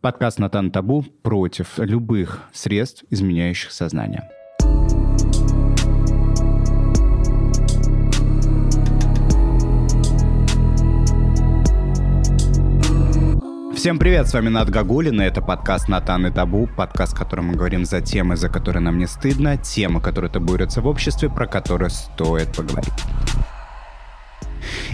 Подкаст 0.00 0.38
«Натан 0.38 0.70
Табу» 0.70 1.04
против 1.22 1.76
любых 1.78 2.44
средств, 2.52 3.02
изменяющих 3.10 3.72
сознание. 3.72 4.30
Всем 13.74 13.98
привет, 13.98 14.28
с 14.28 14.34
вами 14.34 14.50
Над 14.50 14.70
Гагулин, 14.70 15.20
и 15.20 15.24
это 15.24 15.42
подкаст 15.42 15.88
«Натан 15.88 16.28
и 16.28 16.30
Табу», 16.30 16.68
подкаст, 16.76 17.14
в 17.14 17.18
котором 17.18 17.46
мы 17.46 17.54
говорим 17.54 17.84
за 17.84 18.00
темы, 18.00 18.36
за 18.36 18.48
которые 18.48 18.80
нам 18.80 18.98
не 18.98 19.08
стыдно, 19.08 19.56
темы, 19.56 20.00
которые 20.00 20.30
табуируются 20.30 20.80
в 20.80 20.86
обществе, 20.86 21.28
про 21.28 21.48
которые 21.48 21.90
стоит 21.90 22.56
поговорить. 22.56 22.92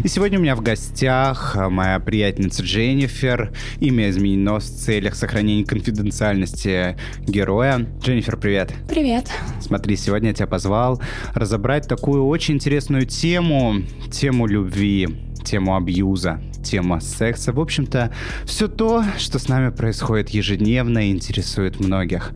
И 0.02 0.08
сегодня 0.08 0.38
у 0.38 0.42
меня 0.42 0.56
в 0.56 0.60
гостях 0.60 1.56
а, 1.56 1.70
моя 1.70 2.00
приятельница 2.00 2.62
Дженнифер. 2.62 3.52
Имя 3.78 4.10
изменено 4.10 4.58
в 4.58 4.64
целях 4.64 5.14
сохранения 5.14 5.64
конфиденциальности 5.64 6.96
героя. 7.20 7.86
Дженнифер, 8.00 8.36
привет. 8.36 8.72
Привет. 8.88 9.30
Смотри, 9.60 9.96
сегодня 9.96 10.30
я 10.30 10.34
тебя 10.34 10.46
позвал 10.48 11.00
разобрать 11.34 11.86
такую 11.86 12.26
очень 12.26 12.54
интересную 12.54 13.06
тему, 13.06 13.76
тему 14.10 14.46
любви, 14.46 15.08
тему 15.44 15.76
абьюза, 15.76 16.40
тема 16.64 17.00
секса. 17.00 17.52
В 17.52 17.60
общем-то, 17.60 18.12
все 18.44 18.66
то, 18.66 19.04
что 19.18 19.38
с 19.38 19.48
нами 19.48 19.70
происходит 19.70 20.30
ежедневно 20.30 21.08
и 21.08 21.12
интересует 21.12 21.78
многих. 21.78 22.32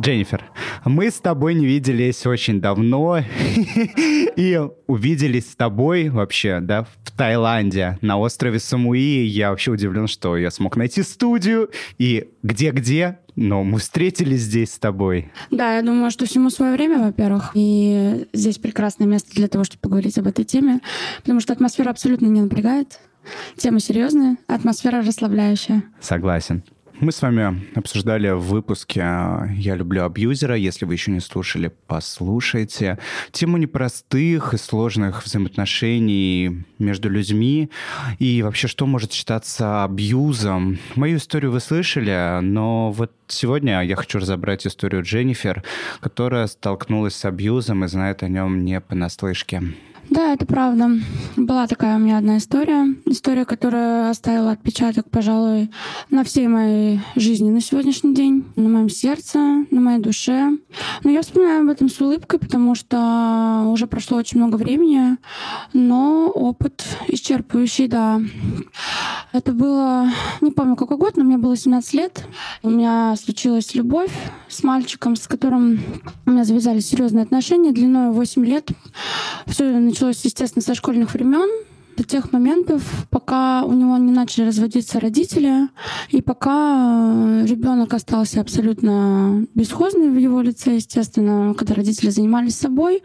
Дженнифер, 0.00 0.50
мы 0.86 1.10
с 1.10 1.20
тобой 1.20 1.52
не 1.52 1.66
виделись 1.66 2.24
очень 2.24 2.58
давно 2.58 3.18
и 4.36 4.60
увиделись 4.86 5.50
с 5.50 5.56
тобой 5.56 6.08
вообще, 6.08 6.60
да, 6.60 6.84
в 6.84 7.10
Таиланде, 7.10 7.98
на 8.00 8.18
острове 8.18 8.60
Самуи. 8.60 9.26
Я 9.26 9.50
вообще 9.50 9.72
удивлен, 9.72 10.06
что 10.06 10.38
я 10.38 10.50
смог 10.50 10.76
найти 10.76 11.02
студию 11.02 11.70
и 11.98 12.30
где-где, 12.42 13.18
но 13.36 13.62
мы 13.62 13.78
встретились 13.78 14.40
здесь 14.40 14.72
с 14.72 14.78
тобой. 14.78 15.30
Да, 15.50 15.76
я 15.76 15.82
думаю, 15.82 16.10
что 16.10 16.24
всему 16.24 16.48
свое 16.48 16.72
время, 16.72 16.98
во-первых. 16.98 17.50
И 17.52 18.26
здесь 18.32 18.56
прекрасное 18.56 19.06
место 19.06 19.34
для 19.34 19.48
того, 19.48 19.64
чтобы 19.64 19.80
поговорить 19.82 20.16
об 20.16 20.26
этой 20.26 20.46
теме, 20.46 20.80
потому 21.18 21.40
что 21.40 21.52
атмосфера 21.52 21.90
абсолютно 21.90 22.26
не 22.26 22.40
напрягает. 22.40 23.00
Тема 23.58 23.80
серьезная, 23.80 24.38
атмосфера 24.46 25.02
расслабляющая. 25.02 25.82
Согласен. 26.00 26.64
Мы 27.00 27.12
с 27.12 27.22
вами 27.22 27.66
обсуждали 27.74 28.28
в 28.28 28.40
выпуске 28.40 29.00
«Я 29.00 29.74
люблю 29.74 30.04
абьюзера». 30.04 30.54
Если 30.54 30.84
вы 30.84 30.92
еще 30.92 31.10
не 31.10 31.20
слушали, 31.20 31.72
послушайте. 31.86 32.98
Тему 33.32 33.56
непростых 33.56 34.52
и 34.52 34.58
сложных 34.58 35.24
взаимоотношений 35.24 36.66
между 36.78 37.08
людьми 37.08 37.70
и 38.18 38.42
вообще, 38.42 38.68
что 38.68 38.84
может 38.84 39.14
считаться 39.14 39.82
абьюзом. 39.82 40.78
Мою 40.94 41.16
историю 41.16 41.52
вы 41.52 41.60
слышали, 41.60 42.40
но 42.42 42.92
вот 42.92 43.12
сегодня 43.28 43.80
я 43.80 43.96
хочу 43.96 44.18
разобрать 44.18 44.66
историю 44.66 45.02
Дженнифер, 45.02 45.64
которая 46.00 46.48
столкнулась 46.48 47.16
с 47.16 47.24
абьюзом 47.24 47.82
и 47.82 47.88
знает 47.88 48.22
о 48.22 48.28
нем 48.28 48.62
не 48.62 48.78
понаслышке. 48.78 49.62
Да, 50.10 50.32
это 50.32 50.44
правда. 50.44 50.90
Была 51.36 51.68
такая 51.68 51.94
у 51.94 52.00
меня 52.00 52.18
одна 52.18 52.38
история. 52.38 52.96
История, 53.06 53.44
которая 53.44 54.10
оставила 54.10 54.50
отпечаток, 54.50 55.08
пожалуй, 55.08 55.70
на 56.10 56.24
всей 56.24 56.48
моей 56.48 57.00
жизни 57.14 57.50
на 57.50 57.60
сегодняшний 57.60 58.12
день, 58.12 58.44
на 58.56 58.68
моем 58.68 58.88
сердце, 58.88 59.38
на 59.70 59.80
моей 59.80 60.00
душе. 60.00 60.58
Но 61.04 61.10
я 61.10 61.22
вспоминаю 61.22 61.62
об 61.62 61.68
этом 61.68 61.88
с 61.88 62.00
улыбкой, 62.00 62.40
потому 62.40 62.74
что 62.74 63.66
уже 63.68 63.86
прошло 63.86 64.18
очень 64.18 64.38
много 64.38 64.56
времени, 64.56 65.16
но 65.72 66.28
опыт 66.28 66.84
исчерпывающий, 67.06 67.86
да. 67.86 68.20
Это 69.32 69.52
было, 69.52 70.10
не 70.40 70.50
помню 70.50 70.74
какой 70.74 70.96
год, 70.96 71.16
но 71.16 71.22
мне 71.22 71.38
было 71.38 71.56
17 71.56 71.94
лет. 71.94 72.24
У 72.64 72.70
меня 72.70 73.14
случилась 73.16 73.76
любовь 73.76 74.10
с 74.48 74.64
мальчиком, 74.64 75.14
с 75.14 75.28
которым 75.28 75.80
у 76.26 76.30
меня 76.32 76.42
завязались 76.42 76.88
серьезные 76.88 77.22
отношения 77.22 77.70
длиной 77.70 78.10
8 78.10 78.44
лет. 78.44 78.70
Все 79.46 79.70
началось 79.78 79.99
началось, 80.00 80.24
естественно, 80.24 80.62
со 80.62 80.74
школьных 80.74 81.12
времен 81.12 81.50
до 81.96 82.04
тех 82.04 82.32
моментов, 82.32 82.82
пока 83.10 83.64
у 83.64 83.72
него 83.72 83.96
не 83.98 84.12
начали 84.12 84.46
разводиться 84.46 85.00
родители, 85.00 85.68
и 86.10 86.22
пока 86.22 87.12
э, 87.12 87.46
ребенок 87.46 87.94
остался 87.94 88.40
абсолютно 88.40 89.46
бесхозный 89.54 90.08
в 90.08 90.18
его 90.18 90.40
лице, 90.40 90.76
естественно, 90.76 91.54
когда 91.54 91.74
родители 91.74 92.10
занимались 92.10 92.56
собой. 92.56 93.02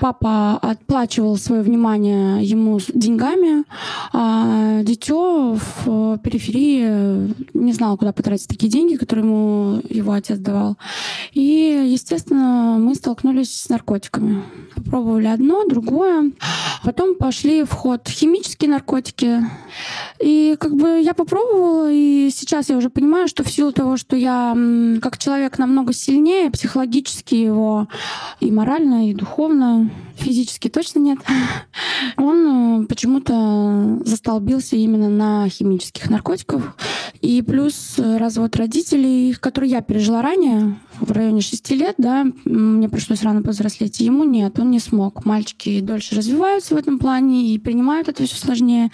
Папа 0.00 0.58
отплачивал 0.58 1.36
свое 1.36 1.62
внимание 1.62 2.44
ему 2.44 2.80
деньгами, 2.94 3.64
а 4.12 4.82
дитё 4.82 5.56
в 5.84 6.18
периферии 6.18 7.34
не 7.54 7.72
знал, 7.72 7.96
куда 7.96 8.12
потратить 8.12 8.48
такие 8.48 8.70
деньги, 8.70 8.96
которые 8.96 9.24
ему 9.24 9.80
его 9.88 10.12
отец 10.12 10.38
давал. 10.38 10.76
И, 11.32 11.86
естественно, 11.86 12.76
мы 12.78 12.94
столкнулись 12.94 13.54
с 13.54 13.68
наркотиками. 13.68 14.42
Попробовали 14.74 15.26
одно, 15.26 15.64
другое. 15.66 16.32
Потом 16.82 17.14
пошли 17.14 17.62
в 17.64 17.72
ход 17.72 18.08
химические 18.22 18.70
наркотики. 18.70 19.40
И 20.20 20.56
как 20.60 20.76
бы 20.76 21.00
я 21.00 21.12
попробовала, 21.12 21.90
и 21.90 22.30
сейчас 22.32 22.70
я 22.70 22.76
уже 22.76 22.88
понимаю, 22.88 23.26
что 23.26 23.42
в 23.42 23.50
силу 23.50 23.72
того, 23.72 23.96
что 23.96 24.14
я 24.14 24.56
как 25.02 25.18
человек 25.18 25.58
намного 25.58 25.92
сильнее, 25.92 26.50
психологически 26.50 27.34
его 27.34 27.88
и 28.38 28.52
морально, 28.52 29.10
и 29.10 29.14
духовно, 29.14 29.90
физически 30.16 30.68
точно 30.68 31.00
нет, 31.00 31.18
он 32.16 32.82
э, 32.82 32.86
почему-то 32.86 34.00
застолбился 34.04 34.76
именно 34.76 35.08
на 35.08 35.48
химических 35.48 36.10
наркотиках. 36.10 36.76
И 37.20 37.42
плюс 37.42 37.98
развод 37.98 38.56
родителей, 38.56 39.34
который 39.34 39.68
я 39.68 39.80
пережила 39.80 40.22
ранее, 40.22 40.76
в 41.00 41.10
районе 41.12 41.40
6 41.40 41.70
лет, 41.72 41.94
да, 41.98 42.26
мне 42.44 42.88
пришлось 42.88 43.22
рано 43.22 43.42
повзрослеть, 43.42 44.00
ему 44.00 44.24
нет, 44.24 44.58
он 44.58 44.70
не 44.70 44.78
смог. 44.78 45.24
Мальчики 45.24 45.80
дольше 45.80 46.14
развиваются 46.14 46.74
в 46.74 46.78
этом 46.78 46.98
плане 46.98 47.54
и 47.54 47.58
принимают 47.58 48.08
это 48.08 48.24
все 48.24 48.36
сложнее. 48.36 48.90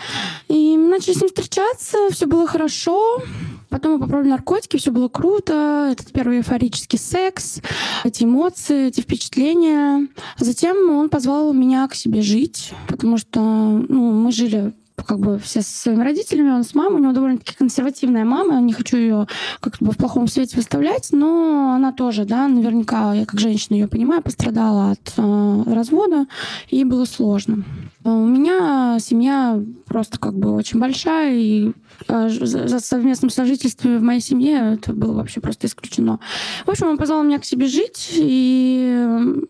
И 0.49 0.77
мы 0.77 0.89
начали 0.89 1.15
с 1.15 1.21
ним 1.21 1.29
встречаться, 1.29 1.99
все 2.11 2.27
было 2.27 2.47
хорошо. 2.47 3.23
Потом 3.69 3.95
мы 3.95 4.01
попробовали 4.01 4.31
наркотики, 4.31 4.77
все 4.79 4.91
было 4.91 5.09
круто. 5.09 5.89
Этот 5.93 6.11
первый 6.13 6.39
эйфорический 6.39 6.99
секс, 6.99 7.61
эти 8.05 8.25
эмоции, 8.25 8.89
эти 8.89 9.01
впечатления. 9.01 10.09
Затем 10.39 10.91
он 10.91 11.09
позвал 11.09 11.53
меня 11.53 11.87
к 11.89 11.95
себе 11.95 12.23
жить, 12.23 12.73
потому 12.87 13.19
что 13.19 13.41
ну, 13.41 14.13
мы 14.13 14.33
жили 14.33 14.73
как 15.05 15.21
бы 15.21 15.39
все 15.39 15.63
со 15.63 15.71
своими 15.71 16.03
родителями, 16.03 16.51
он 16.51 16.65
с 16.65 16.75
мамой, 16.75 17.01
у 17.01 17.03
него 17.03 17.13
довольно-таки 17.13 17.55
консервативная 17.55 18.25
мама, 18.25 18.55
я 18.55 18.61
не 18.61 18.73
хочу 18.73 18.97
ее 18.97 19.27
как 19.61 19.77
бы 19.81 19.93
в 19.93 19.97
плохом 19.97 20.29
свете 20.29 20.57
выставлять, 20.57 21.09
но 21.13 21.73
она 21.73 21.93
тоже, 21.93 22.25
да, 22.25 22.49
наверняка, 22.49 23.15
я 23.15 23.25
как 23.25 23.41
женщина 23.41 23.77
ее 23.77 23.89
понимаю, 23.89 24.23
пострадала 24.23 24.91
от 24.93 25.15
э, 25.17 25.63
развода, 25.67 26.27
и 26.69 26.85
было 26.85 27.05
сложно. 27.05 27.65
У 28.05 28.11
меня 28.11 28.99
семья 29.01 29.63
просто 29.87 30.19
как 30.19 30.35
бы 30.35 30.53
очень 30.53 30.79
большая, 30.79 31.35
и 31.35 31.69
э, 31.69 31.73
за 32.07 32.81
совместном 32.81 33.31
сожительстве 33.31 33.99
в 33.99 34.03
моей 34.03 34.21
семье 34.21 34.75
это 34.75 34.93
было 34.93 35.13
вообще 35.13 35.41
просто 35.41 35.67
исключено. 35.67 36.21
В 36.67 36.71
общем, 36.71 36.87
он 36.89 36.99
позвал 36.99 37.23
меня 37.23 37.39
к 37.39 37.45
себе 37.45 37.67
жить, 37.67 38.11
и 38.15 39.07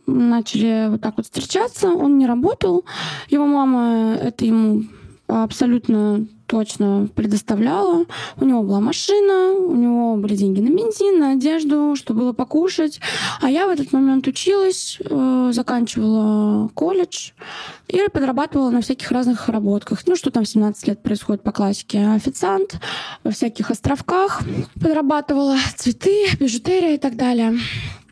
начали 0.07 0.89
вот 0.91 1.01
так 1.01 1.17
вот 1.17 1.27
встречаться. 1.27 1.89
Он 1.89 2.19
не 2.19 2.27
работал, 2.27 2.85
его 3.29 3.47
мама 3.47 4.15
это 4.15 4.45
ему 4.45 4.85
абсолютно 5.27 6.27
точно 6.49 7.09
предоставляла. 7.15 8.07
У 8.41 8.45
него 8.45 8.63
была 8.63 8.81
машина, 8.81 9.53
у 9.53 9.77
него 9.77 10.17
были 10.17 10.35
деньги 10.35 10.61
на 10.61 10.71
бензин, 10.71 11.21
на 11.21 11.33
одежду, 11.33 11.95
что 11.95 12.15
было 12.15 12.33
покушать. 12.33 13.01
А 13.41 13.51
я 13.51 13.67
в 13.67 13.71
этот 13.71 13.93
момент 13.93 14.27
училась, 14.27 14.99
э, 15.05 15.51
заканчивала 15.53 16.69
колледж 16.75 17.33
и 17.87 18.01
подрабатывала 18.13 18.71
на 18.71 18.81
всяких 18.81 19.13
разных 19.13 19.49
работках. 19.49 20.01
Ну, 20.07 20.17
что 20.17 20.31
там 20.31 20.45
в 20.45 20.49
17 20.49 20.89
лет 20.89 21.03
происходит 21.03 21.43
по 21.43 21.53
классике. 21.53 22.07
Официант 22.09 22.81
во 23.25 23.31
всяких 23.31 23.71
островках. 23.71 24.43
Подрабатывала 24.75 25.57
цветы, 25.77 26.27
бижутерия 26.41 26.95
и 26.95 26.99
так 26.99 27.17
далее. 27.17 27.59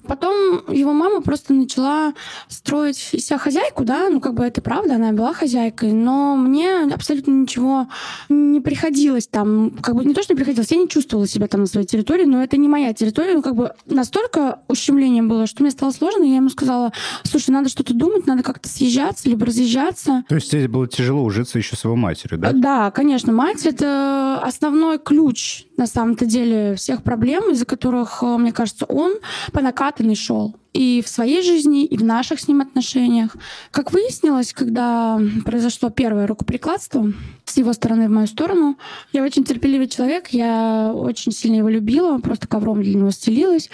Потом 0.06 0.62
его 0.68 0.92
мама 0.92 1.20
просто 1.20 1.52
начала 1.52 2.14
строить 2.48 2.96
себя 2.96 3.38
хозяйку, 3.38 3.84
да, 3.84 4.08
ну 4.08 4.20
как 4.20 4.34
бы 4.34 4.44
это 4.44 4.60
правда, 4.62 4.94
она 4.94 5.12
была 5.12 5.32
хозяйкой, 5.34 5.92
но 5.92 6.36
мне 6.36 6.84
абсолютно 6.92 7.32
ничего 7.32 7.88
не 8.28 8.60
приходилось 8.60 9.26
там, 9.26 9.70
как 9.82 9.94
бы 9.94 10.04
не 10.04 10.14
то, 10.14 10.22
что 10.22 10.34
не 10.34 10.36
приходилось, 10.36 10.70
я 10.70 10.78
не 10.78 10.88
чувствовала 10.88 11.26
себя 11.26 11.46
там 11.48 11.62
на 11.62 11.66
своей 11.66 11.86
территории, 11.86 12.24
но 12.24 12.42
это 12.42 12.56
не 12.56 12.68
моя 12.68 12.92
территория, 12.92 13.34
ну 13.34 13.42
как 13.42 13.54
бы 13.54 13.72
настолько 13.86 14.60
ущемление 14.68 15.22
было, 15.22 15.46
что 15.46 15.62
мне 15.62 15.70
стало 15.70 15.90
сложно, 15.90 16.24
я 16.24 16.36
ему 16.36 16.48
сказала, 16.48 16.92
слушай, 17.22 17.50
надо 17.50 17.68
что-то 17.68 17.94
думать, 17.94 18.26
надо 18.26 18.42
как-то 18.42 18.68
съезжаться, 18.68 19.28
либо 19.28 19.46
разъезжаться. 19.46 20.24
То 20.28 20.34
есть 20.34 20.50
тебе 20.50 20.68
было 20.68 20.86
тяжело 20.86 21.22
ужиться 21.22 21.58
еще 21.58 21.76
с 21.76 21.84
его 21.84 21.96
матерью, 21.96 22.38
да? 22.38 22.52
Да, 22.52 22.90
конечно, 22.90 23.32
мать— 23.32 23.66
это 23.66 24.40
основной 24.42 24.98
ключ, 24.98 25.64
на 25.76 25.86
самом-то 25.86 26.26
деле, 26.26 26.74
всех 26.76 27.02
проблем, 27.02 27.50
из-за 27.52 27.66
которых, 27.66 28.22
мне 28.22 28.52
кажется, 28.52 28.84
он 28.86 29.14
по 29.52 29.60
накату 29.60 29.95
накатанный 29.96 30.14
шел 30.14 30.54
и 30.72 31.02
в 31.02 31.08
своей 31.08 31.42
жизни, 31.42 31.86
и 31.86 31.96
в 31.96 32.04
наших 32.04 32.38
с 32.38 32.48
ним 32.48 32.60
отношениях. 32.60 33.34
Как 33.70 33.92
выяснилось, 33.92 34.52
когда 34.52 35.18
произошло 35.44 35.88
первое 35.88 36.26
рукоприкладство 36.26 37.12
его 37.60 37.72
стороны 37.72 38.08
в 38.08 38.10
мою 38.10 38.26
сторону. 38.26 38.78
Я 39.12 39.22
очень 39.22 39.44
терпеливый 39.44 39.88
человек, 39.88 40.28
я 40.28 40.92
очень 40.94 41.32
сильно 41.32 41.56
его 41.56 41.68
любила, 41.68 42.18
просто 42.18 42.46
ковром 42.46 42.82
для 42.82 42.94
него 42.94 43.10
стелилась. 43.10 43.70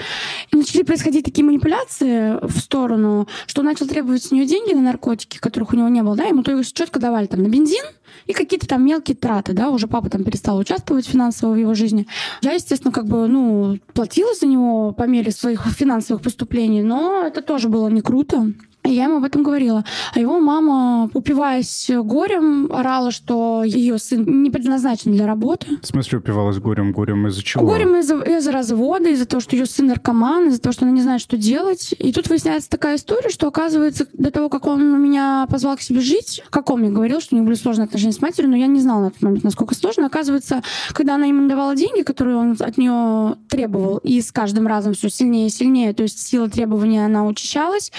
И 0.50 0.56
начали 0.56 0.82
происходить 0.82 1.24
такие 1.24 1.44
манипуляции 1.44 2.38
в 2.46 2.58
сторону, 2.58 3.28
что 3.46 3.60
он 3.60 3.66
начал 3.66 3.86
требовать 3.86 4.24
с 4.24 4.30
нее 4.30 4.46
деньги 4.46 4.72
на 4.72 4.82
наркотики, 4.82 5.38
которых 5.38 5.72
у 5.72 5.76
него 5.76 5.88
не 5.88 6.02
было, 6.02 6.16
да, 6.16 6.24
ему 6.24 6.42
только 6.42 6.64
четко 6.64 7.00
давали 7.00 7.26
там 7.26 7.42
на 7.42 7.48
бензин, 7.48 7.84
и 8.26 8.32
какие-то 8.32 8.66
там 8.66 8.84
мелкие 8.84 9.16
траты, 9.16 9.52
да, 9.52 9.70
уже 9.70 9.86
папа 9.86 10.08
там 10.10 10.24
перестал 10.24 10.58
участвовать 10.58 11.06
финансово 11.06 11.52
в 11.52 11.56
его 11.56 11.74
жизни. 11.74 12.06
Я, 12.40 12.52
естественно, 12.52 12.92
как 12.92 13.06
бы, 13.06 13.26
ну, 13.26 13.78
платила 13.94 14.34
за 14.34 14.46
него 14.46 14.92
по 14.92 15.04
мере 15.04 15.32
своих 15.32 15.66
финансовых 15.66 16.22
поступлений, 16.22 16.82
но 16.82 17.24
это 17.26 17.42
тоже 17.42 17.68
было 17.68 17.88
не 17.88 18.00
круто. 18.00 18.52
Я 18.84 19.04
ему 19.04 19.18
об 19.18 19.24
этом 19.24 19.42
говорила. 19.42 19.84
А 20.12 20.18
его 20.18 20.40
мама, 20.40 21.08
упиваясь 21.14 21.88
горем, 21.88 22.70
орала, 22.72 23.12
что 23.12 23.62
ее 23.64 23.98
сын 23.98 24.24
не 24.42 24.50
предназначен 24.50 25.12
для 25.12 25.26
работы. 25.26 25.66
В 25.80 25.86
смысле 25.86 26.18
упивалась 26.18 26.58
горем? 26.58 26.92
Горем 26.92 27.28
из-за 27.28 27.42
чего? 27.42 27.64
Горем 27.64 27.96
из-за 27.96 28.20
из 28.22 28.46
развода, 28.48 29.08
из-за 29.08 29.26
того, 29.26 29.40
что 29.40 29.54
ее 29.56 29.66
сын 29.66 29.86
наркоман, 29.86 30.48
из-за 30.48 30.60
того, 30.60 30.72
что 30.72 30.84
она 30.84 30.92
не 30.92 31.00
знает, 31.00 31.20
что 31.20 31.36
делать. 31.36 31.94
И 31.98 32.12
тут 32.12 32.28
выясняется 32.28 32.68
такая 32.68 32.96
история, 32.96 33.30
что, 33.30 33.46
оказывается, 33.46 34.06
до 34.12 34.30
того, 34.30 34.48
как 34.48 34.66
он 34.66 35.00
меня 35.00 35.46
позвал 35.48 35.76
к 35.76 35.80
себе 35.80 36.00
жить, 36.00 36.42
как 36.50 36.70
он 36.70 36.80
мне 36.80 36.90
говорил, 36.90 37.20
что 37.20 37.36
у 37.36 37.38
них 37.38 37.46
были 37.46 37.56
сложные 37.56 37.84
отношения 37.84 38.12
с 38.12 38.20
матерью, 38.20 38.50
но 38.50 38.56
я 38.56 38.66
не 38.66 38.80
знала 38.80 39.04
на 39.04 39.10
тот 39.10 39.22
момент, 39.22 39.44
насколько 39.44 39.74
сложно. 39.74 40.06
Оказывается, 40.06 40.62
когда 40.92 41.14
она 41.14 41.26
ему 41.26 41.48
давала 41.48 41.76
деньги, 41.76 42.02
которые 42.02 42.36
он 42.36 42.56
от 42.58 42.78
нее 42.78 43.36
требовал, 43.48 43.98
и 43.98 44.20
с 44.20 44.32
каждым 44.32 44.66
разом 44.66 44.94
все 44.94 45.08
сильнее 45.08 45.46
и 45.46 45.50
сильнее, 45.50 45.94
то 45.94 46.02
есть 46.02 46.18
сила 46.18 46.48
требования, 46.48 47.04
она 47.04 47.24
учащалась, 47.24 47.92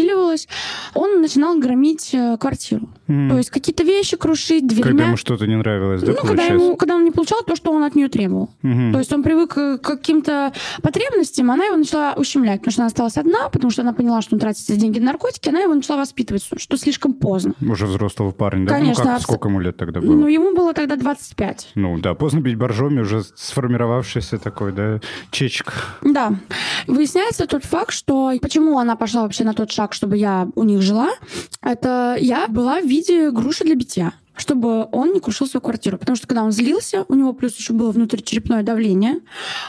усиливалась, 0.00 0.48
он 0.94 1.20
начинал 1.20 1.58
громить 1.58 2.10
э, 2.12 2.36
квартиру. 2.38 2.88
Mm. 3.08 3.30
То 3.30 3.38
есть 3.38 3.50
какие-то 3.50 3.82
вещи 3.82 4.16
крушить, 4.16 4.66
дверьми. 4.66 4.90
Когда 4.90 5.04
ему 5.06 5.16
что-то 5.16 5.46
не 5.46 5.56
нравилось, 5.56 6.02
да, 6.02 6.12
ну, 6.12 6.28
когда, 6.28 6.44
ему, 6.44 6.76
когда 6.76 6.96
он 6.96 7.04
не 7.04 7.10
получал 7.10 7.42
то, 7.42 7.56
что 7.56 7.72
он 7.72 7.82
от 7.82 7.94
нее 7.94 8.08
требовал. 8.08 8.50
Mm-hmm. 8.62 8.92
То 8.92 8.98
есть 8.98 9.12
он 9.12 9.22
привык 9.22 9.54
к 9.54 9.78
каким-то 9.78 10.52
потребностям, 10.82 11.50
она 11.50 11.64
его 11.64 11.76
начала 11.76 12.14
ущемлять, 12.16 12.60
потому 12.60 12.72
что 12.72 12.82
она 12.82 12.86
осталась 12.86 13.16
одна, 13.16 13.48
потому 13.48 13.70
что 13.70 13.82
она 13.82 13.92
поняла, 13.92 14.22
что 14.22 14.36
он 14.36 14.40
тратит 14.40 14.68
эти 14.70 14.78
деньги 14.78 14.98
на 14.98 15.06
наркотики, 15.06 15.48
она 15.48 15.60
его 15.60 15.74
начала 15.74 15.98
воспитывать, 15.98 16.48
что 16.56 16.76
слишком 16.76 17.14
поздно. 17.14 17.54
Уже 17.60 17.86
взрослого 17.86 18.30
парня, 18.30 18.66
да? 18.66 18.74
Конечно. 18.74 19.04
Ну, 19.04 19.10
как, 19.10 19.22
сколько 19.22 19.48
ему 19.48 19.60
лет 19.60 19.76
тогда 19.76 20.00
было? 20.00 20.14
Ну, 20.14 20.26
ему 20.28 20.54
было 20.54 20.72
тогда 20.72 20.96
25. 20.96 21.70
Ну, 21.74 21.98
да, 21.98 22.14
поздно 22.14 22.40
бить 22.40 22.56
боржоми, 22.56 23.00
уже 23.00 23.22
сформировавшийся 23.34 24.38
такой, 24.38 24.72
да, 24.72 25.00
чечек. 25.30 25.72
Да. 26.02 26.34
Выясняется 26.86 27.46
тот 27.46 27.64
факт, 27.64 27.92
что 27.92 28.32
почему 28.40 28.78
она 28.78 28.96
пошла 28.96 29.22
вообще 29.22 29.44
на 29.44 29.54
тот 29.54 29.70
шаг, 29.70 29.89
чтобы 29.94 30.16
я 30.16 30.48
у 30.54 30.64
них 30.64 30.82
жила, 30.82 31.10
это 31.62 32.16
я 32.20 32.48
была 32.48 32.80
в 32.80 32.86
виде 32.86 33.30
груши 33.30 33.64
для 33.64 33.74
битья 33.74 34.12
чтобы 34.36 34.88
он 34.90 35.12
не 35.12 35.20
крушил 35.20 35.46
свою 35.46 35.60
квартиру. 35.60 35.98
Потому 35.98 36.16
что 36.16 36.26
когда 36.26 36.42
он 36.42 36.50
злился, 36.50 37.04
у 37.08 37.14
него 37.14 37.34
плюс 37.34 37.56
еще 37.56 37.74
было 37.74 37.90
внутричерепное 37.90 38.62
давление, 38.62 39.20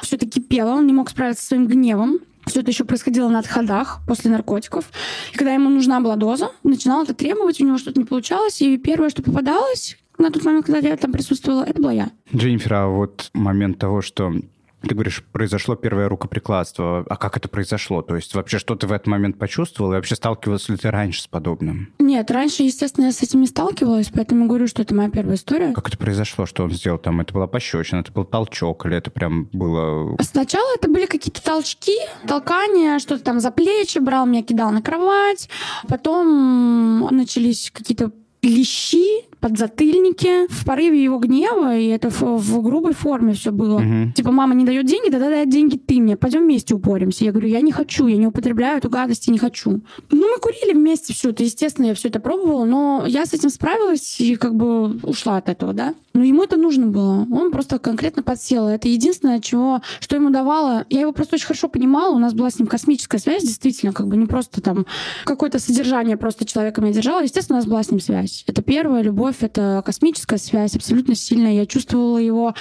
все 0.01 0.15
это 0.15 0.25
кипело, 0.25 0.71
он 0.71 0.87
не 0.87 0.93
мог 0.93 1.09
справиться 1.09 1.41
со 1.41 1.49
своим 1.49 1.67
гневом. 1.67 2.19
Все 2.45 2.61
это 2.61 2.71
еще 2.71 2.85
происходило 2.85 3.29
на 3.29 3.39
отходах 3.39 3.99
после 4.07 4.31
наркотиков. 4.31 4.85
И 5.33 5.37
когда 5.37 5.53
ему 5.53 5.69
нужна 5.69 5.99
была 5.99 6.15
доза, 6.15 6.51
начинал 6.63 7.03
это 7.03 7.13
требовать, 7.13 7.61
у 7.61 7.65
него 7.65 7.77
что-то 7.77 7.99
не 7.99 8.05
получалось. 8.05 8.61
И 8.61 8.77
первое, 8.77 9.09
что 9.09 9.21
попадалось 9.21 9.97
на 10.17 10.31
тот 10.31 10.43
момент, 10.43 10.65
когда 10.65 10.79
я 10.87 10.97
там 10.97 11.11
присутствовала, 11.11 11.63
это 11.63 11.81
была 11.81 11.91
я. 11.91 12.11
Дженнифер, 12.33 12.73
а 12.73 12.87
вот 12.87 13.29
момент 13.33 13.77
того, 13.77 14.01
что 14.01 14.33
ты 14.81 14.95
говоришь, 14.95 15.23
произошло 15.31 15.75
первое 15.75 16.09
рукоприкладство. 16.09 17.05
А 17.09 17.15
как 17.15 17.37
это 17.37 17.47
произошло? 17.47 18.01
То 18.01 18.15
есть 18.15 18.33
вообще 18.33 18.57
что 18.59 18.75
ты 18.75 18.87
в 18.87 18.91
этот 18.91 19.07
момент 19.07 19.37
почувствовал? 19.37 19.93
И 19.93 19.95
вообще 19.95 20.15
сталкивалась 20.15 20.69
ли 20.69 20.77
ты 20.77 20.89
раньше 20.89 21.21
с 21.23 21.27
подобным? 21.27 21.93
Нет, 21.99 22.31
раньше, 22.31 22.63
естественно, 22.63 23.05
я 23.05 23.11
с 23.11 23.21
этим 23.21 23.41
не 23.41 23.47
сталкивалась, 23.47 24.11
поэтому 24.13 24.47
говорю, 24.47 24.67
что 24.67 24.81
это 24.81 24.95
моя 24.95 25.09
первая 25.09 25.35
история. 25.35 25.73
Как 25.73 25.87
это 25.87 25.97
произошло? 25.97 26.45
Что 26.45 26.63
он 26.63 26.71
сделал 26.71 26.97
там? 26.97 27.21
Это 27.21 27.33
была 27.33 27.47
пощечина, 27.47 27.99
это 27.99 28.11
был 28.11 28.25
толчок, 28.25 28.85
или 28.85 28.97
это 28.97 29.11
прям 29.11 29.49
было... 29.53 30.17
Сначала 30.21 30.75
это 30.75 30.89
были 30.89 31.05
какие-то 31.05 31.43
толчки, 31.43 31.97
толкания, 32.27 32.99
что-то 32.99 33.23
там 33.23 33.39
за 33.39 33.51
плечи 33.51 33.99
брал, 33.99 34.25
меня 34.25 34.43
кидал 34.43 34.71
на 34.71 34.81
кровать. 34.81 35.49
Потом 35.87 37.07
начались 37.11 37.71
какие-то 37.71 38.11
клещи, 38.41 39.25
подзатыльники 39.41 40.47
в 40.49 40.65
порыве 40.65 41.03
его 41.03 41.17
гнева, 41.17 41.75
и 41.75 41.87
это 41.87 42.09
в, 42.09 42.21
в 42.21 42.61
грубой 42.61 42.93
форме 42.93 43.33
все 43.33 43.51
было. 43.51 43.75
Угу. 43.77 44.13
Типа, 44.15 44.31
мама 44.31 44.53
не 44.53 44.63
дает 44.63 44.85
деньги, 44.85 45.09
тогда 45.09 45.29
дай 45.29 45.45
деньги 45.45 45.77
ты 45.77 45.99
мне, 45.99 46.15
пойдем 46.15 46.43
вместе 46.43 46.75
упоримся. 46.75 47.25
Я 47.25 47.31
говорю, 47.31 47.49
я 47.49 47.61
не 47.61 47.71
хочу, 47.71 48.07
я 48.07 48.17
не 48.17 48.27
употребляю 48.27 48.77
эту 48.77 48.89
гадость, 48.89 49.27
я 49.27 49.33
не 49.33 49.39
хочу. 49.39 49.81
Ну, 50.11 50.31
мы 50.31 50.37
курили 50.39 50.73
вместе 50.73 51.13
все 51.13 51.31
это, 51.31 51.43
естественно, 51.43 51.87
я 51.87 51.95
все 51.95 52.09
это 52.09 52.19
пробовала, 52.19 52.65
но 52.65 53.03
я 53.07 53.25
с 53.25 53.33
этим 53.33 53.49
справилась 53.49 54.21
и 54.21 54.35
как 54.35 54.55
бы 54.55 54.97
ушла 55.03 55.37
от 55.37 55.49
этого, 55.49 55.73
да. 55.73 55.95
Но 56.13 56.23
ему 56.23 56.43
это 56.43 56.57
нужно 56.57 56.87
было. 56.87 57.25
Он 57.31 57.51
просто 57.51 57.79
конкретно 57.79 58.21
подсел. 58.21 58.67
Это 58.67 58.89
единственное, 58.89 59.39
чего, 59.39 59.81
что 59.99 60.15
ему 60.15 60.29
давало. 60.29 60.85
Я 60.89 61.01
его 61.01 61.13
просто 61.13 61.35
очень 61.35 61.45
хорошо 61.45 61.69
понимала. 61.69 62.13
У 62.13 62.19
нас 62.19 62.33
была 62.33 62.49
с 62.49 62.59
ним 62.59 62.67
космическая 62.67 63.17
связь, 63.17 63.43
действительно, 63.43 63.93
как 63.93 64.07
бы 64.07 64.17
не 64.17 64.25
просто 64.25 64.61
там 64.61 64.85
какое-то 65.23 65.59
содержание 65.59 66.17
просто 66.17 66.45
человека 66.45 66.81
меня 66.81 66.93
держало. 66.93 67.23
Естественно, 67.23 67.57
у 67.57 67.61
нас 67.61 67.67
была 67.67 67.81
с 67.81 67.91
ним 67.91 68.01
связь. 68.01 68.43
Это 68.45 68.61
первая 68.61 69.01
любовь 69.01 69.30
любовь— 69.31 69.37
это 69.41 69.81
космическая 69.85 70.37
связь, 70.37 70.75
абсолютно 70.75 71.15
сильная. 71.15 71.53
Я 71.53 71.65
чувствовала 71.65 72.17
его 72.17 72.53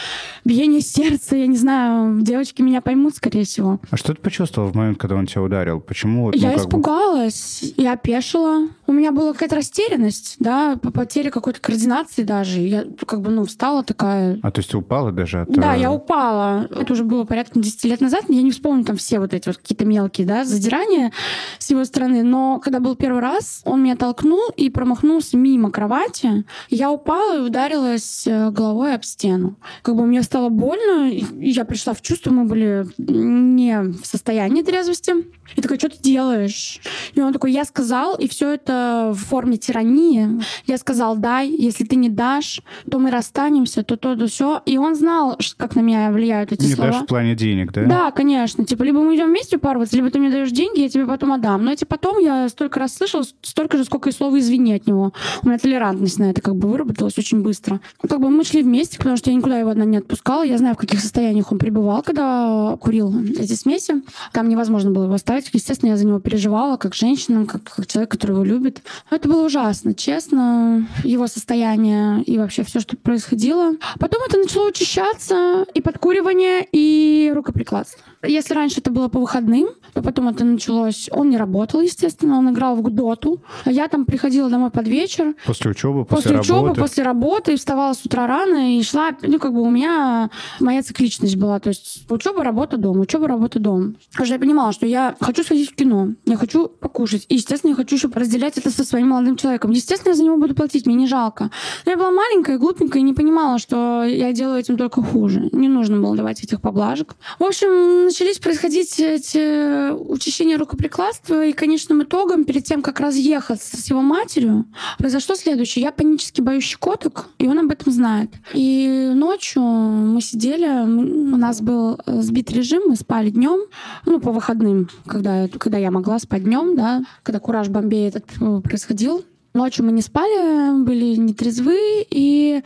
биение 0.45 0.81
сердца. 0.81 1.37
Я 1.37 1.47
не 1.47 1.57
знаю, 1.57 2.21
девочки 2.23 2.63
меня 2.63 2.81
поймут, 2.81 3.17
скорее 3.17 3.45
всего. 3.45 3.81
А 3.91 3.97
что 3.97 4.15
ты 4.15 4.21
почувствовала 4.21 4.71
в 4.71 4.75
момент, 4.75 4.99
когда 4.99 5.17
он 5.17 5.27
тебя 5.27 5.43
ударил? 5.43 5.81
Почему? 5.81 6.31
Ну, 6.31 6.33
я 6.35 6.57
испугалась, 6.57 7.73
бы... 7.77 7.83
я 7.83 7.93
опешила. 7.93 8.69
У 8.87 8.93
меня 8.93 9.13
была 9.13 9.33
какая-то 9.33 9.57
растерянность, 9.57 10.37
да, 10.39 10.77
по 10.77 10.91
потере 10.91 11.31
какой-то 11.31 11.61
координации 11.61 12.23
даже. 12.23 12.61
Я 12.61 12.85
как 13.07 13.21
бы, 13.21 13.31
ну, 13.31 13.45
встала 13.45 13.83
такая... 13.83 14.39
А 14.43 14.51
то 14.51 14.61
есть 14.61 14.71
ты 14.71 14.77
упала 14.77 15.13
даже 15.13 15.43
от... 15.43 15.51
Да, 15.51 15.75
я 15.75 15.89
э, 15.89 15.91
упала. 15.91 16.69
Это 16.71 16.93
уже 16.93 17.05
было 17.05 17.25
порядка 17.25 17.59
10 17.59 17.85
лет 17.85 18.01
назад. 18.01 18.25
Я 18.29 18.43
не 18.43 18.51
вспомню 18.51 18.85
там 18.85 18.97
все 18.97 19.19
вот 19.19 19.35
эти 19.35 19.49
вот 19.49 19.59
какие-то 19.59 19.85
мелкие, 19.85 20.27
да, 20.27 20.45
задирания 20.45 21.13
с 21.59 21.71
его 21.71 21.85
стороны. 21.85 22.23
Но 22.23 22.61
когда 22.61 22.81
был 22.81 22.97
первый 22.97 23.21
раз, 23.21 23.63
он 23.65 23.83
меня 23.83 23.97
толкнул 23.97 24.51
и 24.57 24.71
промахнулся 24.71 25.37
мимо 25.37 25.71
кровати. 25.71 26.45
Я 26.69 26.91
упала 26.91 27.39
и 27.39 27.41
ударилась 27.41 28.27
э, 28.27 28.51
головой 28.51 28.95
об 28.95 29.05
стену. 29.05 29.57
Как 29.83 29.97
бы 29.97 30.05
мне 30.05 30.23
стало 30.23 30.49
больно, 30.49 31.11
я 31.41 31.65
пришла 31.65 31.95
в 31.95 32.03
чувство, 32.03 32.31
мы 32.31 32.45
были 32.45 32.87
не 32.99 33.81
в 33.81 34.05
состоянии 34.05 34.63
трезвости. 34.63 35.15
И 35.57 35.63
такой, 35.63 35.79
что 35.79 35.89
ты 35.89 35.99
делаешь? 36.01 36.81
И 37.15 37.21
он 37.21 37.33
такой, 37.33 37.53
я 37.53 37.65
сказал, 37.65 38.17
и 38.17 38.29
все 38.29 38.55
это 38.55 39.13
в 39.15 39.19
форме 39.19 39.57
тирании. 39.57 40.41
Я 40.67 40.79
сказал, 40.79 41.17
дай, 41.17 41.49
если 41.49 41.85
ты 41.85 41.97
не 41.97 42.09
дашь, 42.09 42.63
то 42.91 42.99
мы 42.99 43.11
расстанемся, 43.11 43.83
то 43.83 43.97
то, 43.97 44.17
то 44.17 44.27
все. 44.27 44.63
И 44.67 44.79
он 44.79 44.95
знал, 44.95 45.39
как 45.57 45.77
на 45.77 45.81
меня 45.81 46.11
влияют 46.11 46.53
эти 46.53 46.67
не 46.67 46.75
слова. 46.75 46.89
Не 46.89 46.93
дашь 46.93 47.03
в 47.03 47.07
плане 47.07 47.35
денег, 47.35 47.73
да? 47.73 47.85
Да, 47.85 48.11
конечно. 48.11 48.65
Типа, 48.65 48.83
либо 48.83 49.01
мы 49.01 49.17
идем 49.17 49.29
вместе 49.29 49.57
упарываться, 49.57 49.97
либо 49.97 50.11
ты 50.11 50.19
мне 50.19 50.31
даешь 50.31 50.51
деньги, 50.51 50.81
я 50.81 50.89
тебе 50.89 51.07
потом 51.07 51.33
отдам. 51.33 51.65
Но 51.65 51.73
эти 51.73 51.85
потом 51.85 52.19
я 52.19 52.49
столько 52.49 52.81
раз 52.81 52.95
слышала, 52.95 53.25
столько 53.43 53.77
же, 53.77 53.85
сколько 53.85 54.09
и 54.09 54.13
слова 54.13 54.39
извини 54.39 54.75
от 54.75 54.87
него. 54.87 55.13
У 55.43 55.49
меня 55.49 55.59
толерантность 55.59 56.19
на 56.19 56.31
это 56.31 56.41
как 56.41 56.57
бы 56.57 56.69
выработалась 56.69 57.19
очень 57.19 57.43
быстро. 57.43 57.81
Как 58.01 58.21
бы 58.21 58.31
мы 58.31 58.45
шли 58.45 58.63
вместе, 58.63 58.99
потому 58.99 59.17
что 59.17 59.31
я 59.31 59.37
никуда 59.37 59.59
его 59.59 59.71
одна 59.71 59.85
не 59.85 59.99
отпускала. 59.99 60.43
Я 60.43 60.59
знаю, 60.59 60.75
в 60.75 60.79
каких 60.79 61.01
состояниях 61.01 61.51
он 61.53 61.59
пребывал, 61.59 62.03
когда 62.03 62.77
курил 62.81 63.15
эти 63.39 63.55
смеси. 63.55 64.03
Там 64.33 64.49
невозможно 64.49 64.91
было 64.91 65.05
его 65.05 65.15
оставить 65.15 65.40
оставить. 65.41 65.55
Естественно, 65.55 65.91
я 65.91 65.97
за 65.97 66.07
него 66.07 66.21
переживала, 66.21 66.77
как 66.77 66.95
женщина, 66.95 67.47
как, 67.47 67.63
как 67.65 67.87
человек, 67.87 68.11
который 68.11 68.33
его 68.33 68.45
любит. 68.45 68.83
Но 69.11 69.17
это 69.17 69.29
было 69.29 69.45
ужасно, 69.45 69.95
честно, 69.95 70.87
его 71.05 71.27
состояние 71.27 72.23
и 72.23 72.39
вообще 72.39 72.63
все, 72.63 72.81
что 72.81 72.97
происходило. 72.97 73.75
Потом 73.99 74.23
это 74.27 74.39
начало 74.39 74.69
учащаться, 74.69 75.67
и 75.75 75.81
подкуривание, 75.81 76.67
и 76.73 77.33
рукоприкладство. 77.35 78.05
Если 78.23 78.55
раньше 78.55 78.81
это 78.81 78.91
было 78.91 79.09
по 79.09 79.19
выходным, 79.19 79.69
то 79.95 80.03
потом 80.03 80.29
это 80.29 80.45
началось... 80.45 81.09
Он 81.13 81.31
не 81.31 81.39
работал, 81.39 81.81
естественно, 81.81 82.39
он 82.39 82.51
играл 82.51 82.77
в 82.77 82.91
доту. 82.91 83.43
Я 83.65 83.89
там 83.89 84.05
приходила 84.05 84.51
домой 84.51 84.71
под 84.71 84.87
вечер. 84.87 85.35
После 85.47 85.71
учебы, 85.71 86.05
после, 86.05 86.37
после 86.37 86.55
работы? 86.55 86.71
учебы, 86.71 86.81
после 86.81 87.03
работы, 87.03 87.53
и 87.55 87.57
вставала 87.57 87.95
с 87.95 88.05
утра 88.05 88.27
рано, 88.27 88.77
и 88.77 88.83
шла... 88.83 89.11
Ну, 89.23 89.39
как 89.39 89.55
бы 89.55 89.63
у 89.63 89.71
меня 89.71 90.31
моя 90.61 90.83
цикличность 90.83 91.37
была. 91.37 91.61
То 91.61 91.71
есть 91.71 92.11
учеба, 92.11 92.45
работа, 92.45 92.77
дом, 92.77 93.01
учеба, 93.01 93.27
работа, 93.27 93.59
дом. 93.59 93.97
Потому 94.11 94.27
что 94.27 94.35
я 94.35 94.41
понимала, 94.41 94.73
что 94.73 94.87
я 94.87 95.17
хочу 95.21 95.43
сходить 95.43 95.71
в 95.71 95.75
кино, 95.75 96.11
я 96.27 96.37
хочу 96.37 96.69
покушать. 96.69 97.25
И, 97.29 97.37
естественно, 97.37 97.71
я 97.71 97.77
хочу 97.77 97.97
еще 97.97 98.09
разделять 98.13 98.59
это 98.59 98.71
со 98.71 98.85
своим 98.85 99.09
молодым 99.09 99.37
человеком. 99.37 99.71
Естественно, 99.71 100.13
я 100.13 100.17
за 100.17 100.25
него 100.25 100.37
буду 100.37 100.55
платить, 100.55 100.87
мне 100.87 100.95
не 100.95 101.07
жалко. 101.07 101.51
Но 101.87 101.93
я 101.93 101.97
была 101.97 102.11
маленькая, 102.11 102.59
глупенькая 102.59 103.01
и 103.01 103.05
не 103.05 103.15
понимала, 103.15 103.59
что 103.59 104.05
я 104.05 104.33
делаю 104.33 104.61
этим 104.61 104.77
только 104.77 105.03
хуже. 105.03 105.49
Не 105.53 105.69
нужно 105.69 106.01
было 106.01 106.15
давать 106.17 106.43
этих 106.45 106.61
поблажек. 106.61 107.17
В 107.39 107.45
общем, 107.45 108.10
начались 108.11 108.41
происходить 108.41 108.99
эти 108.99 109.93
учащения 109.93 110.57
рукоприкладства, 110.57 111.47
и 111.47 111.53
конечным 111.53 112.03
итогом, 112.03 112.45
перед 112.45 112.65
тем, 112.65 112.83
как 112.83 112.99
разъехаться 112.99 113.77
с 113.77 113.89
его 113.89 114.03
матерью, 114.03 114.67
произошло 114.99 115.37
следующее. 115.37 115.85
Я 115.85 115.93
панически 115.93 116.41
боюсь 116.41 116.65
щекоток, 116.65 117.29
и 117.39 117.47
он 117.47 117.61
об 117.61 117.71
этом 117.71 117.93
знает. 117.93 118.31
И 118.53 119.13
ночью 119.15 119.63
мы 119.63 120.21
сидели, 120.21 120.67
у 120.67 121.37
нас 121.37 121.61
был 121.61 122.01
сбит 122.05 122.51
режим, 122.51 122.83
мы 122.89 122.97
спали 122.97 123.31
днем, 123.31 123.61
ну, 124.07 124.19
по 124.19 124.33
выходным, 124.33 124.89
когда, 125.07 125.47
когда 125.47 125.79
я 125.79 125.93
могла 125.93 126.19
спать 126.19 126.43
днем, 126.43 126.75
да, 126.75 127.05
когда 127.23 127.39
кураж 127.39 127.69
Бомбей 127.69 128.09
этот 128.09 128.25
э, 128.41 128.61
происходил. 128.61 129.25
Ночью 129.53 129.85
мы 129.85 129.91
не 129.91 130.01
спали, 130.01 130.81
были 130.85 131.17
нетрезвы, 131.17 132.07
и 132.09 132.63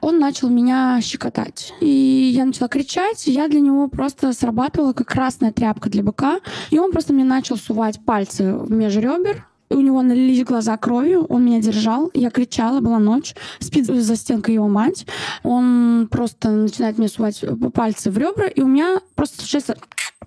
он 0.00 0.18
начал 0.18 0.48
меня 0.48 0.98
щекотать. 1.02 1.74
И 1.80 2.32
я 2.34 2.46
начала 2.46 2.68
кричать, 2.68 3.26
я 3.26 3.48
для 3.48 3.60
него 3.60 3.88
просто 3.88 4.32
срабатывала 4.32 4.94
как 4.94 5.08
красная 5.08 5.52
тряпка 5.52 5.90
для 5.90 6.02
быка, 6.02 6.40
и 6.70 6.78
он 6.78 6.90
просто 6.90 7.12
мне 7.12 7.24
начал 7.24 7.58
сувать 7.58 8.02
пальцы 8.02 8.54
в 8.54 8.70
межребер, 8.70 9.46
у 9.68 9.80
него 9.80 10.02
налились 10.02 10.44
глаза 10.44 10.76
кровью, 10.76 11.24
он 11.24 11.44
меня 11.44 11.60
держал, 11.60 12.10
я 12.14 12.30
кричала, 12.30 12.80
была 12.80 12.98
ночь, 12.98 13.34
спит 13.58 13.86
за 13.86 14.16
стенкой 14.16 14.54
его 14.54 14.68
мать, 14.68 15.06
он 15.42 16.08
просто 16.10 16.50
начинает 16.50 16.98
мне 16.98 17.08
сувать 17.08 17.44
пальцы 17.74 18.10
в 18.10 18.18
ребра, 18.18 18.46
и 18.46 18.60
у 18.62 18.66
меня 18.66 19.00
просто 19.14 19.38
случается 19.38 19.76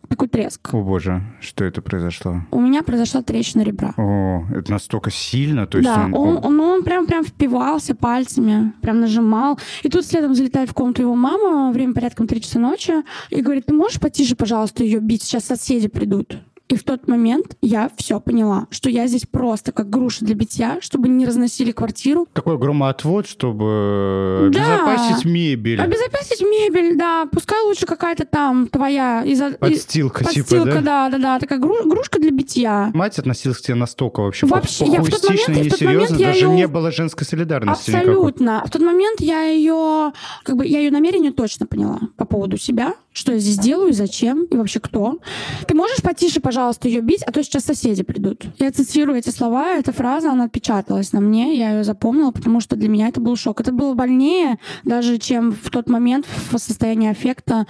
такой 0.08 0.28
треск. 0.28 0.74
О 0.74 0.82
боже, 0.82 1.22
что 1.42 1.64
это 1.64 1.82
произошло? 1.82 2.42
У 2.52 2.60
меня 2.60 2.84
произошла 2.84 3.22
трещина 3.22 3.62
ребра. 3.62 3.94
О, 3.98 4.46
это 4.54 4.72
настолько 4.72 5.12
сильно, 5.12 5.68
то 5.68 5.78
есть 5.78 5.90
да, 5.90 6.06
он... 6.06 6.14
он, 6.14 6.46
он, 6.46 6.60
он 6.60 6.84
прям, 6.84 7.06
прям 7.06 7.24
впивался 7.24 7.96
пальцами, 7.96 8.74
прям 8.82 9.00
нажимал. 9.00 9.60
И 9.84 9.90
тут 9.90 10.06
следом 10.06 10.36
залетает 10.36 10.70
в 10.70 10.74
комнату 10.74 11.02
его 11.02 11.16
мама, 11.16 11.72
время 11.72 11.94
порядком 11.94 12.28
3 12.28 12.42
часа 12.42 12.60
ночи, 12.60 12.94
и 13.30 13.42
говорит, 13.42 13.66
ты 13.68 13.74
можешь 13.74 14.00
потише, 14.00 14.36
пожалуйста, 14.36 14.84
ее 14.84 15.00
бить, 15.00 15.24
сейчас 15.24 15.46
соседи 15.46 15.88
придут. 15.88 16.38
И 16.68 16.76
в 16.76 16.84
тот 16.84 17.08
момент 17.08 17.56
я 17.62 17.92
все 17.96 18.20
поняла, 18.20 18.66
что 18.72 18.90
я 18.90 19.06
здесь 19.06 19.26
просто 19.30 19.72
как 19.72 19.88
груша 19.90 20.26
для 20.26 20.34
битья, 20.34 20.80
чтобы 20.82 21.10
не 21.10 21.26
разносили 21.28 21.72
квартиру. 21.72 22.28
Такой 22.34 22.58
громоотвод, 22.58 23.28
чтобы 23.28 24.50
да. 24.52 24.86
обезопасить 24.86 25.26
мебель. 25.26 25.80
Обезопасить 25.80 26.42
мебель, 26.42 26.98
да. 26.98 27.28
Пускай 27.32 27.62
лучше 27.66 27.86
какая-то 27.86 28.26
там 28.26 28.68
твоя... 28.68 29.24
Из 29.24 29.40
подстилка, 29.60 30.24
из... 30.24 30.30
типа, 30.32 30.48
подстилка, 30.48 30.82
да? 30.82 31.10
да, 31.10 31.10
да, 31.10 31.18
да. 31.18 31.40
Такая 31.40 31.60
гру... 31.60 31.76
игрушка 31.86 32.20
для 32.20 32.32
битья. 32.32 32.90
Мать 32.96 33.20
относилась 33.20 33.60
к 33.60 33.62
тебе 33.62 33.76
настолько 33.76 34.22
вообще, 34.22 34.48
вообще 34.48 34.86
я 34.86 35.04
в 35.04 35.10
тот 35.10 35.24
момент, 35.24 35.50
и 35.50 35.62
несерьезно, 35.62 36.18
даже 36.18 36.46
ее... 36.46 36.50
не 36.50 36.68
было 36.68 36.92
женской 36.92 37.28
солидарности 37.28 37.92
Абсолютно. 37.92 38.44
Никакой. 38.44 38.68
В 38.68 38.72
тот 38.72 38.82
момент 38.82 39.22
я 39.22 39.44
ее... 39.44 40.14
Как 40.44 40.56
бы 40.56 40.66
я 40.66 40.80
ее 40.80 40.90
намерение 40.90 41.32
точно 41.32 41.68
поняла 41.68 42.00
по 42.18 42.26
поводу 42.26 42.58
себя, 42.58 42.96
что 43.16 43.32
я 43.32 43.40
здесь 43.40 43.58
делаю, 43.58 43.94
зачем 43.94 44.44
и 44.44 44.58
вообще 44.58 44.82
кто. 44.82 45.20
Ты 45.68 45.74
можешь 45.74 46.02
потише, 46.02 46.42
пожалуйста, 46.42 46.90
ее 46.90 47.00
бить, 47.00 47.24
а 47.24 47.32
то 47.32 47.42
сейчас 47.42 47.64
соседи 47.64 48.04
придут. 48.04 48.44
Я 48.60 48.72
цитирую 48.72 49.18
эти 49.18 49.30
слова, 49.30 49.76
эта 49.78 49.94
фраза, 49.94 50.32
она 50.32 50.44
отпечаталась 50.44 51.14
на 51.14 51.22
мне, 51.22 51.58
я 51.58 51.72
ее 51.72 51.86
запомнила, 51.86 52.32
потому 52.32 52.60
что 52.60 52.76
для 52.76 52.90
меня 52.90 53.08
это 53.08 53.22
был 53.22 53.38
шок. 53.38 53.62
Это 53.62 53.72
было 53.72 53.94
больнее 53.94 54.60
даже, 54.84 55.18
чем 55.18 55.54
в 55.54 55.70
тот 55.70 55.90
момент 55.90 56.26
в 56.52 56.58
состоянии 56.58 57.10
аффекта 57.10 57.68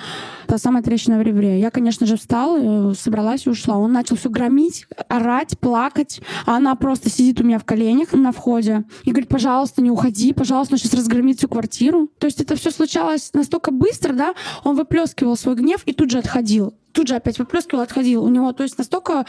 та 0.48 0.58
самая 0.58 0.82
трещина 0.82 1.20
в 1.20 1.22
ребре. 1.22 1.60
Я, 1.60 1.70
конечно 1.70 2.08
же, 2.08 2.18
встала, 2.18 2.94
собралась 2.94 3.46
и 3.46 3.50
ушла. 3.50 3.78
Он 3.78 3.94
начал 3.94 4.16
все 4.16 4.30
громить, 4.30 4.88
орать, 5.10 5.60
плакать, 5.60 6.22
а 6.48 6.56
она 6.56 6.74
просто 6.74 7.12
сидит 7.12 7.40
у 7.40 7.44
меня 7.44 7.60
в 7.60 7.66
коленях 7.66 8.14
на 8.14 8.32
входе 8.32 8.84
и 9.04 9.12
говорит, 9.12 9.30
пожалуйста, 9.30 9.84
не 9.84 9.92
уходи, 9.92 10.34
пожалуйста, 10.34 10.74
он 10.74 10.80
сейчас 10.80 10.96
разгромит 10.96 11.38
всю 11.38 11.48
квартиру. 11.50 12.10
То 12.18 12.26
есть 12.26 12.42
это 12.42 12.56
все 12.56 12.72
случалось 12.72 13.30
настолько 13.34 13.70
быстро, 13.70 14.14
да, 14.14 14.34
он 14.64 14.76
выплескивал 14.76 15.35
свой 15.36 15.56
гнев 15.56 15.82
и 15.86 15.94
тут 15.94 16.12
же 16.12 16.20
отходил 16.20 16.74
тут 16.96 17.08
же 17.08 17.16
опять 17.16 17.38
выплескивал, 17.38 17.82
отходил. 17.82 18.24
У 18.24 18.30
него, 18.30 18.54
то 18.54 18.64
есть 18.64 18.78
настолько 18.78 19.26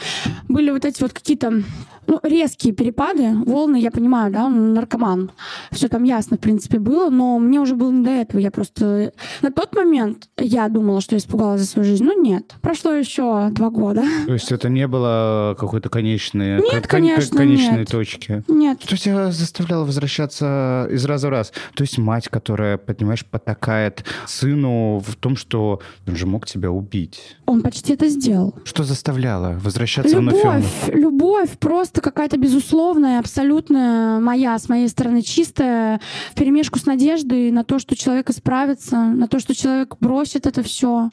были 0.47 0.71
вот 0.71 0.85
эти 0.85 1.01
вот 1.01 1.13
какие-то 1.13 1.61
ну, 2.07 2.19
резкие 2.23 2.73
перепады, 2.73 3.33
волны, 3.45 3.77
я 3.77 3.91
понимаю, 3.91 4.31
да, 4.31 4.45
он 4.45 4.73
наркоман. 4.73 5.31
Все 5.71 5.89
там 5.89 6.03
ясно, 6.03 6.37
в 6.37 6.39
принципе, 6.39 6.79
было, 6.79 7.09
но 7.09 7.37
мне 7.37 7.59
уже 7.59 7.75
было 7.75 7.91
не 7.91 8.03
до 8.03 8.11
этого. 8.11 8.39
Я 8.39 8.49
просто... 8.49 9.11
На 9.41 9.51
тот 9.51 9.75
момент 9.75 10.29
я 10.37 10.69
думала, 10.69 11.01
что 11.01 11.17
испугалась 11.17 11.61
за 11.61 11.67
свою 11.67 11.87
жизнь, 11.87 12.05
но 12.05 12.13
нет. 12.13 12.55
Прошло 12.61 12.93
еще 12.93 13.49
два 13.51 13.69
года. 13.69 14.03
То 14.25 14.33
есть 14.33 14.51
это 14.51 14.69
не 14.69 14.87
было 14.87 15.55
какой-то 15.59 15.89
конечной, 15.89 16.61
нет, 16.61 16.87
конечно, 16.87 17.37
конечной 17.37 17.79
нет. 17.79 17.89
точки? 17.89 18.43
Нет. 18.47 18.81
Что 18.81 18.97
тебя 18.97 19.31
заставляло 19.31 19.83
возвращаться 19.83 20.87
из 20.89 21.03
раза 21.03 21.27
в 21.27 21.31
раз? 21.31 21.51
То 21.75 21.83
есть 21.83 21.97
мать, 21.97 22.29
которая, 22.29 22.77
понимаешь, 22.77 23.25
потакает 23.25 24.05
сыну 24.25 25.03
в 25.05 25.15
том, 25.15 25.35
что 25.35 25.81
он 26.07 26.15
же 26.15 26.25
мог 26.25 26.45
тебя 26.45 26.71
убить. 26.71 27.35
Он 27.45 27.56
почти 27.61 27.93
это 27.93 28.07
сделал. 28.07 28.55
Что 28.63 28.83
заставляло 28.83 29.59
возвращаться 29.61 30.17
любовь, 30.17 30.41
вновь? 30.41 30.87
Любовь, 30.87 31.17
любовь 31.37 31.57
просто 31.59 32.01
какая-то 32.01 32.37
безусловная, 32.37 33.19
абсолютно 33.19 34.19
моя, 34.21 34.57
с 34.57 34.69
моей 34.69 34.87
стороны 34.87 35.21
чистая, 35.21 36.01
в 36.31 36.35
перемешку 36.35 36.79
с 36.79 36.85
надеждой 36.85 37.51
на 37.51 37.63
то, 37.63 37.79
что 37.79 37.95
человек 37.95 38.29
исправится, 38.29 38.97
на 38.97 39.27
то, 39.27 39.39
что 39.39 39.55
человек 39.55 39.95
бросит 39.99 40.45
это 40.45 40.63
все. 40.63 41.09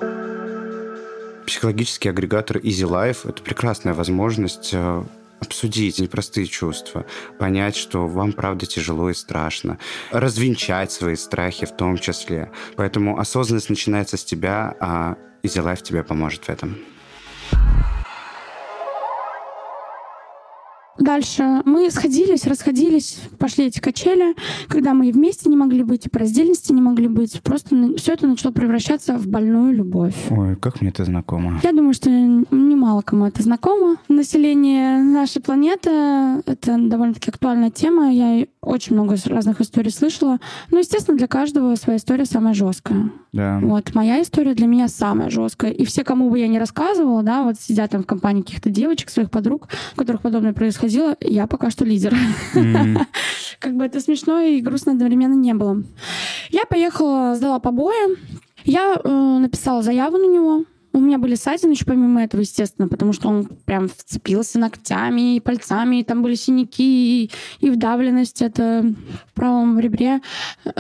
Психологический 1.46 2.08
агрегатор 2.08 2.56
Easy 2.58 2.88
Life— 2.88 3.18
это 3.28 3.42
прекрасная 3.42 3.92
возможность 3.92 4.70
э, 4.72 5.04
обсудить 5.40 5.98
непростые 5.98 6.46
чувства, 6.46 7.04
понять, 7.38 7.76
что 7.76 8.06
вам 8.06 8.32
правда 8.32 8.66
тяжело 8.66 9.10
и 9.10 9.14
страшно, 9.14 9.78
развенчать 10.10 10.90
свои 10.90 11.16
страхи 11.16 11.66
в 11.66 11.76
том 11.76 11.98
числе. 11.98 12.50
Поэтому 12.76 13.18
осознанность 13.18 13.68
начинается 13.68 14.16
с 14.16 14.24
тебя, 14.24 14.74
а 14.80 15.16
Easy 15.44 15.62
Life 15.62 15.82
тебе 15.82 16.02
поможет 16.02 16.44
в 16.44 16.48
этом. 16.48 16.78
Дальше 21.04 21.60
мы 21.66 21.90
сходились, 21.90 22.46
расходились, 22.46 23.18
пошли 23.38 23.66
эти 23.66 23.78
качели, 23.78 24.34
когда 24.68 24.94
мы 24.94 25.10
и 25.10 25.12
вместе 25.12 25.50
не 25.50 25.56
могли 25.56 25.82
быть, 25.82 26.06
и 26.06 26.08
по 26.08 26.18
раздельности 26.18 26.72
не 26.72 26.80
могли 26.80 27.08
быть. 27.08 27.42
Просто 27.42 27.94
все 27.96 28.14
это 28.14 28.26
начало 28.26 28.52
превращаться 28.52 29.18
в 29.18 29.26
больную 29.26 29.74
любовь. 29.74 30.14
Ой, 30.30 30.56
как 30.56 30.80
мне 30.80 30.88
это 30.88 31.04
знакомо. 31.04 31.60
Я 31.62 31.72
думаю, 31.72 31.92
что 31.92 32.08
немало 32.08 33.02
кому 33.02 33.26
это 33.26 33.42
знакомо. 33.42 33.96
Население 34.08 35.02
нашей 35.02 35.42
планеты— 35.42 35.90
это 36.46 36.78
довольно-таки 36.78 37.30
актуальная 37.30 37.70
тема. 37.70 38.10
Я 38.10 38.46
очень 38.62 38.94
много 38.94 39.16
разных 39.26 39.60
историй 39.60 39.90
слышала. 39.90 40.38
Ну, 40.70 40.78
естественно, 40.78 41.18
для 41.18 41.26
каждого 41.26 41.74
своя 41.74 41.98
история 41.98 42.24
самая 42.24 42.54
жесткая. 42.54 43.10
Да. 43.34 43.58
Вот 43.62 43.94
моя 43.94 44.22
история 44.22 44.54
для 44.54 44.66
меня 44.66 44.88
самая 44.88 45.28
жесткая. 45.28 45.72
И 45.72 45.84
все, 45.84 46.02
кому 46.04 46.30
бы 46.30 46.38
я 46.38 46.48
не 46.48 46.58
рассказывала, 46.58 47.22
да, 47.22 47.42
вот 47.42 47.60
сидят 47.60 47.90
там 47.90 48.04
в 48.04 48.06
компании 48.06 48.42
каких-то 48.42 48.70
девочек, 48.70 49.10
своих 49.10 49.30
подруг, 49.30 49.68
у 49.94 49.98
которых 49.98 50.22
подобное 50.22 50.52
происходило, 50.52 50.93
я 51.20 51.46
пока 51.46 51.70
что 51.70 51.84
лидер. 51.84 52.14
Mm-hmm. 52.54 53.06
Как 53.58 53.76
бы 53.76 53.84
это 53.84 54.00
смешно 54.00 54.40
и 54.40 54.60
грустно 54.60 54.92
одновременно 54.92 55.34
не 55.34 55.54
было. 55.54 55.82
Я 56.50 56.64
поехала, 56.64 57.34
сдала 57.34 57.58
побои. 57.58 58.16
Я 58.64 58.98
э, 59.02 59.38
написала 59.38 59.82
заяву 59.82 60.16
на 60.16 60.26
него, 60.26 60.64
у 60.94 61.00
меня 61.00 61.18
были 61.18 61.34
ссадины 61.34 61.72
еще 61.72 61.84
помимо 61.84 62.22
этого, 62.22 62.40
естественно, 62.40 62.86
потому 62.86 63.12
что 63.12 63.28
он 63.28 63.46
прям 63.46 63.88
вцепился 63.88 64.60
ногтями 64.60 65.36
и 65.36 65.40
пальцами, 65.40 65.96
и 65.96 66.04
там 66.04 66.22
были 66.22 66.36
синяки, 66.36 67.24
и, 67.24 67.30
и 67.58 67.70
вдавленность 67.70 68.40
это 68.42 68.94
в 69.28 69.34
правом 69.34 69.80
ребре. 69.80 70.20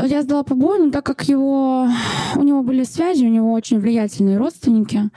Я 0.00 0.22
сдала 0.22 0.44
побои, 0.44 0.78
но 0.78 0.90
так 0.92 1.04
как 1.04 1.24
его, 1.28 1.88
у 2.36 2.42
него 2.42 2.62
были 2.62 2.84
связи, 2.84 3.24
у 3.24 3.28
него 3.28 3.52
очень 3.52 3.80
влиятельные 3.80 4.38
родственники, 4.38 5.10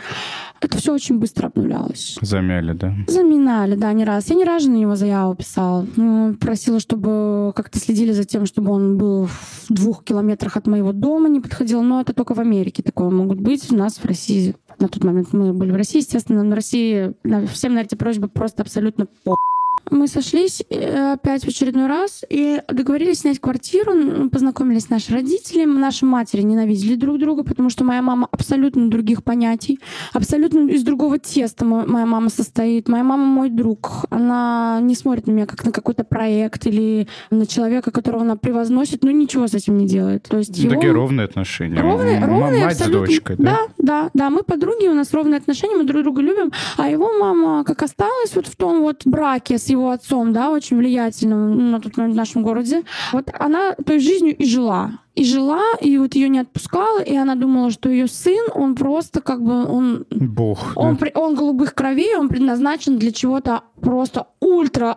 это 0.62 0.78
все 0.78 0.94
очень 0.94 1.20
быстро 1.20 1.48
обнулялось. 1.48 2.18
Замяли, 2.22 2.74
да? 2.74 2.94
Заминали, 3.08 3.76
да, 3.76 3.94
не 3.94 4.04
раз. 4.04 4.30
Я 4.30 4.36
не 4.36 4.44
раз 4.44 4.64
же 4.64 4.72
на 4.72 4.78
него 4.78 4.96
заяву 4.96 5.36
писала. 5.36 5.86
Ну, 5.96 6.34
просила, 6.34 6.80
чтобы 6.80 7.54
как-то 7.56 7.80
следили 7.80 8.12
за 8.12 8.24
тем, 8.24 8.48
чтобы 8.48 8.72
он 8.72 8.98
был 8.98 9.28
в 9.28 9.68
двух 9.70 10.04
километрах 10.04 10.58
от 10.58 10.66
моего 10.66 10.92
дома, 10.92 11.30
не 11.30 11.40
подходил. 11.40 11.84
Но 11.84 12.02
это 12.02 12.14
только 12.14 12.34
в 12.34 12.40
Америке 12.40 12.82
такое 12.82 13.12
могут 13.12 13.40
быть. 13.40 13.72
У 13.72 13.76
нас 13.76 13.98
в 13.98 14.06
России 14.06 14.56
на 14.80 14.88
тот 14.88 15.04
момент 15.04 15.34
мы 15.34 15.54
были 15.54 15.72
в 15.72 15.76
России, 15.76 16.00
естественно, 16.00 16.44
на 16.44 16.56
России 16.56 17.14
всем 17.52 17.74
на 17.74 17.80
эти 17.80 17.96
просьбы 17.96 18.28
просто 18.28 18.64
абсолютно 18.64 19.08
по 19.24 19.38
мы 19.92 20.08
сошлись 20.08 20.64
э, 20.70 21.14
опять 21.14 21.44
в 21.44 21.48
очередной 21.48 21.88
раз 21.88 22.24
и 22.30 22.62
договорились 22.68 23.20
снять 23.20 23.40
квартиру, 23.40 24.30
познакомились 24.30 24.84
с 24.84 24.90
нашими 24.90 25.18
родителями. 25.18 25.78
Наши 25.78 26.06
матери 26.06 26.42
ненавидели 26.42 26.96
друг 26.96 27.20
друга, 27.20 27.44
потому 27.44 27.70
что 27.70 27.84
моя 27.84 28.02
мама 28.02 28.28
абсолютно 28.32 28.90
других 28.90 29.24
понятий, 29.24 29.80
абсолютно 30.14 30.70
из 30.70 30.84
другого 30.84 31.20
теста 31.20 31.66
моя 31.66 32.06
мама 32.06 32.30
состоит. 32.30 32.88
Моя 32.88 33.04
мама 33.04 33.26
мой 33.26 33.50
друг. 33.50 34.06
Она 34.10 34.80
не 34.82 34.96
смотрит 34.96 35.28
на 35.28 35.32
меня 35.32 35.46
как 35.46 35.64
на 35.66 35.72
какой-то 35.72 36.04
проект 36.04 36.66
или 36.68 37.08
на 37.32 37.46
человека, 37.46 37.92
которого 37.92 38.24
она 38.24 38.36
превозносит, 38.36 39.04
но 39.04 39.12
ничего 39.12 39.48
с 39.48 39.54
этим 39.54 39.78
не 39.78 39.88
делает. 39.88 40.24
То 40.24 40.38
есть 40.38 40.58
его... 40.58 40.74
Такие 40.74 40.92
ровные 40.92 41.26
отношения. 41.26 41.82
Ровные, 41.82 42.24
ровные 42.24 42.66
Мать 42.66 42.74
абсолютно. 42.74 43.06
с 43.06 43.10
дочкой, 43.10 43.36
да? 43.38 43.44
Да, 43.77 43.77
да, 43.88 44.10
да. 44.14 44.30
Мы 44.30 44.44
подруги, 44.44 44.88
у 44.88 44.94
нас 44.94 45.14
ровные 45.14 45.38
отношения, 45.38 45.76
мы 45.76 45.84
друг 45.84 46.04
друга 46.04 46.22
любим. 46.22 46.52
А 46.78 46.90
его 46.90 47.14
мама 47.18 47.64
как 47.64 47.82
осталась 47.84 48.36
вот 48.36 48.48
в 48.48 48.56
том 48.56 48.82
вот 48.82 49.02
браке 49.06 49.58
с 49.58 49.70
его 49.70 49.90
отцом, 49.90 50.34
да, 50.34 50.52
очень 50.52 50.78
влиятельным 50.78 51.72
на 51.72 51.82
момент 51.98 52.14
в 52.14 52.18
нашем 52.18 52.44
городе. 52.44 52.84
Вот 53.14 53.30
она 53.40 53.74
той 53.86 54.00
жизнью 54.00 54.36
и 54.36 54.46
жила. 54.46 54.92
И 55.16 55.24
жила, 55.26 55.64
и 55.82 55.98
вот 55.98 56.14
ее 56.14 56.30
не 56.30 56.40
отпускала, 56.40 57.02
и 57.02 57.16
она 57.16 57.36
думала, 57.36 57.72
что 57.72 57.90
ее 57.90 58.08
сын, 58.08 58.46
он 58.54 58.76
просто 58.76 59.20
как 59.22 59.42
бы, 59.42 59.66
он... 59.66 60.06
Бог. 60.12 60.60
Он, 60.76 60.96
да? 60.96 61.08
он 61.16 61.34
голубых 61.34 61.74
кровей, 61.74 62.16
он 62.16 62.30
предназначен 62.30 63.00
для 63.00 63.12
чего-то 63.12 63.64
просто 63.82 64.28
ультра 64.40 64.96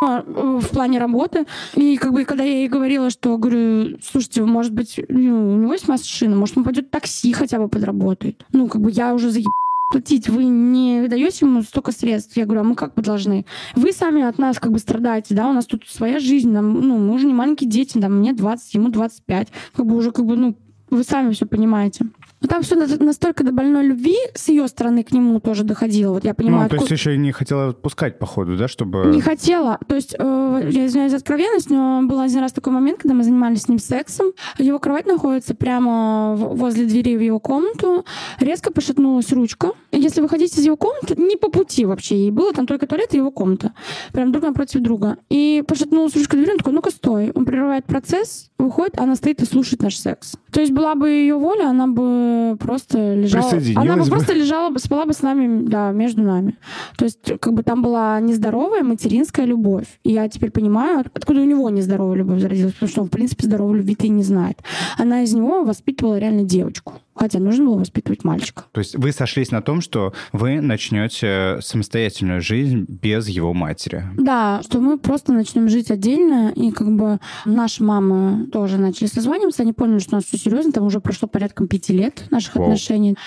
в 0.00 0.68
плане 0.72 0.98
работы. 0.98 1.44
И 1.74 1.98
как 1.98 2.12
бы, 2.12 2.24
когда 2.24 2.42
я 2.42 2.60
ей 2.60 2.68
говорила, 2.68 3.10
что, 3.10 3.36
говорю, 3.36 3.98
слушайте, 4.02 4.42
может 4.42 4.72
быть, 4.72 4.98
ну, 5.08 5.52
у 5.52 5.56
него 5.56 5.74
есть 5.74 5.88
машина, 5.88 6.36
может, 6.36 6.56
он 6.56 6.64
пойдет 6.64 6.90
такси 6.90 7.32
хотя 7.32 7.58
бы 7.58 7.68
подработает. 7.68 8.46
Ну, 8.52 8.68
как 8.68 8.80
бы 8.80 8.90
я 8.90 9.14
уже 9.14 9.30
заеб 9.30 9.48
платить, 9.90 10.28
вы 10.28 10.44
не 10.44 11.06
даете 11.08 11.44
ему 11.44 11.62
столько 11.62 11.92
средств. 11.92 12.36
Я 12.36 12.46
говорю, 12.46 12.60
а 12.62 12.64
мы 12.64 12.76
как 12.76 12.94
бы 12.94 13.02
должны? 13.02 13.44
Вы 13.74 13.92
сами 13.92 14.22
от 14.22 14.38
нас 14.38 14.58
как 14.58 14.72
бы 14.72 14.78
страдаете, 14.78 15.34
да, 15.34 15.50
у 15.50 15.52
нас 15.52 15.66
тут 15.66 15.86
своя 15.86 16.18
жизнь, 16.18 16.50
нам, 16.50 16.80
ну, 16.80 16.96
мы 16.96 17.12
уже 17.12 17.26
не 17.26 17.34
маленькие 17.34 17.68
дети, 17.68 17.98
там, 17.98 18.20
мне 18.20 18.32
20, 18.32 18.74
ему 18.74 18.88
25. 18.88 19.48
Как 19.74 19.84
бы 19.84 19.96
уже 19.96 20.12
как 20.12 20.24
бы, 20.24 20.36
ну, 20.36 20.56
вы 20.88 21.04
сами 21.04 21.32
все 21.32 21.44
понимаете. 21.44 22.06
Но 22.40 22.48
там 22.48 22.62
все 22.62 22.74
настолько 22.76 23.44
до 23.44 23.52
больной 23.52 23.86
любви 23.86 24.16
с 24.34 24.48
ее 24.48 24.66
стороны 24.68 25.04
к 25.04 25.12
нему 25.12 25.40
тоже 25.40 25.62
доходило. 25.62 26.14
Вот 26.14 26.24
я 26.24 26.32
понимаю. 26.32 26.64
Ну, 26.64 26.68
то 26.70 26.76
есть 26.76 26.90
еще 26.90 27.14
и 27.14 27.18
не 27.18 27.32
хотела 27.32 27.68
отпускать, 27.68 28.18
походу, 28.18 28.56
да, 28.56 28.66
чтобы... 28.66 29.06
Не 29.06 29.20
хотела. 29.20 29.78
То 29.86 29.94
есть, 29.94 30.14
э, 30.18 30.68
я 30.70 30.86
извиняюсь 30.86 31.10
за 31.10 31.18
откровенность, 31.18 31.68
но 31.68 32.02
был 32.02 32.18
один 32.20 32.40
раз 32.40 32.52
такой 32.52 32.72
момент, 32.72 33.00
когда 33.02 33.14
мы 33.14 33.24
занимались 33.24 33.62
с 33.62 33.68
ним 33.68 33.78
сексом. 33.78 34.28
Его 34.58 34.78
кровать 34.78 35.06
находится 35.06 35.54
прямо 35.54 36.34
возле 36.34 36.86
двери 36.86 37.16
в 37.16 37.20
его 37.20 37.40
комнату. 37.40 38.06
Резко 38.38 38.72
пошатнулась 38.72 39.30
ручка. 39.32 39.72
Если 39.92 40.22
выходить 40.22 40.56
из 40.56 40.64
его 40.64 40.76
комнаты, 40.76 41.16
не 41.20 41.36
по 41.36 41.50
пути 41.50 41.84
вообще. 41.84 42.16
Ей 42.16 42.30
было 42.30 42.54
там 42.54 42.66
только 42.66 42.86
туалет 42.86 43.12
и 43.12 43.18
его 43.18 43.30
комната. 43.30 43.74
Прям 44.12 44.32
друг 44.32 44.44
напротив 44.44 44.80
друга. 44.80 45.18
И 45.28 45.62
пошатнулась 45.66 46.16
ручка 46.16 46.36
двери, 46.36 46.52
он 46.52 46.58
такой, 46.58 46.72
ну-ка 46.72 46.90
стой. 46.90 47.32
Он 47.34 47.44
прерывает 47.44 47.84
процесс, 47.84 48.50
выходит, 48.58 48.98
она 48.98 49.14
стоит 49.14 49.42
и 49.42 49.44
слушает 49.44 49.82
наш 49.82 49.96
секс. 49.96 50.36
То 50.52 50.60
есть 50.60 50.72
была 50.72 50.94
бы 50.94 51.08
ее 51.10 51.36
воля, 51.36 51.68
она 51.68 51.86
бы 51.86 52.56
просто 52.58 53.14
лежала... 53.14 53.50
Она 53.76 53.96
бы, 53.96 54.04
бы 54.04 54.08
просто 54.08 54.32
лежала 54.32 54.76
спала 54.78 55.06
бы 55.06 55.12
с 55.12 55.22
нами, 55.22 55.66
да, 55.66 55.90
между 55.92 56.22
нами. 56.22 56.56
То 56.96 57.04
есть 57.04 57.38
как 57.40 57.52
бы 57.52 57.62
там 57.62 57.82
была 57.82 58.20
нездоровая 58.20 58.82
материнская 58.82 59.46
любовь. 59.46 59.86
И 60.04 60.12
я 60.12 60.28
теперь 60.28 60.50
понимаю, 60.50 61.04
откуда 61.12 61.40
у 61.40 61.44
него 61.44 61.68
нездоровая 61.70 62.18
любовь 62.18 62.40
зародилась, 62.40 62.74
потому 62.74 62.90
что 62.90 63.02
он, 63.02 63.08
в 63.08 63.10
принципе, 63.10 63.46
здоровой 63.46 63.78
любви-то 63.78 64.06
и 64.06 64.10
не 64.10 64.22
знает. 64.22 64.58
Она 64.98 65.22
из 65.22 65.32
него 65.34 65.64
воспитывала 65.64 66.18
реально 66.18 66.44
девочку. 66.44 66.94
Хотя 67.20 67.38
нужно 67.38 67.66
было 67.66 67.78
воспитывать 67.78 68.24
мальчика. 68.24 68.64
То 68.72 68.78
есть 68.78 68.96
вы 68.96 69.12
сошлись 69.12 69.50
на 69.50 69.60
том, 69.60 69.82
что 69.82 70.14
вы 70.32 70.62
начнете 70.62 71.58
самостоятельную 71.60 72.40
жизнь 72.40 72.86
без 72.88 73.28
его 73.28 73.52
матери. 73.52 74.06
Да, 74.16 74.62
что 74.62 74.80
мы 74.80 74.98
просто 74.98 75.34
начнем 75.34 75.68
жить 75.68 75.90
отдельно, 75.90 76.50
и 76.56 76.70
как 76.70 76.90
бы 76.90 77.20
наши 77.44 77.84
мамы 77.84 78.46
тоже 78.46 78.78
начали 78.78 79.06
созваниваться, 79.06 79.64
они 79.64 79.74
поняли, 79.74 79.98
что 79.98 80.12
у 80.12 80.16
нас 80.16 80.24
все 80.24 80.38
серьезно, 80.38 80.72
там 80.72 80.84
уже 80.84 81.00
прошло 81.00 81.28
порядком 81.28 81.68
пяти 81.68 81.92
лет 81.92 82.24
наших 82.30 82.54
Воу. 82.54 82.64
отношений. 82.64 83.18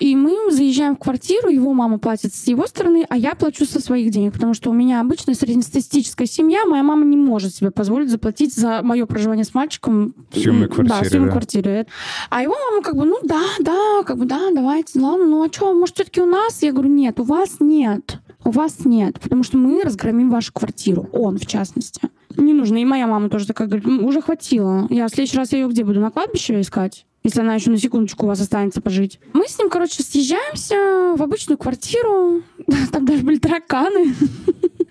И 0.00 0.16
мы 0.16 0.50
заезжаем 0.50 0.96
в 0.96 0.98
квартиру, 0.98 1.50
его 1.50 1.74
мама 1.74 1.98
платит 1.98 2.34
с 2.34 2.46
его 2.46 2.66
стороны, 2.66 3.04
а 3.10 3.18
я 3.18 3.34
плачу 3.34 3.66
со 3.66 3.80
своих 3.80 4.10
денег, 4.10 4.32
потому 4.32 4.54
что 4.54 4.70
у 4.70 4.72
меня 4.72 5.02
обычная 5.02 5.34
среднестатистическая 5.34 6.26
семья, 6.26 6.64
моя 6.64 6.82
мама 6.82 7.04
не 7.04 7.18
может 7.18 7.54
себе 7.54 7.70
позволить 7.70 8.08
заплатить 8.08 8.54
за 8.54 8.80
мое 8.82 9.04
проживание 9.04 9.44
с 9.44 9.52
мальчиком. 9.52 10.14
Съемной 10.32 10.68
квартире. 10.68 11.00
Да, 11.00 11.04
съемной 11.04 11.28
да. 11.28 11.32
квартире. 11.32 11.86
А 12.30 12.42
его 12.42 12.54
мама 12.70 12.82
как 12.82 12.96
бы, 12.96 13.04
ну 13.04 13.18
да, 13.22 13.41
да, 13.60 14.02
как 14.04 14.18
бы 14.18 14.24
да, 14.24 14.50
давайте, 14.52 15.00
ладно, 15.00 15.26
ну 15.26 15.44
а 15.44 15.52
что, 15.52 15.72
может, 15.74 15.96
все-таки 15.96 16.20
у 16.20 16.26
нас? 16.26 16.62
Я 16.62 16.72
говорю, 16.72 16.90
нет, 16.90 17.20
у 17.20 17.24
вас 17.24 17.56
нет. 17.60 18.18
У 18.44 18.50
вас 18.50 18.84
нет, 18.84 19.20
потому 19.20 19.44
что 19.44 19.56
мы 19.56 19.82
разгромим 19.82 20.30
вашу 20.30 20.52
квартиру. 20.52 21.08
Он, 21.12 21.38
в 21.38 21.46
частности. 21.46 22.00
Не 22.36 22.52
нужно. 22.52 22.78
И 22.78 22.84
моя 22.84 23.06
мама 23.06 23.28
тоже 23.28 23.46
такая 23.46 23.68
говорит, 23.68 23.86
уже 23.86 24.20
хватило. 24.20 24.86
Я 24.90 25.06
в 25.06 25.10
следующий 25.10 25.36
раз 25.36 25.52
я 25.52 25.60
ее 25.60 25.68
где 25.68 25.84
буду? 25.84 26.00
На 26.00 26.10
кладбище 26.10 26.60
искать? 26.60 27.06
Если 27.24 27.40
она 27.40 27.54
еще 27.54 27.70
на 27.70 27.78
секундочку 27.78 28.26
у 28.26 28.28
вас 28.28 28.40
останется 28.40 28.80
пожить. 28.80 29.20
Мы 29.32 29.46
с 29.46 29.58
ним, 29.58 29.70
короче, 29.70 30.02
съезжаемся 30.02 31.14
в 31.16 31.22
обычную 31.22 31.58
квартиру. 31.58 32.42
Там 32.92 33.04
даже 33.04 33.22
были 33.22 33.38
тараканы. 33.38 34.14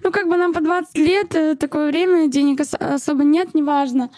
Ну, 0.03 0.11
как 0.11 0.27
бы 0.27 0.35
нам 0.35 0.51
по 0.51 0.61
20 0.61 0.97
лет, 0.97 1.35
э, 1.35 1.55
такое 1.55 1.91
время, 1.91 2.27
денег 2.27 2.61
особо 2.61 3.23
нет, 3.23 3.53
неважно. 3.53 4.09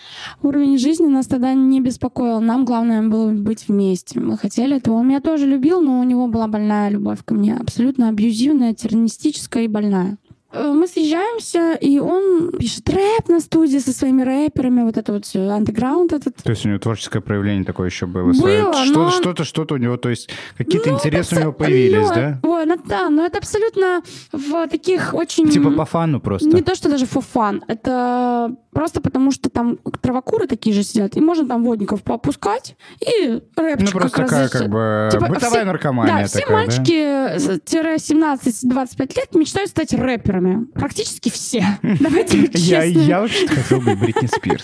Уровень 0.42 0.78
жизни 0.78 1.08
нас 1.08 1.28
тогда 1.28 1.54
не 1.54 1.82
беспокоил. 1.82 2.40
Нам 2.40 2.64
главное 2.64 3.02
было 3.02 3.32
быть 3.32 3.68
вместе. 3.68 4.22
Мы 4.22 4.38
хотели 4.38 4.78
этого. 4.78 4.96
Он 4.96 5.08
меня 5.08 5.20
тоже 5.20 5.46
любил, 5.46 5.82
но 5.82 6.00
у 6.00 6.04
него 6.04 6.28
была 6.28 6.48
больная 6.48 6.90
любовь 6.90 7.20
ко 7.26 7.34
мне. 7.34 7.56
Абсолютно 7.56 8.08
абьюзивная, 8.08 8.74
тернистическая 8.74 9.64
и 9.66 9.68
больная. 9.68 10.18
Э, 10.54 10.72
мы 10.72 10.88
съезжаемся, 10.88 11.74
и 11.74 11.98
он 11.98 12.52
пишет 12.52 12.88
рэп 12.88 13.28
на 13.28 13.40
студии 13.40 13.80
со 13.80 13.92
своими 13.92 14.22
рэперами, 14.22 14.84
вот 14.84 14.98
это 14.98 15.14
вот 15.14 15.26
все, 15.26 15.50
андеграунд 15.50 16.14
этот. 16.14 16.36
То 16.36 16.52
есть 16.52 16.64
у 16.66 16.70
него 16.70 16.78
творческое 16.78 17.22
проявление 17.22 17.66
такое 17.66 17.90
еще 17.90 18.06
было? 18.06 18.34
Было, 18.34 18.74
что, 18.74 18.94
но... 18.94 19.10
Что-то, 19.10 19.46
что-то 19.46 19.74
у 19.74 19.78
него, 19.78 19.98
то 19.98 20.10
есть 20.10 20.30
какие-то 20.56 20.92
ну, 20.92 20.98
интересы 20.98 21.38
у 21.38 21.40
него 21.40 21.54
появились, 21.54 22.08
да? 22.10 22.40
Ой, 22.44 22.66
ну, 22.68 22.78
да, 22.86 23.10
но 23.10 23.26
это 23.26 23.40
абсолютно 23.40 24.04
в 24.32 24.68
таких 24.68 25.16
очень... 25.16 25.50
Типа 25.50 25.72
по 25.72 25.86
фану 25.86 26.20
просто? 26.20 26.50
Не 26.50 26.62
то, 26.62 26.76
что 26.76 26.88
даже 26.88 27.06
for 27.06 27.26
fun. 27.34 27.64
Это 27.68 28.56
просто 28.74 29.02
потому, 29.02 29.32
что 29.32 29.50
там 29.50 29.80
травокуры 30.02 30.46
такие 30.48 30.76
же 30.76 30.84
сидят, 30.84 31.18
и 31.18 31.22
можно 31.22 31.48
там 31.48 31.64
водников 31.64 32.04
поопускать, 32.04 32.76
и 33.00 33.42
рэпчик 33.56 33.94
Ну, 33.94 34.00
просто 34.00 34.18
такая, 34.18 34.50
как 34.50 34.68
бы, 34.70 35.08
типа, 35.12 35.28
бытовая 35.28 35.62
все, 35.62 35.66
наркомания 35.66 36.22
Да, 36.22 36.26
все 36.26 36.46
мальчики-17-25 36.48 39.16
лет 39.16 39.36
мечтают 39.36 39.70
стать 39.70 39.94
рэперами 39.94 40.43
рэперами. 40.44 40.66
Практически 40.74 41.30
все. 41.30 41.66
Давайте 42.00 42.38
быть 42.38 42.56
я, 42.56 42.84
я 42.84 43.22
вообще 43.22 43.48
хотел 43.48 43.82
быть 43.82 44.00
Бритни 44.00 44.28
Спирс. 44.28 44.64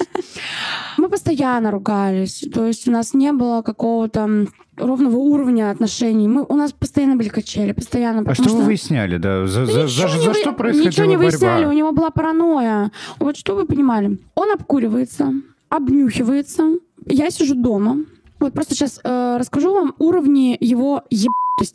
Мы 0.98 1.10
постоянно 1.10 1.72
ругались. 1.72 2.46
То 2.54 2.66
есть 2.66 2.88
у 2.88 2.92
нас 2.92 3.14
не 3.14 3.32
было 3.32 3.62
какого-то 3.62 4.48
ровного 4.78 5.18
уровня 5.18 5.72
отношений. 5.72 6.28
Мы, 6.28 6.46
у 6.48 6.56
нас 6.56 6.72
постоянно 6.72 7.16
были 7.16 7.30
качели, 7.30 7.72
постоянно. 7.72 8.24
А 8.30 8.34
что, 8.34 8.44
что 8.44 8.56
вы 8.56 8.64
выясняли, 8.64 9.18
да? 9.18 9.46
За, 9.48 9.66
за, 9.66 9.88
за, 9.88 10.08
за 10.08 10.30
вы... 10.30 10.34
что 10.36 10.54
происходила 10.54 10.90
Ничего 10.90 11.06
не 11.06 11.18
выясняли, 11.18 11.66
у 11.66 11.72
него 11.72 11.92
была 11.92 12.10
паранойя. 12.10 12.92
Вот 13.20 13.38
что 13.38 13.56
вы 13.56 13.66
понимали. 13.66 14.18
Он 14.36 14.52
обкуривается, 14.52 15.34
обнюхивается. 15.70 16.76
Я 17.06 17.30
сижу 17.30 17.56
дома. 17.56 17.98
Вот 18.40 18.54
просто 18.54 18.74
сейчас 18.74 19.02
э, 19.04 19.38
расскажу 19.38 19.74
вам 19.74 19.96
уровни 20.00 20.58
его 20.62 21.04
еб 21.10 21.32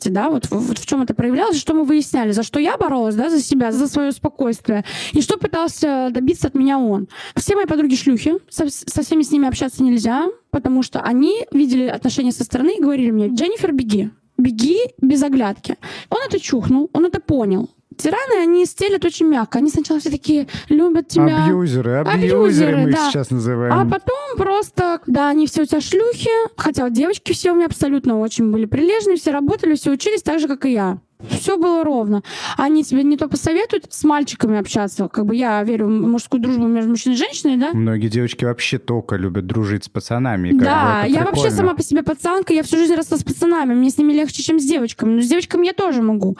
да, 0.09 0.29
вот, 0.29 0.47
вот 0.49 0.77
в 0.77 0.85
чем 0.85 1.01
это 1.01 1.13
проявлялось, 1.13 1.57
что 1.57 1.73
мы 1.73 1.83
выясняли, 1.83 2.31
за 2.31 2.43
что 2.43 2.59
я 2.59 2.77
боролась, 2.77 3.15
да, 3.15 3.29
за 3.29 3.41
себя, 3.41 3.71
за 3.71 3.87
свое 3.87 4.11
спокойствие, 4.11 4.83
и 5.13 5.21
что 5.21 5.37
пытался 5.37 6.09
добиться 6.11 6.47
от 6.47 6.55
меня 6.55 6.77
он. 6.77 7.07
Все 7.35 7.55
мои 7.55 7.65
подруги 7.65 7.95
шлюхи, 7.95 8.35
со, 8.49 8.69
со 8.69 9.03
всеми 9.03 9.23
с 9.23 9.31
ними 9.31 9.47
общаться 9.47 9.83
нельзя, 9.83 10.25
потому 10.51 10.83
что 10.83 11.01
они 11.01 11.45
видели 11.51 11.87
отношения 11.87 12.31
со 12.31 12.43
стороны 12.43 12.77
и 12.77 12.81
говорили 12.81 13.11
мне, 13.11 13.27
Дженнифер, 13.27 13.71
беги, 13.73 14.09
беги 14.37 14.79
без 15.01 15.23
оглядки. 15.23 15.77
Он 16.09 16.19
это 16.27 16.39
чухнул, 16.39 16.89
он 16.93 17.05
это 17.05 17.19
понял. 17.19 17.69
Тираны, 17.97 18.41
они 18.41 18.65
стелят 18.65 19.05
очень 19.05 19.27
мягко. 19.27 19.59
Они 19.59 19.69
сначала 19.69 19.99
все 19.99 20.09
такие 20.09 20.47
любят 20.67 21.07
тебя. 21.07 21.45
Абьюзеры, 21.45 21.95
абьюзеры, 21.99 22.37
абьюзеры 22.37 22.77
мы 22.77 22.91
да. 22.91 23.09
сейчас 23.09 23.31
называем. 23.31 23.73
А 23.73 23.85
потом 23.85 24.14
просто, 24.35 25.01
да, 25.07 25.29
они 25.29 25.47
все 25.47 25.63
у 25.63 25.65
тебя 25.65 25.81
шлюхи. 25.81 26.29
Хотя 26.57 26.89
девочки 26.89 27.33
все 27.33 27.51
у 27.51 27.55
меня 27.55 27.65
абсолютно 27.65 28.19
очень 28.19 28.51
были 28.51 28.65
прилежные, 28.65 29.17
все 29.17 29.31
работали, 29.31 29.75
все 29.75 29.91
учились 29.91 30.23
так 30.23 30.39
же, 30.39 30.47
как 30.47 30.65
и 30.65 30.71
я. 30.71 30.99
Все 31.29 31.57
было 31.57 31.83
ровно. 31.83 32.23
Они 32.57 32.83
тебе 32.83 33.03
не 33.03 33.17
то 33.17 33.27
посоветуют 33.27 33.85
с 33.89 34.03
мальчиками 34.03 34.59
общаться. 34.59 35.07
Как 35.07 35.25
бы 35.25 35.35
я 35.35 35.63
верю 35.63 35.87
в 35.87 35.89
мужскую 35.89 36.41
дружбу 36.41 36.67
между 36.67 36.91
мужчиной 36.91 37.15
и 37.15 37.17
женщиной, 37.17 37.57
да? 37.57 37.71
Многие 37.73 38.09
девочки 38.09 38.45
вообще 38.45 38.77
только 38.77 39.15
любят 39.15 39.47
дружить 39.47 39.85
с 39.85 39.89
пацанами. 39.89 40.51
Да, 40.51 41.03
бы, 41.03 41.09
я 41.09 41.23
вообще 41.23 41.49
сама 41.51 41.73
по 41.73 41.81
себе 41.81 42.03
пацанка. 42.03 42.53
Я 42.53 42.63
всю 42.63 42.77
жизнь 42.77 42.93
росла 42.93 43.17
с 43.17 43.23
пацанами. 43.23 43.73
Мне 43.73 43.89
с 43.89 43.97
ними 43.97 44.13
легче, 44.13 44.43
чем 44.43 44.59
с 44.59 44.65
девочками. 44.65 45.15
Но 45.15 45.21
с 45.21 45.27
девочками 45.27 45.65
я 45.65 45.73
тоже 45.73 46.01
могу. 46.01 46.37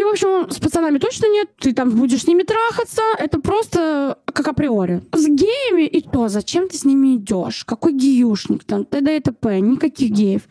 И, 0.00 0.02
в 0.02 0.08
общем, 0.08 0.50
с 0.50 0.58
пацанами 0.58 0.96
точно 0.96 1.26
нет. 1.26 1.50
Ты 1.58 1.74
там 1.74 1.90
будешь 1.90 2.22
с 2.22 2.26
ними 2.26 2.42
трахаться. 2.42 3.02
Это 3.18 3.38
просто 3.38 4.16
как 4.24 4.48
априори. 4.48 5.02
С 5.12 5.26
геями 5.26 5.86
и 5.86 6.00
то, 6.00 6.28
зачем 6.28 6.70
ты 6.70 6.78
с 6.78 6.86
ними 6.86 7.16
идешь? 7.16 7.66
Какой 7.66 7.92
геюшник 7.92 8.64
там? 8.64 8.86
т.д. 8.86 9.18
и 9.18 9.20
т.п. 9.20 9.60
Никаких 9.60 10.10
геев. 10.10 10.48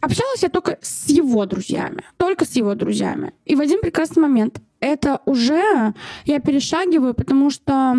Общалась 0.00 0.42
я 0.42 0.48
только 0.48 0.76
с 0.82 1.08
его 1.08 1.46
друзьями. 1.46 2.02
Только 2.16 2.44
с 2.44 2.56
его 2.56 2.74
друзьями. 2.74 3.32
И 3.44 3.54
в 3.54 3.60
один 3.60 3.80
прекрасный 3.80 4.22
момент 4.22 4.60
это 4.80 5.20
уже 5.26 5.94
я 6.24 6.40
перешагиваю, 6.40 7.14
потому 7.14 7.50
что 7.50 7.96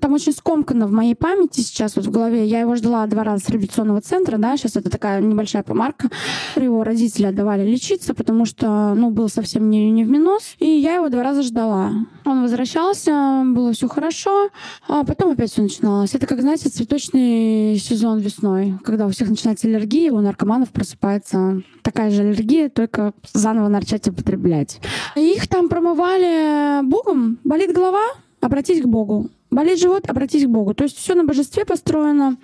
там 0.00 0.12
очень 0.12 0.32
скомкано 0.32 0.86
в 0.86 0.92
моей 0.92 1.14
памяти 1.14 1.60
сейчас, 1.60 1.96
вот 1.96 2.06
в 2.06 2.10
голове. 2.10 2.46
Я 2.46 2.60
его 2.60 2.74
ждала 2.74 3.06
два 3.06 3.22
раза 3.24 3.44
с 3.44 3.48
реабилитационного 3.48 4.00
центра, 4.00 4.38
да, 4.38 4.56
сейчас 4.56 4.76
это 4.76 4.90
такая 4.90 5.20
небольшая 5.20 5.62
помарка. 5.62 6.10
Его 6.56 6.84
родители 6.84 7.26
отдавали 7.26 7.68
лечиться, 7.68 8.14
потому 8.14 8.46
что, 8.46 8.94
ну, 8.94 9.10
был 9.10 9.28
совсем 9.28 9.68
не, 9.68 9.90
не 9.90 10.04
в 10.04 10.10
минус. 10.10 10.54
И 10.58 10.66
я 10.66 10.94
его 10.94 11.08
два 11.08 11.22
раза 11.22 11.42
ждала. 11.42 11.92
Он 12.24 12.42
возвращался, 12.42 13.42
было 13.44 13.72
все 13.72 13.88
хорошо, 13.88 14.50
а 14.88 15.04
потом 15.04 15.32
опять 15.32 15.50
все 15.50 15.62
начиналось. 15.62 16.14
Это, 16.14 16.26
как, 16.26 16.40
знаете, 16.40 16.68
цветочный 16.68 17.76
сезон 17.78 18.18
весной, 18.18 18.74
когда 18.84 19.06
у 19.06 19.10
всех 19.10 19.28
начинается 19.28 19.66
аллергия, 19.66 20.12
у 20.12 20.20
наркоманов 20.20 20.70
просыпается 20.70 21.62
такая 21.82 22.10
же 22.10 22.22
аллергия, 22.22 22.68
только 22.68 23.12
заново 23.32 23.68
начать 23.68 24.06
употреблять. 24.08 24.80
Их 25.16 25.48
там 25.48 25.68
промывали 25.68 26.82
Богом, 26.84 27.38
болит 27.44 27.72
голова, 27.72 28.04
обратись 28.40 28.82
к 28.82 28.86
Богу. 28.86 29.30
Болит 29.50 29.78
живот, 29.78 30.08
обратись 30.08 30.46
к 30.46 30.48
Богу. 30.48 30.72
То 30.72 30.84
есть 30.84 30.96
все 30.96 31.14
на 31.14 31.24
божестве 31.24 31.66
построено. 31.66 32.38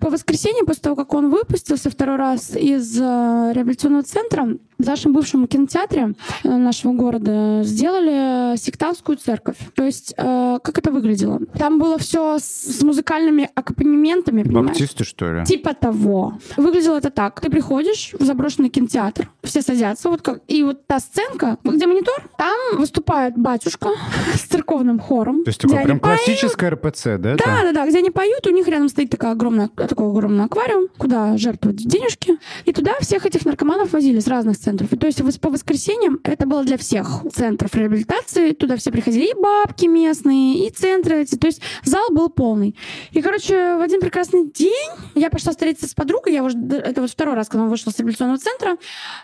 По 0.00 0.10
воскресенье, 0.10 0.64
после 0.64 0.82
того, 0.82 0.96
как 0.96 1.14
он 1.14 1.30
выпустился 1.30 1.88
второй 1.88 2.16
раз 2.16 2.56
из 2.56 2.98
э, 2.98 3.52
реабилитационного 3.54 4.02
центра, 4.02 4.58
в 4.78 4.86
нашем 4.86 5.12
бывшем 5.12 5.46
кинотеатре 5.48 6.14
э, 6.44 6.56
нашего 6.56 6.92
города 6.92 7.62
сделали 7.64 8.56
сектантскую 8.56 9.18
церковь. 9.18 9.56
То 9.74 9.82
есть, 9.82 10.14
э, 10.16 10.58
как 10.62 10.78
это 10.78 10.92
выглядело? 10.92 11.40
Там 11.58 11.78
было 11.80 11.98
все 11.98 12.38
с, 12.38 12.44
с 12.44 12.82
музыкальными 12.82 13.50
аккомпанементами, 13.54 14.44
понимаешь? 14.44 14.68
Баптисты, 14.68 15.04
что 15.04 15.32
ли? 15.32 15.44
Типа 15.44 15.74
того. 15.74 16.38
Выглядело 16.56 16.96
это 16.96 17.10
так. 17.10 17.40
Ты 17.40 17.50
приходишь 17.50 18.14
в 18.18 18.24
заброшенный 18.24 18.68
кинотеатр, 18.68 19.28
все 19.42 19.62
садятся, 19.62 20.10
вот 20.10 20.22
как... 20.22 20.42
И 20.46 20.62
вот 20.62 20.86
та 20.86 21.00
сценка, 21.00 21.58
где 21.64 21.86
монитор, 21.86 22.28
там 22.38 22.56
выступает 22.76 23.36
батюшка 23.36 23.88
с 24.34 24.42
церковным 24.42 25.00
хором. 25.00 25.42
То 25.42 25.48
есть 25.48 25.60
такое 25.60 25.82
прям 25.82 25.98
классическое 25.98 26.70
РПЦ, 26.70 27.04
да? 27.18 27.34
Да, 27.34 27.62
да, 27.62 27.72
да. 27.72 27.86
Где 27.88 27.98
они 27.98 28.10
поют, 28.10 28.46
у 28.46 28.50
них 28.50 28.68
рядом 28.68 28.88
стоит 28.88 29.10
такая 29.10 29.32
огромная, 29.32 29.68
такой 29.68 30.08
огромный 30.08 30.44
аквариум, 30.44 30.86
куда 30.96 31.36
жертвуют 31.36 31.78
денежки. 31.78 32.38
И 32.64 32.72
туда 32.72 32.92
всех 33.00 33.26
этих 33.26 33.44
наркоманов 33.44 33.92
возили 33.92 34.20
с 34.20 34.28
разных 34.28 34.56
центров. 34.68 34.90
То 34.98 35.06
есть 35.06 35.40
по 35.40 35.50
воскресеньям 35.50 36.20
это 36.24 36.46
было 36.46 36.64
для 36.64 36.76
всех 36.76 37.22
центров 37.32 37.74
реабилитации. 37.74 38.52
Туда 38.52 38.76
все 38.76 38.90
приходили 38.90 39.30
и 39.30 39.34
бабки 39.34 39.86
местные, 39.86 40.66
и 40.66 40.70
центры 40.70 41.22
эти. 41.22 41.36
То 41.36 41.46
есть 41.46 41.62
зал 41.84 42.08
был 42.10 42.28
полный. 42.28 42.76
И, 43.12 43.22
короче, 43.22 43.76
в 43.76 43.80
один 43.80 44.00
прекрасный 44.00 44.50
день 44.50 44.90
я 45.14 45.30
пошла 45.30 45.52
встретиться 45.52 45.88
с 45.88 45.94
подругой. 45.94 46.34
Я 46.34 46.44
уже, 46.44 46.58
это 46.58 47.00
вот 47.00 47.10
второй 47.10 47.34
раз, 47.34 47.48
когда 47.48 47.64
он 47.64 47.70
вышел 47.70 47.92
с 47.92 47.98
реабилитационного 47.98 48.38
центра. 48.38 48.76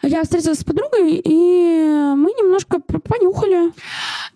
Я 0.03 0.23
встретилась 0.23 0.61
с 0.61 0.65
подругой, 0.65 1.21
и 1.23 2.13
мы 2.17 2.31
немножко 2.31 2.81
понюхали. 2.81 3.73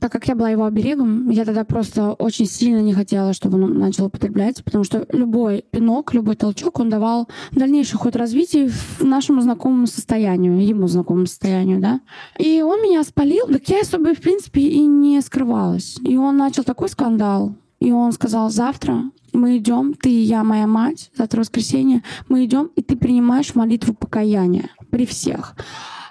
Так 0.01 0.13
как 0.13 0.29
я 0.29 0.35
была 0.35 0.51
его 0.51 0.65
оберегом, 0.65 1.31
я 1.31 1.45
тогда 1.45 1.65
просто 1.65 2.13
очень 2.13 2.47
сильно 2.47 2.81
не 2.81 2.93
хотела, 2.93 3.33
чтобы 3.33 3.63
он 3.63 3.79
начал 3.79 4.07
употреблять, 4.07 4.63
потому 4.63 4.85
что 4.85 5.07
любой 5.13 5.65
пинок, 5.71 6.13
любой 6.15 6.37
толчок, 6.37 6.81
он 6.81 6.91
давал 6.91 7.29
дальнейший 7.53 7.99
ход 7.99 8.17
развития 8.17 8.69
в 8.69 9.05
нашему 9.05 9.41
знакомому 9.41 9.87
состоянию, 9.87 10.65
ему 10.65 10.87
знакомому 10.87 10.98
состоянию, 11.27 11.81
да. 11.81 12.01
И 12.39 12.63
он 12.63 12.83
меня 12.83 13.03
спалил, 13.05 13.47
так 13.47 13.69
я 13.69 13.81
особо, 13.81 14.15
в 14.15 14.21
принципе, 14.21 14.61
и 14.61 14.81
не 14.81 15.21
скрывалась. 15.21 15.99
И 16.03 16.17
он 16.17 16.37
начал 16.37 16.65
такой 16.65 16.89
скандал. 16.89 17.55
И 17.81 17.93
он 17.93 18.13
сказал, 18.13 18.51
завтра 18.51 19.05
мы 19.33 19.59
идем, 19.59 19.95
ты 19.95 20.11
и 20.11 20.23
я, 20.23 20.43
моя 20.43 20.67
мать, 20.67 21.11
завтра 21.17 21.41
воскресенье, 21.41 22.03
мы 22.29 22.45
идем, 22.45 22.71
и 22.77 22.83
ты 22.83 22.97
принимаешь 22.97 23.55
молитву 23.55 23.95
покаяния 23.95 24.71
при 24.91 25.07
всех. 25.07 25.55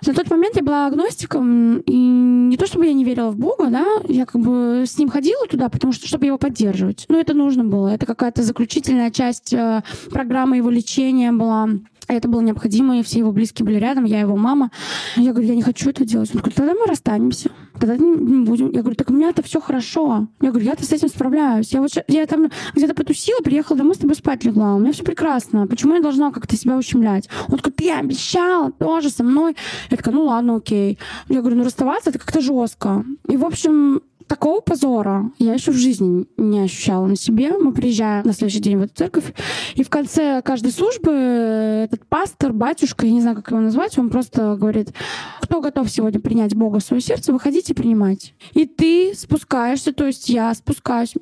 На 0.05 0.13
тот 0.13 0.29
момент 0.29 0.55
я 0.55 0.63
была 0.63 0.87
агностиком, 0.87 1.79
и 1.79 1.95
не 1.95 2.55
то 2.57 2.67
чтобы 2.67 2.85
я 2.85 2.93
не 2.93 3.03
верила 3.03 3.31
в 3.31 3.37
Бога, 3.37 3.69
да, 3.69 3.85
я 4.07 4.25
как 4.25 4.41
бы 4.41 4.83
с 4.85 4.97
ним 4.97 5.09
ходила 5.09 5.47
туда, 5.47 5.69
потому 5.69 5.91
что, 5.91 6.07
чтобы 6.07 6.27
его 6.27 6.37
поддерживать. 6.37 7.05
Но 7.09 7.19
это 7.19 7.33
нужно 7.33 7.63
было. 7.63 7.89
Это 7.89 8.05
какая-то 8.05 8.43
заключительная 8.43 9.09
часть 9.09 9.53
э, 9.53 9.83
программы 10.11 10.57
его 10.57 10.69
лечения 10.69 11.31
была. 11.31 11.69
А 12.07 12.13
это 12.13 12.29
было 12.29 12.39
необходимо, 12.39 12.99
и 12.99 13.03
все 13.03 13.19
его 13.19 13.33
близкие 13.33 13.65
были 13.65 13.77
рядом, 13.77 14.05
я 14.05 14.21
его 14.21 14.37
мама. 14.37 14.71
Я 15.17 15.31
говорю, 15.31 15.49
я 15.49 15.55
не 15.55 15.61
хочу 15.61 15.89
это 15.89 16.05
делать. 16.05 16.29
Он 16.33 16.39
говорит, 16.39 16.55
тогда 16.55 16.73
мы 16.73 16.85
расстанемся. 16.85 17.51
Тогда 17.79 17.97
не 17.97 18.45
будем. 18.45 18.71
Я 18.71 18.79
говорю, 18.79 18.95
так 18.95 19.09
у 19.09 19.13
меня-то 19.13 19.43
все 19.43 19.59
хорошо. 19.59 20.27
Я 20.39 20.51
говорю, 20.51 20.65
я-то 20.65 20.85
с 20.85 20.91
этим 20.93 21.09
справляюсь. 21.09 21.73
Я 21.73 21.81
вот 21.81 21.91
я 22.07 22.25
там 22.25 22.49
где-то 22.73 22.93
потусила, 22.93 23.41
приехала 23.41 23.77
домой, 23.77 23.95
с 23.95 23.97
тобой 23.97 24.15
спать 24.15 24.45
легла. 24.45 24.75
У 24.75 24.79
меня 24.79 24.93
все 24.93 25.03
прекрасно. 25.03 25.67
Почему 25.67 25.95
я 25.95 26.01
должна 26.01 26.31
как-то 26.31 26.55
себя 26.55 26.77
ущемлять? 26.77 27.27
Он 27.49 27.57
такой, 27.57 27.73
ты 27.73 27.91
обещала 27.91 28.71
тоже 28.71 29.09
со 29.09 29.23
мной. 29.23 29.57
Я 29.91 29.97
такая, 29.97 30.15
ну 30.15 30.23
ладно, 30.23 30.55
окей. 30.55 30.97
Я 31.27 31.41
говорю, 31.41 31.57
ну 31.57 31.65
расставаться 31.65 32.09
это 32.09 32.19
как-то 32.19 32.39
жестко. 32.39 33.03
И, 33.27 33.35
в 33.35 33.43
общем, 33.43 34.01
такого 34.27 34.61
позора 34.61 35.31
я 35.39 35.53
еще 35.53 35.71
в 35.71 35.75
жизни 35.75 36.25
не 36.37 36.59
ощущала 36.59 37.05
на 37.05 37.15
себе. 37.15 37.51
Мы 37.57 37.73
приезжаем 37.73 38.25
на 38.25 38.33
следующий 38.33 38.59
день 38.59 38.77
в 38.77 38.83
эту 38.83 38.93
церковь, 38.95 39.33
и 39.75 39.83
в 39.83 39.89
конце 39.89 40.41
каждой 40.43 40.71
службы 40.71 41.11
этот 41.11 42.05
пастор, 42.05 42.53
батюшка, 42.53 43.05
я 43.05 43.11
не 43.11 43.21
знаю, 43.21 43.35
как 43.35 43.51
его 43.51 43.59
назвать, 43.59 43.97
он 43.97 44.09
просто 44.09 44.55
говорит, 44.55 44.93
кто 45.41 45.61
готов 45.61 45.89
сегодня 45.89 46.19
принять 46.19 46.55
Бога 46.55 46.79
в 46.79 46.83
свое 46.83 47.01
сердце, 47.01 47.31
выходите 47.31 47.73
принимать. 47.73 48.33
И 48.53 48.65
ты 48.65 49.13
спускаешься, 49.15 49.93
то 49.93 50.05
есть 50.05 50.29
я 50.29 50.53
спускаюсь 50.53 51.13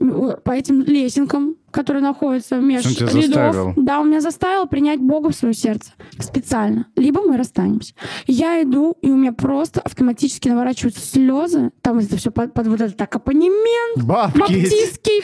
по 0.43 0.51
этим 0.51 0.81
лесенкам, 0.81 1.55
который 1.75 2.01
находится 2.01 2.55
между 2.55 2.89
рядов. 3.05 3.11
Заставил? 3.11 3.73
Да, 3.75 3.99
он 3.99 4.07
меня 4.07 4.21
заставил 4.21 4.65
принять 4.65 5.01
Бога 5.01 5.29
в 5.29 5.35
свое 5.35 5.53
сердце. 5.53 5.91
Специально. 6.19 6.87
Либо 6.95 7.21
мы 7.21 7.35
расстанемся. 7.35 7.93
Я 8.27 8.61
иду, 8.63 8.95
и 9.01 9.11
у 9.11 9.17
меня 9.17 9.33
просто 9.33 9.81
автоматически 9.81 10.47
наворачиваются 10.47 11.05
слезы. 11.05 11.71
Там 11.81 11.97
это 11.97 12.15
все 12.15 12.31
под, 12.31 12.53
под 12.53 12.67
вот 12.67 12.79
этот 12.79 13.01
аккомпанемент. 13.01 14.03
Бабки. 14.03 14.37
Баптистский. 14.37 15.21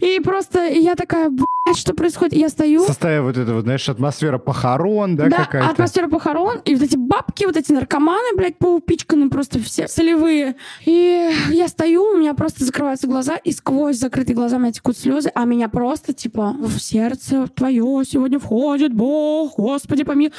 И 0.00 0.20
просто 0.20 0.66
и 0.66 0.80
я 0.80 0.94
такая, 0.94 1.30
блядь, 1.30 1.78
что 1.78 1.94
происходит? 1.94 2.34
И 2.34 2.38
я 2.38 2.50
стою. 2.50 2.84
Составя 2.84 3.22
вот 3.22 3.38
это 3.38 3.54
вот, 3.54 3.62
знаешь, 3.62 3.88
атмосфера 3.88 4.36
похорон, 4.36 5.16
да, 5.16 5.28
да 5.28 5.36
какая-то? 5.38 5.70
атмосфера 5.70 6.08
похорон. 6.08 6.58
И 6.66 6.74
вот 6.74 6.82
эти 6.82 6.96
бабки, 6.96 7.46
вот 7.46 7.56
эти 7.56 7.72
наркоманы, 7.72 8.36
блядь, 8.36 8.58
поупичканы 8.58 9.30
просто 9.30 9.58
все 9.58 9.88
солевые. 9.88 10.56
И 10.84 11.30
я 11.48 11.68
стою, 11.68 12.02
у 12.10 12.18
меня 12.18 12.34
просто 12.34 12.62
закрываются 12.62 13.06
глаза, 13.06 13.36
и 13.36 13.52
сквозь 13.52 13.96
закрытые 13.96 14.36
глаза 14.36 14.56
у 14.56 14.60
меня 14.60 14.72
текут 14.72 14.98
слезы, 14.98 15.30
а 15.34 15.46
меня 15.46 15.70
просто 15.70 15.93
просто 15.94 16.12
типа 16.12 16.56
в 16.58 16.80
сердце 16.80 17.46
твое 17.46 18.02
сегодня 18.04 18.40
входит 18.40 18.92
Бог, 18.92 19.54
Господи 19.56 20.02
помилуй. 20.02 20.32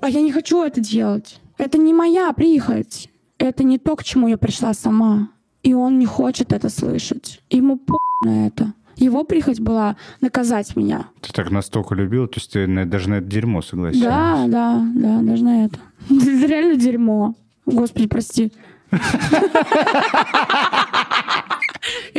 А 0.00 0.08
я 0.08 0.22
не 0.22 0.32
хочу 0.32 0.62
это 0.62 0.80
делать. 0.80 1.38
Это 1.58 1.76
не 1.76 1.92
моя 1.92 2.32
прихоть. 2.32 3.10
Это 3.36 3.62
не 3.62 3.78
то, 3.78 3.94
к 3.94 4.04
чему 4.04 4.26
я 4.26 4.38
пришла 4.38 4.72
сама. 4.72 5.28
И 5.62 5.74
он 5.74 5.98
не 5.98 6.06
хочет 6.06 6.54
это 6.54 6.70
слышать. 6.70 7.42
Ему 7.50 7.76
по 7.76 7.98
на 8.22 8.46
это. 8.46 8.72
Его 8.96 9.24
прихоть 9.24 9.60
была 9.60 9.96
наказать 10.22 10.76
меня. 10.76 11.08
Ты 11.20 11.30
так 11.34 11.50
настолько 11.50 11.94
любил, 11.94 12.26
то 12.26 12.38
есть 12.38 12.52
ты 12.52 12.66
даже 12.86 13.10
на 13.10 13.16
это 13.16 13.26
дерьмо 13.26 13.60
согласилась? 13.60 14.02
Да, 14.02 14.46
да, 14.46 14.82
да, 14.94 15.20
даже 15.20 15.44
на 15.44 15.66
это. 15.66 15.78
Это 16.08 16.46
реально 16.46 16.76
дерьмо. 16.76 17.34
Господи, 17.66 18.06
прости. 18.06 18.50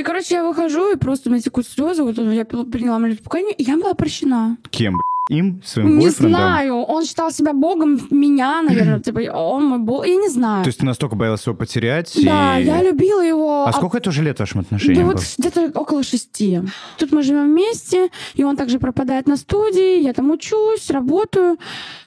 И, 0.06 0.08
короче, 0.08 0.36
я 0.36 0.44
выхожу, 0.44 0.94
и 0.94 0.98
просто 0.98 1.30
у 1.30 1.32
меня 1.32 1.42
текут 1.42 1.66
слезы. 1.66 2.04
Вот 2.04 2.16
я 2.16 2.46
приняла 2.46 3.00
молитву 3.00 3.26
и 3.38 3.64
я 3.64 3.76
была 3.76 3.96
прощена. 3.96 4.58
Кем, 4.70 5.02
им, 5.32 5.64
своим 5.66 5.98
Не 5.98 6.06
бойфрендом? 6.06 6.30
знаю. 6.30 6.76
Он 6.76 7.04
считал 7.04 7.32
себя 7.32 7.54
богом 7.54 8.00
меня, 8.12 8.62
наверное. 8.62 9.00
Типа, 9.04 9.20
он 9.34 9.66
мой 9.66 9.80
бог. 9.80 10.06
Я 10.06 10.18
не 10.18 10.30
знаю. 10.30 10.64
То 10.64 10.68
есть 10.68 10.78
ты 10.78 10.86
настолько 10.86 11.16
боялась 11.16 11.44
его 11.48 11.56
потерять? 11.56 12.16
Да, 12.24 12.60
и... 12.60 12.66
я 12.66 12.84
любила 12.84 13.22
его. 13.22 13.66
А 13.66 13.74
сколько 13.74 13.98
это 13.98 14.12
уже 14.12 14.22
лет 14.22 14.40
вашим 14.40 14.60
отношениям 14.60 15.08
Да 15.08 15.14
было? 15.14 15.14
вот 15.14 15.36
где-то 15.40 15.72
около 15.80 16.04
шести. 16.04 16.62
Тут 17.00 17.12
мы 17.12 17.24
живем 17.24 17.46
вместе, 17.46 18.12
и 18.36 18.44
он 18.44 18.58
также 18.58 18.78
пропадает 18.78 19.26
на 19.26 19.38
студии, 19.38 20.04
я 20.04 20.14
там 20.14 20.30
учусь, 20.30 20.92
работаю. 20.92 21.58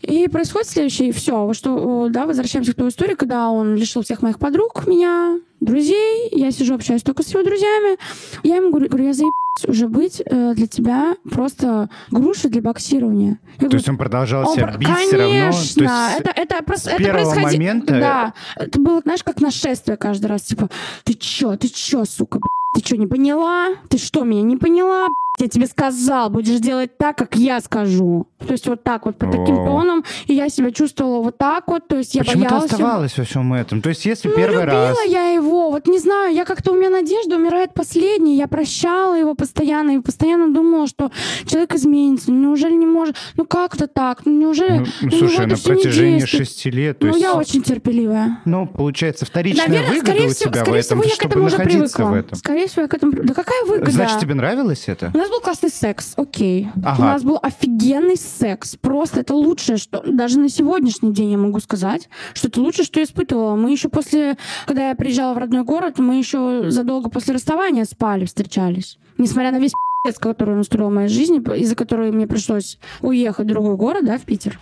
И 0.03 0.29
происходит 0.29 0.69
следующее, 0.69 1.13
все, 1.13 1.53
что, 1.53 2.09
да, 2.11 2.27
возвращаемся 2.27 2.75
к 2.75 2.77
той 2.77 2.91
истории, 2.91 3.17
когда 3.17 3.51
он 3.51 3.75
лишил 3.75 4.03
всех 4.03 4.23
моих 4.23 4.39
подруг 4.39 4.87
меня, 4.87 5.41
друзей, 5.61 6.29
я 6.33 6.51
сижу, 6.51 6.75
общаюсь 6.75 7.03
только 7.03 7.23
с 7.23 7.29
его 7.31 7.43
друзьями. 7.43 7.99
Я 8.43 8.57
ему 8.57 8.71
говорю, 8.71 8.89
говорю 8.89 9.07
я 9.07 9.13
заеб 9.13 9.33
уже 9.67 9.89
быть 9.89 10.23
э, 10.25 10.55
для 10.55 10.69
тебя 10.69 11.17
просто 11.29 11.91
грушей 12.13 12.49
для 12.51 12.63
боксирования. 12.63 13.31
Я 13.31 13.53
То 13.55 13.61
говорю, 13.63 13.77
есть 13.79 13.89
он 13.89 13.97
продолжал 13.99 14.49
он 14.49 14.55
себя 14.55 14.77
бить 14.79 14.89
все 14.89 15.17
равно? 15.17 15.31
Конечно, 15.33 16.11
это, 16.19 16.31
это, 16.37 16.55
прос- 16.65 16.77
с 16.83 16.87
это 16.87 16.99
первого 16.99 17.33
происходи- 17.33 17.57
момента- 17.59 17.95
Да, 17.99 18.35
это 18.57 18.81
было, 18.81 19.01
знаешь, 19.01 19.25
как 19.25 19.41
нашествие 19.41 19.97
каждый 19.97 20.27
раз. 20.27 20.43
Типа, 20.43 20.69
ты 21.05 21.15
чё, 21.15 21.57
ты 21.57 21.69
чё, 21.69 22.05
сука, 22.05 22.39
ты 22.75 22.81
чё, 22.83 22.95
не 22.97 23.09
поняла? 23.09 23.71
Ты 23.89 23.99
что, 23.99 24.23
меня 24.23 24.43
не 24.43 24.57
поняла? 24.57 25.09
Я 25.41 25.49
тебе 25.49 25.67
сказал, 25.67 26.31
будешь 26.31 26.59
делать 26.59 26.97
так, 26.99 27.17
как 27.17 27.37
я 27.37 27.61
скажу. 27.61 28.27
То 28.47 28.53
есть 28.53 28.67
вот 28.67 28.83
так 28.83 29.07
вот, 29.07 29.17
по 29.17 29.27
таким 29.27 29.57
Вау. 29.57 29.67
тоном. 29.81 30.05
И 30.27 30.35
я 30.35 30.49
себя 30.49 30.71
чувствовала 30.71 31.23
вот 31.23 31.39
так 31.39 31.69
вот. 31.69 31.87
То 31.89 31.97
есть 31.99 32.15
я 32.15 32.23
Почему 32.23 32.45
ты 32.45 32.49
боялась... 32.51 32.71
его. 32.71 32.75
оставалась 32.77 33.19
во 33.19 33.25
всем 33.25 33.53
этом? 33.55 33.83
То 33.83 33.89
есть 33.89 34.05
если 34.05 34.29
Ну, 34.29 34.35
первый 34.37 34.65
любила 34.65 34.89
раз... 34.89 34.99
я 35.07 35.29
его. 35.31 35.71
Вот 35.71 35.87
не 35.87 35.99
знаю, 35.99 36.35
я 36.35 36.45
как-то 36.45 36.73
у 36.73 36.75
меня 36.75 36.91
надежда 36.91 37.37
умирает 37.37 37.75
последней. 37.75 38.37
Я 38.37 38.49
прощала 38.49 39.15
его 39.15 39.35
постоянно 39.35 39.93
и 39.93 39.99
постоянно 40.01 40.53
думала, 40.53 40.87
что 40.87 41.11
человек 41.47 41.75
изменится. 41.75 42.31
Ну, 42.33 42.49
неужели 42.49 42.75
не 42.75 42.87
может? 42.87 43.17
Ну 43.37 43.45
как 43.45 43.75
это 43.75 43.87
так? 43.87 44.23
Ну 44.25 44.33
неужели? 44.33 44.79
Ну, 44.79 44.87
на 45.03 45.11
слушай, 45.11 45.47
на 45.47 45.57
протяжении 45.57 46.25
шести 46.25 46.71
лет... 46.71 46.99
То 46.99 47.07
Ну, 47.07 47.13
есть, 47.13 47.23
я 47.23 47.35
очень 47.35 47.63
терпеливая. 47.63 48.41
Ну, 48.45 48.67
получается, 48.67 49.25
вторичная 49.27 49.67
Наверное, 49.69 49.91
выгода 49.91 50.07
скорее 50.13 50.27
у 50.27 50.31
всего, 50.31 50.51
тебя 50.51 50.61
в 50.61 50.65
скорее 50.65 50.81
этом, 50.81 51.01
всего, 51.01 51.11
я 51.11 51.17
к 51.17 51.25
этому 51.25 51.45
уже 51.47 51.57
привыкла. 51.59 52.05
в 52.05 52.15
этом. 52.15 52.39
Скорее 52.39 52.67
всего, 52.69 52.83
я 52.83 52.89
к 52.89 52.95
этому... 52.95 53.13
Да 53.13 53.35
какая 53.35 53.65
выгода? 53.65 53.91
Значит, 53.91 54.21
тебе 54.21 54.35
нравилось 54.35 54.85
это? 54.87 55.11
У 55.15 55.19
нас 55.29 55.37
был 55.37 55.41
классный 55.41 55.71
секс, 55.71 56.15
окей. 56.17 56.69
Ага. 56.85 57.01
У 57.01 57.05
нас 57.05 57.23
был 57.23 57.39
офигенный 57.43 58.17
секс. 58.17 58.77
Просто 58.77 59.21
это 59.21 59.35
лучшее, 59.35 59.77
что... 59.77 60.03
Даже 60.07 60.39
на 60.39 60.49
сегодняшний 60.49 61.13
день 61.13 61.33
я 61.33 61.39
могу 61.39 61.61
сказать, 61.61 62.09
что 62.33 62.49
это 62.49 62.61
лучшее, 62.61 62.85
что 62.85 63.01
я 63.01 63.05
испытывала. 63.05 63.55
Мы 63.57 63.71
еще 63.71 63.89
после... 63.89 64.37
Когда 64.67 64.89
я 64.89 64.95
приезжала 64.95 65.35
в 65.35 65.39
родной 65.39 65.65
город, 65.65 65.99
мы 65.99 66.17
еще 66.17 66.71
задолго 66.71 67.11
после 67.11 67.35
расставания 67.35 67.85
спали, 67.85 68.25
встречались. 68.25 68.99
Несмотря 69.19 69.53
на 69.53 69.59
весь 69.59 69.73
пи***ц, 70.05 70.19
который 70.19 70.61
устроил 70.61 70.91
в 70.91 70.95
моей 70.95 71.09
жизни, 71.09 71.39
из-за 71.59 71.75
которой 71.75 72.11
мне 72.11 72.27
пришлось 72.27 72.79
уехать 73.01 73.47
в 73.47 73.49
другой 73.49 73.77
город, 73.77 74.05
да, 74.05 74.19
в 74.19 74.23
Питер. 74.23 74.59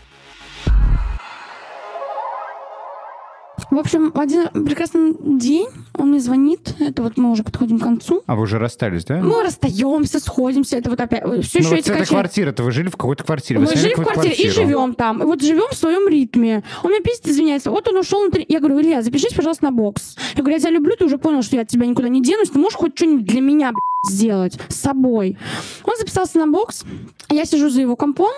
В 3.71 3.79
общем, 3.79 4.12
один 4.14 4.49
прекрасный 4.49 5.14
день 5.21 5.69
он 5.95 6.11
мне 6.11 6.21
звонит. 6.21 6.75
Это 6.79 7.03
вот 7.03 7.16
мы 7.16 7.31
уже 7.31 7.42
подходим 7.42 7.79
к 7.79 7.83
концу. 7.83 8.23
А 8.27 8.37
вы 8.37 8.42
уже 8.42 8.59
расстались, 8.59 9.05
да? 9.05 9.16
Мы 9.16 9.42
расстаемся, 9.42 10.21
сходимся. 10.21 10.77
Это 10.77 10.90
вот 10.90 11.01
опять... 11.01 11.23
Все 11.45 11.59
ну, 11.59 11.64
еще 11.64 11.69
вот 11.71 11.79
эти 11.79 11.88
это 11.88 11.99
качели. 11.99 12.09
квартира-то, 12.09 12.62
вы 12.62 12.73
жили 12.73 12.88
в 12.88 12.97
какой-то 12.97 13.25
квартире. 13.25 13.61
Мы 13.61 13.66
сняли 13.66 13.79
жили 13.79 13.95
в 13.95 13.97
какую-то 13.97 14.12
квартире 14.21 14.35
и 14.35 14.42
квартиру. 14.42 14.66
живем 14.66 14.95
там. 14.95 15.23
И 15.23 15.27
вот 15.27 15.40
живем 15.40 15.69
в 15.71 15.75
своем 15.75 16.09
ритме. 16.09 16.62
Он 16.83 16.90
меня 16.90 17.03
писит, 17.03 17.27
извиняется. 17.29 17.71
Вот 17.71 17.88
он 17.88 17.97
ушел 17.97 18.25
на 18.25 18.31
три... 18.31 18.45
Я 18.49 18.61
говорю, 18.61 18.81
Илья, 18.81 19.03
запишись, 19.03 19.33
пожалуйста, 19.33 19.64
на 19.64 19.73
бокс. 19.73 20.16
Я 20.35 20.42
говорю, 20.42 20.57
я 20.57 20.61
тебя 20.61 20.71
люблю, 20.71 20.95
ты 20.97 21.05
уже 21.05 21.19
понял, 21.19 21.42
что 21.42 21.57
я 21.57 21.62
от 21.62 21.69
тебя 21.69 21.87
никуда 21.87 22.09
не 22.09 22.23
денусь. 22.23 22.51
Ты 22.51 22.59
можешь 22.59 22.77
хоть 22.77 22.97
что-нибудь 22.97 23.27
для 23.27 23.40
меня, 23.40 23.73
блядь, 23.73 24.14
сделать 24.14 24.59
с 24.69 24.77
собой. 24.77 25.38
Он 25.85 25.97
записался 25.97 26.38
на 26.38 26.47
бокс. 26.47 26.85
Я 27.31 27.45
сижу 27.45 27.71
за 27.71 27.81
его 27.81 27.97
компом. 27.97 28.31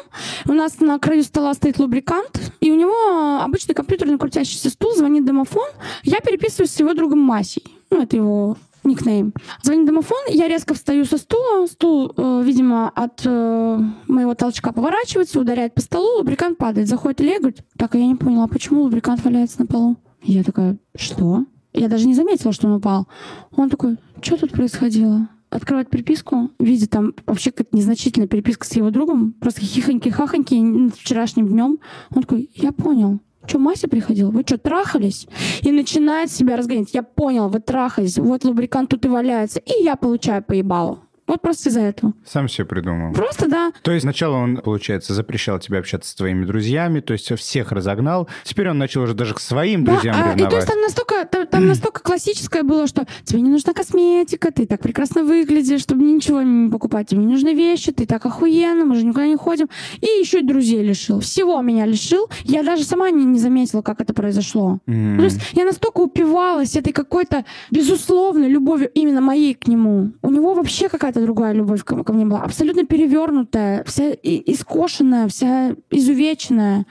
У 0.46 0.52
нас 0.52 0.80
на 0.80 0.98
краю 0.98 1.22
стола 1.22 1.54
стоит 1.54 1.78
лубрикант. 1.78 2.52
И 2.60 2.70
у 2.70 2.74
него 2.74 3.40
обычный 3.42 3.74
компьютерный 3.74 4.18
крутящийся 4.18 4.70
стул. 4.70 4.94
Звонит 4.94 5.07
домофон. 5.08 5.68
Я 6.02 6.20
переписываюсь 6.20 6.70
с 6.70 6.80
его 6.80 6.94
другом 6.94 7.20
Масей. 7.20 7.64
Ну, 7.90 8.02
это 8.02 8.16
его 8.16 8.56
никнейм. 8.84 9.32
Звонит 9.62 9.86
домофон, 9.86 10.18
я 10.28 10.48
резко 10.48 10.74
встаю 10.74 11.04
со 11.04 11.18
стула, 11.18 11.66
стул, 11.66 12.12
э, 12.16 12.42
видимо, 12.44 12.88
от 12.88 13.22
э, 13.24 13.78
моего 14.06 14.34
толчка 14.34 14.72
поворачивается, 14.72 15.40
ударяет 15.40 15.74
по 15.74 15.80
столу, 15.80 16.18
лубрикант 16.18 16.58
падает. 16.58 16.88
Заходит 16.88 17.20
Илья 17.20 17.38
говорит, 17.38 17.60
так, 17.76 17.94
я 17.94 18.06
не 18.06 18.14
поняла, 18.14 18.46
почему 18.46 18.82
лубрикант 18.82 19.24
валяется 19.24 19.60
на 19.60 19.66
полу? 19.66 19.96
Я 20.22 20.42
такая, 20.42 20.78
что? 20.96 21.44
Я 21.72 21.88
даже 21.88 22.06
не 22.06 22.14
заметила, 22.14 22.52
что 22.52 22.66
он 22.66 22.74
упал. 22.74 23.06
Он 23.54 23.70
такой, 23.70 23.98
что 24.20 24.36
тут 24.36 24.52
происходило? 24.52 25.28
Открывает 25.50 25.88
переписку, 25.88 26.50
видит 26.58 26.90
там 26.90 27.14
вообще 27.26 27.50
какая-то 27.50 27.74
незначительная 27.76 28.28
переписка 28.28 28.66
с 28.66 28.72
его 28.72 28.90
другом, 28.90 29.32
просто 29.40 29.62
хихоньки-хахоньки 29.62 30.92
вчерашним 30.94 31.48
днем. 31.48 31.78
Он 32.14 32.22
такой, 32.22 32.50
я 32.54 32.72
понял, 32.72 33.20
что, 33.48 33.58
Мася 33.58 33.88
приходила? 33.88 34.30
Вы 34.30 34.42
что, 34.42 34.58
трахались? 34.58 35.26
И 35.62 35.72
начинает 35.72 36.30
себя 36.30 36.56
разгонять. 36.56 36.94
Я 36.94 37.02
понял, 37.02 37.48
вы 37.48 37.60
трахались. 37.60 38.18
Вот 38.18 38.44
лубрикант 38.44 38.90
тут 38.90 39.04
и 39.04 39.08
валяется. 39.08 39.60
И 39.60 39.82
я 39.82 39.96
получаю 39.96 40.42
поебалу. 40.42 41.00
Вот 41.26 41.42
просто 41.42 41.68
из-за 41.68 41.80
этого. 41.82 42.14
Сам 42.24 42.48
себе 42.48 42.64
придумал. 42.64 43.12
Просто, 43.12 43.50
да. 43.50 43.70
То 43.82 43.90
есть 43.92 44.04
сначала 44.04 44.36
он, 44.36 44.56
получается, 44.56 45.12
запрещал 45.12 45.58
тебе 45.58 45.78
общаться 45.78 46.10
с 46.10 46.14
твоими 46.14 46.46
друзьями, 46.46 47.00
то 47.00 47.12
есть 47.12 47.30
всех 47.38 47.70
разогнал. 47.70 48.30
Теперь 48.44 48.70
он 48.70 48.78
начал 48.78 49.02
уже 49.02 49.12
даже 49.12 49.34
к 49.34 49.40
своим 49.40 49.84
Да, 49.84 49.92
друзьям 49.92 50.16
а, 50.16 50.18
и 50.18 50.22
то 50.22 50.28
ревновать. 50.30 50.54
есть 50.54 50.66
там 50.68 50.80
настолько, 50.80 51.24
там, 51.58 51.66
настолько 51.68 52.00
классическое 52.02 52.62
было, 52.62 52.86
что 52.86 53.06
тебе 53.24 53.40
не 53.40 53.50
нужна 53.50 53.72
косметика, 53.72 54.50
ты 54.52 54.66
так 54.66 54.80
прекрасно 54.80 55.24
выглядишь, 55.24 55.82
чтобы 55.82 56.02
ничего 56.04 56.42
не 56.42 56.70
покупать, 56.70 57.08
тебе 57.08 57.20
не 57.20 57.32
нужны 57.32 57.54
вещи, 57.54 57.92
ты 57.92 58.06
так 58.06 58.24
охуенно, 58.26 58.84
мы 58.84 58.94
же 58.94 59.04
никуда 59.04 59.26
не 59.26 59.36
ходим. 59.36 59.68
И 60.00 60.06
еще 60.20 60.40
и 60.40 60.42
друзей 60.44 60.82
лишил. 60.82 61.20
Всего 61.20 61.60
меня 61.62 61.86
лишил. 61.86 62.28
Я 62.44 62.62
даже 62.62 62.84
сама 62.84 63.10
не, 63.10 63.24
не 63.24 63.38
заметила, 63.38 63.82
как 63.82 64.00
это 64.00 64.14
произошло. 64.14 64.78
То 64.86 65.24
есть 65.24 65.40
я 65.52 65.64
настолько 65.64 66.00
упивалась 66.00 66.76
этой 66.76 66.92
какой-то 66.92 67.44
безусловной 67.70 68.48
любовью 68.48 68.90
именно 68.94 69.20
моей 69.20 69.54
к 69.54 69.66
нему. 69.68 70.12
У 70.22 70.30
него 70.30 70.54
вообще 70.54 70.88
какая-то 70.88 71.20
другая 71.22 71.52
любовь 71.52 71.84
ко, 71.84 72.02
ко 72.04 72.12
мне 72.12 72.24
была. 72.24 72.42
Абсолютно 72.42 72.84
перевернутая, 72.84 73.84
вся 73.84 74.10
и- 74.10 74.52
искошенная, 74.52 75.28
вся 75.28 75.74
изувеченная, 75.90 76.86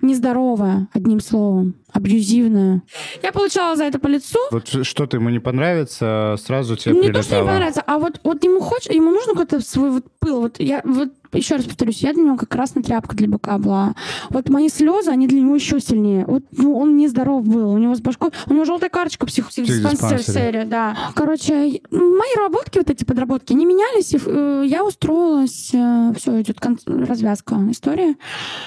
нездоровая, 0.00 0.88
одним 0.92 1.20
словом, 1.20 1.74
абьюзивная. 1.92 2.82
Я 3.22 3.32
получала 3.32 3.76
за 3.76 3.84
это 3.84 3.98
по 3.98 4.08
лицу. 4.08 4.38
Вот 4.50 4.68
что-то 4.86 5.16
ему 5.16 5.30
не 5.30 5.38
понравится, 5.38 6.36
сразу 6.44 6.76
тебе 6.76 6.94
Не 6.94 7.12
то, 7.12 7.22
что 7.22 7.36
не 7.36 7.40
прилетало. 7.40 7.46
понравится, 7.46 7.82
а 7.86 7.98
вот, 7.98 8.20
вот 8.24 8.42
ему 8.44 8.60
хочешь, 8.60 8.90
ему 8.90 9.10
нужно 9.10 9.32
какой-то 9.32 9.60
свой 9.60 9.90
вот 9.90 10.04
пыл. 10.18 10.40
Вот 10.40 10.58
я 10.58 10.80
вот 10.84 11.10
еще 11.32 11.56
раз 11.56 11.64
повторюсь, 11.64 12.02
я 12.02 12.12
для 12.12 12.22
него 12.22 12.36
как 12.36 12.50
красная 12.50 12.82
тряпка 12.82 13.16
для 13.16 13.26
быка 13.26 13.56
была. 13.56 13.94
Вот 14.28 14.50
мои 14.50 14.68
слезы, 14.68 15.10
они 15.10 15.26
для 15.26 15.40
него 15.40 15.54
еще 15.54 15.80
сильнее. 15.80 16.26
Вот 16.26 16.42
ну, 16.52 16.76
он 16.76 16.96
нездоров 16.96 17.46
был. 17.46 17.70
У 17.72 17.78
него 17.78 17.94
с 17.94 18.00
башкой... 18.00 18.30
У 18.46 18.52
него 18.52 18.64
желтая 18.66 18.90
карточка 18.90 19.24
психдиспансер 19.26 20.18
Психдиспансере. 20.18 20.64
да. 20.64 20.94
Короче, 21.14 21.80
мои 21.90 22.36
работки, 22.36 22.78
вот 22.78 22.90
эти 22.90 23.04
подработки, 23.04 23.54
они 23.54 23.64
менялись, 23.64 24.12
и 24.12 24.20
э, 24.24 24.64
я 24.66 24.84
устроилась. 24.84 25.68
Все, 26.16 26.40
идет 26.42 26.60
кон- 26.60 26.78
развязка 26.86 27.56
истории. 27.70 28.16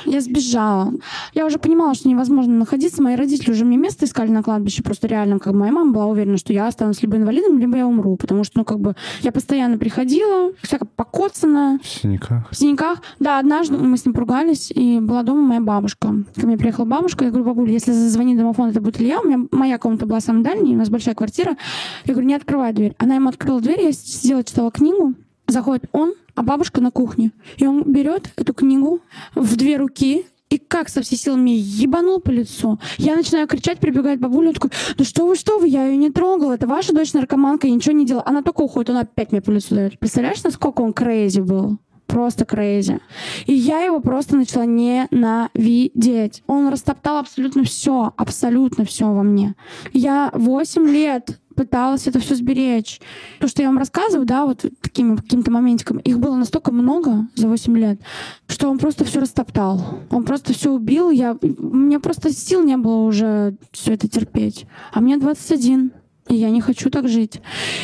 Я 0.06 0.22
сбежала. 0.22 0.92
Я 1.36 1.46
уже 1.46 1.60
понимала, 1.60 1.94
что 1.94 2.10
невозможно 2.10 2.54
находиться. 2.54 3.04
Мои 3.16 3.22
родители 3.22 3.52
уже 3.52 3.64
мне 3.64 3.78
место 3.78 4.04
искали 4.04 4.30
на 4.30 4.44
кладбище. 4.44 4.84
Просто 4.84 5.08
реально, 5.08 5.40
как 5.40 5.54
бы 5.54 5.60
моя 5.60 5.72
мама 5.72 5.94
была 5.94 6.06
уверена, 6.08 6.36
что 6.36 6.52
я 6.52 6.68
останусь 6.68 7.02
либо 7.02 7.16
инвалидом, 7.16 7.58
либо 7.60 7.78
я 7.78 7.88
умру. 7.88 8.18
Потому 8.18 8.44
что, 8.44 8.58
ну, 8.60 8.66
как 8.66 8.82
бы, 8.82 8.94
я 9.22 9.32
постоянно 9.32 9.78
приходила, 9.78 10.52
всяко 10.62 10.86
покоцанная, 10.86 11.80
В 11.82 11.88
синяках. 11.88 12.50
в 12.52 12.56
синяках. 12.58 13.02
Да, 13.22 13.40
однажды 13.40 13.78
мы 13.78 13.98
с 13.98 14.06
ним 14.06 14.14
поругались, 14.14 14.70
и 14.70 15.00
была 15.00 15.24
дома 15.24 15.42
моя 15.42 15.62
бабушка. 15.62 16.14
Ко 16.36 16.46
мне 16.46 16.58
приехала 16.58 16.84
бабушка, 16.84 17.24
я 17.24 17.32
говорю, 17.32 17.46
бабуля, 17.46 17.72
если 17.72 17.94
зазвонит 17.94 18.38
домофон, 18.38 18.72
это 18.72 18.82
будет 18.82 19.00
Илья. 19.00 19.22
У 19.22 19.26
меня 19.26 19.48
моя 19.52 19.78
комната 19.78 20.06
была 20.06 20.20
самая 20.20 20.44
дальняя, 20.44 20.76
у 20.76 20.80
нас 20.80 20.90
большая 20.90 21.16
квартира. 21.16 21.56
Я 22.04 22.14
говорю, 22.16 22.28
не 22.28 22.36
открывай 22.36 22.74
дверь. 22.74 22.96
Она 22.98 23.16
ему 23.16 23.30
открыла 23.30 23.62
дверь, 23.62 23.82
я 23.82 23.94
сидела, 23.94 24.44
читала 24.44 24.72
книгу. 24.72 25.14
Заходит 25.48 25.86
он, 25.94 26.16
а 26.36 26.44
бабушка 26.44 26.82
на 26.82 26.92
кухне. 26.92 27.32
И 27.56 27.66
он 27.66 27.84
берет 27.84 28.32
эту 28.36 28.54
книгу 28.54 29.00
в 29.36 29.56
две 29.56 29.78
руки 29.78 30.26
и 30.50 30.58
как 30.58 30.90
со 30.90 31.02
всей 31.02 31.18
силы 31.18 31.38
мне 31.38 31.56
ебанул 31.56 32.20
по 32.20 32.30
лицу. 32.30 32.80
Я 32.98 33.16
начинаю 33.16 33.48
кричать, 33.48 33.80
прибегает 33.80 34.20
бабуля, 34.20 34.54
такой, 34.54 34.72
ну 34.98 35.04
что 35.04 35.26
вы, 35.26 35.36
что 35.36 35.60
вы, 35.60 35.68
я 35.68 35.86
ее 35.86 35.98
не 35.98 36.12
трогала, 36.12 36.54
это 36.54 36.68
ваша 36.68 36.94
дочь 36.94 37.14
наркоманка, 37.14 37.68
я 37.68 37.74
ничего 37.74 37.94
не 37.94 38.06
делала. 38.06 38.24
Она 38.26 38.42
только 38.42 38.62
уходит, 38.62 38.90
он 38.92 38.98
опять 38.98 39.32
мне 39.32 39.42
по 39.42 39.52
лицу 39.52 39.76
дает. 39.76 40.00
Представляешь, 40.00 40.44
насколько 40.44 40.82
он 40.82 40.94
crazy 40.94 41.42
был? 41.42 41.78
Просто 42.08 42.46
crazy. 42.46 43.00
И 43.48 43.54
я 43.54 43.82
его 43.82 44.00
просто 44.00 44.36
начала 44.36 44.66
ненавидеть. 44.66 46.44
Он 46.46 46.68
растоптал 46.70 47.18
абсолютно 47.18 47.64
все, 47.64 48.14
абсолютно 48.16 48.86
все 48.86 49.12
во 49.12 49.24
мне. 49.24 49.56
Я 49.92 50.30
8 50.34 50.88
лет 50.88 51.40
пыталась 51.56 52.08
это 52.08 52.20
все 52.20 52.36
сберечь. 52.36 53.00
То, 53.40 53.48
что 53.48 53.62
я 53.62 53.70
вам 53.70 53.78
рассказываю, 53.78 54.26
да, 54.26 54.46
вот 54.46 54.66
такими 54.82 55.16
какими-то 55.16 55.52
моментиками, 55.52 56.02
их 56.02 56.20
было 56.20 56.36
настолько 56.36 56.72
много 56.72 57.28
за 57.36 57.48
8 57.48 57.78
лет, 57.78 58.00
что 58.48 58.70
он 58.70 58.78
просто 58.78 59.06
все 59.06 59.20
растоптал. 59.20 60.00
Он 60.10 60.24
просто 60.24 60.54
все 60.54 60.72
убил. 60.72 61.10
Я, 61.10 61.38
у 61.42 61.76
меня 61.76 62.00
просто 62.00 62.32
сил 62.32 62.64
не 62.64 62.78
было 62.78 63.04
уже 63.04 63.56
все 63.72 63.94
это 63.94 64.08
терпеть. 64.08 64.66
А 64.92 65.02
мне 65.02 65.18
21. 65.18 65.92
И 66.28 66.36
я 66.36 66.50
не 66.50 66.60
хочу 66.60 66.90
так 66.90 67.08
жить. 67.08 67.40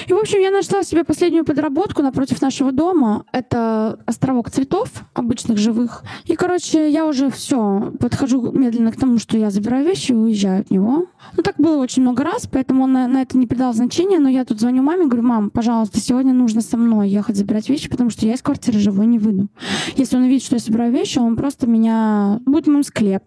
И, 0.08 0.14
в 0.14 0.18
общем, 0.18 0.40
я 0.40 0.50
нашла 0.50 0.84
себе 0.84 1.04
последнюю 1.04 1.46
подработку 1.46 2.02
напротив 2.02 2.42
нашего 2.42 2.72
дома. 2.72 3.24
Это 3.32 4.00
островок 4.08 4.50
цветов, 4.50 4.90
обычных 5.14 5.60
живых. 5.60 6.04
И, 6.26 6.36
короче, 6.36 6.90
я 6.90 7.06
уже 7.06 7.30
все 7.30 7.94
подхожу 8.00 8.52
медленно 8.52 8.92
к 8.92 8.98
тому, 8.98 9.20
что 9.20 9.38
я 9.38 9.52
забираю 9.52 9.86
вещи 9.86 10.12
и 10.12 10.16
уезжаю 10.16 10.62
от 10.62 10.72
него. 10.72 11.06
Ну, 11.38 11.44
так 11.44 11.56
было 11.58 11.78
очень 11.78 12.02
много 12.02 12.24
раз, 12.24 12.48
поэтому 12.52 12.86
он 12.86 12.94
на, 12.94 13.08
на 13.08 13.22
это 13.22 13.38
не 13.38 13.46
придал 13.46 13.74
значения. 13.74 14.18
Но 14.18 14.28
я 14.28 14.44
тут 14.44 14.60
звоню 14.60 14.82
маме, 14.82 15.06
говорю, 15.06 15.24
мам, 15.24 15.50
пожалуйста, 15.52 16.00
сегодня 16.00 16.34
нужно 16.34 16.62
со 16.62 16.78
мной 16.78 17.10
ехать 17.10 17.38
забирать 17.38 17.70
вещи, 17.70 17.90
потому 17.90 18.10
что 18.10 18.26
я 18.26 18.34
из 18.34 18.42
квартиры 18.42 18.80
живой 18.80 19.06
не 19.06 19.20
выйду. 19.20 19.50
Если 19.96 20.18
он 20.18 20.24
увидит, 20.24 20.44
что 20.44 20.56
я 20.56 20.60
собираю 20.60 20.92
вещи, 20.92 21.20
он 21.20 21.36
просто 21.36 21.68
меня... 21.68 22.40
Будет 22.46 22.66
мой 22.66 22.84
склеп. 22.84 23.24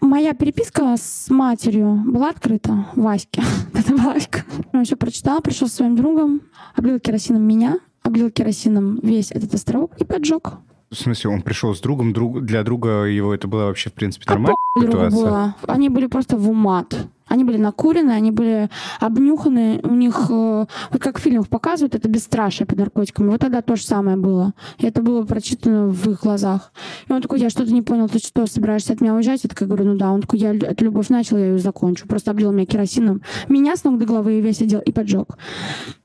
Моя 0.00 0.32
переписка 0.34 0.96
с 0.96 1.28
матерью 1.28 2.02
была 2.06 2.30
открыта 2.30 2.86
Ваське. 2.94 3.42
Это 3.74 3.96
Васька. 3.96 4.44
Он 4.72 4.84
все 4.84 4.96
прочитал, 4.96 5.40
пришел 5.40 5.68
со 5.68 5.76
своим 5.76 5.96
другом, 5.96 6.42
облил 6.74 7.00
керосином 7.00 7.42
меня, 7.42 7.78
облил 8.02 8.30
керосином 8.30 8.98
весь 9.02 9.30
этот 9.32 9.54
островок 9.54 9.92
и 9.98 10.04
поджег. 10.04 10.52
В 10.90 10.94
смысле, 10.94 11.30
он 11.30 11.42
пришел 11.42 11.74
с 11.74 11.80
другом, 11.80 12.12
друг, 12.12 12.42
для 12.44 12.62
друга 12.62 13.04
его 13.04 13.34
это 13.34 13.46
было 13.46 13.64
вообще, 13.66 13.90
в 13.90 13.92
принципе, 13.92 14.24
А 14.28 14.30
нормально? 14.32 14.56
другу 14.80 15.10
было. 15.10 15.54
Они 15.66 15.88
были 15.90 16.06
просто 16.06 16.36
в 16.38 16.48
умат. 16.48 16.96
Они 17.28 17.44
были 17.44 17.58
накурены, 17.58 18.12
они 18.12 18.30
были 18.30 18.68
обнюханы. 19.00 19.80
У 19.82 19.94
них, 19.94 20.26
э, 20.30 20.66
вот 20.90 21.02
как 21.02 21.18
в 21.18 21.20
фильмах 21.20 21.48
показывают, 21.48 21.94
это 21.94 22.08
бесстрашие 22.08 22.66
под 22.66 22.78
наркотиками. 22.78 23.28
Вот 23.28 23.40
тогда 23.40 23.62
то 23.62 23.76
же 23.76 23.82
самое 23.82 24.16
было. 24.16 24.54
И 24.78 24.86
это 24.86 25.02
было 25.02 25.24
прочитано 25.24 25.88
в 25.88 26.10
их 26.10 26.22
глазах. 26.22 26.72
И 27.08 27.12
он 27.12 27.22
такой, 27.22 27.40
я 27.40 27.50
что-то 27.50 27.72
не 27.72 27.82
понял, 27.82 28.08
ты 28.08 28.18
что, 28.18 28.46
собираешься 28.46 28.92
от 28.92 29.00
меня 29.00 29.14
уезжать? 29.14 29.44
Я 29.44 29.48
такая 29.48 29.68
говорю, 29.68 29.84
ну 29.84 29.96
да. 29.96 30.10
Он 30.10 30.22
такой, 30.22 30.38
я 30.38 30.54
эту 30.54 30.84
любовь 30.84 31.08
начал, 31.08 31.36
я 31.36 31.46
ее 31.46 31.58
закончу. 31.58 32.06
Просто 32.06 32.30
облил 32.30 32.52
меня 32.52 32.66
керосином. 32.66 33.22
Меня 33.48 33.76
с 33.76 33.84
ног 33.84 33.98
до 33.98 34.06
головы 34.06 34.40
весь 34.40 34.62
одел 34.62 34.80
и 34.80 34.92
поджег. 34.92 35.36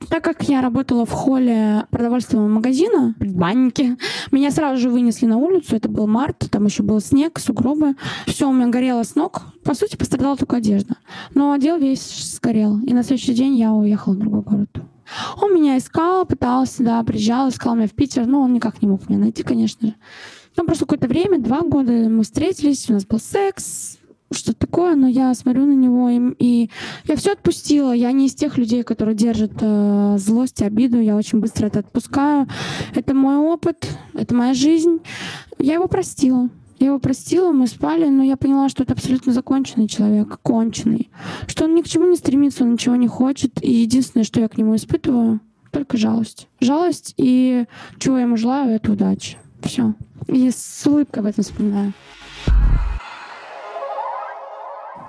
Так 0.10 0.24
как 0.24 0.44
я 0.50 0.62
работала 0.62 1.06
в 1.06 1.12
холле 1.12 1.86
продовольственного 1.90 2.48
магазина, 2.48 3.16
баньке, 3.20 3.98
меня 4.32 4.52
сразу 4.52 4.82
же 4.82 4.90
вынесли 4.90 5.26
на 5.26 5.38
улицу. 5.38 5.76
Это 5.76 5.90
был 5.90 6.08
март, 6.08 6.50
там 6.52 6.66
еще 6.66 6.84
был 6.84 7.00
снег, 7.00 7.40
сугробы. 7.40 7.96
Все 8.28 8.50
у 8.50 8.54
меня 8.54 8.68
горело 8.68 9.04
с 9.04 9.16
ног. 9.16 9.44
По 9.64 9.74
сути, 9.74 9.96
пострадала 9.96 10.36
только 10.36 10.58
одежда. 10.58 10.96
Но 11.34 11.52
отдел 11.52 11.78
весь 11.78 12.36
сгорел. 12.36 12.80
И 12.80 12.93
на 12.93 13.04
следующий 13.04 13.34
день 13.34 13.56
я 13.56 13.73
уехала 13.73 14.13
в 14.13 14.17
другой 14.17 14.41
город. 14.41 14.69
Он 15.41 15.54
меня 15.54 15.78
искал, 15.78 16.26
пытался, 16.26 16.84
да, 16.84 17.04
приезжал, 17.04 17.49
искал 17.49 17.76
меня 17.76 17.88
в 17.88 17.91
Питер. 17.91 18.26
Но 18.26 18.41
он 18.41 18.54
никак 18.54 18.82
не 18.82 18.88
мог 18.88 19.10
меня 19.10 19.19
найти, 19.19 19.43
конечно 19.43 19.89
же. 19.89 19.95
Там 20.56 20.65
прошло 20.65 20.86
какое-то 20.86 21.08
время, 21.08 21.39
два 21.39 21.62
года 21.62 21.91
мы 21.91 22.23
встретились, 22.23 22.88
у 22.88 22.93
нас 22.93 23.08
был 23.08 23.19
секс, 23.19 23.97
что-то 24.34 24.60
такое, 24.60 24.95
но 24.95 25.08
я 25.08 25.34
смотрю 25.34 25.65
на 25.65 25.73
него, 25.73 26.10
и, 26.10 26.19
и 26.39 26.69
я 27.06 27.15
все 27.15 27.34
отпустила. 27.34 27.91
Я 27.91 28.12
не 28.12 28.28
из 28.28 28.36
тех 28.36 28.58
людей, 28.58 28.84
которые 28.84 29.15
держат 29.15 29.54
э, 29.60 30.17
злость, 30.19 30.62
обиду. 30.62 30.99
Я 30.99 31.15
очень 31.15 31.39
быстро 31.39 31.67
это 31.67 31.80
отпускаю. 31.80 32.47
Это 32.95 33.13
мой 33.13 33.38
опыт, 33.38 33.88
это 34.13 34.36
моя 34.36 34.54
жизнь. 34.54 34.99
Я 35.60 35.76
его 35.76 35.88
простила. 35.88 36.49
Я 36.84 36.89
его 36.89 37.00
простила, 37.00 37.54
мы 37.54 37.67
спали, 37.67 38.10
но 38.10 38.24
я 38.24 38.36
поняла, 38.36 38.67
что 38.67 38.84
это 38.84 38.91
абсолютно 38.91 39.32
законченный 39.32 39.88
человек, 39.88 40.38
конченый. 40.41 41.10
Что 41.48 41.63
он 41.63 41.76
ни 41.76 41.82
к 41.82 41.88
чему 41.88 42.10
не 42.10 42.17
стремится, 42.17 42.65
он 42.65 42.74
ничего 42.74 42.98
не 42.98 43.08
хочет. 43.08 43.63
И 43.63 43.72
единственное, 43.72 44.26
что 44.26 44.41
я 44.41 44.50
к 44.50 44.58
нему 44.58 44.76
испытываю, 44.76 45.39
только 45.72 45.96
жалость. 45.96 46.50
Жалость 46.60 47.13
и 47.15 47.67
чего 48.00 48.17
я 48.17 48.24
ему 48.24 48.36
желаю, 48.36 48.72
это 48.72 48.91
удачи. 48.91 49.38
Все. 49.62 49.93
И 50.28 50.52
с 50.52 50.86
улыбкой 50.86 51.19
об 51.19 51.28
этом 51.28 51.46
вспоминаю. 51.46 51.93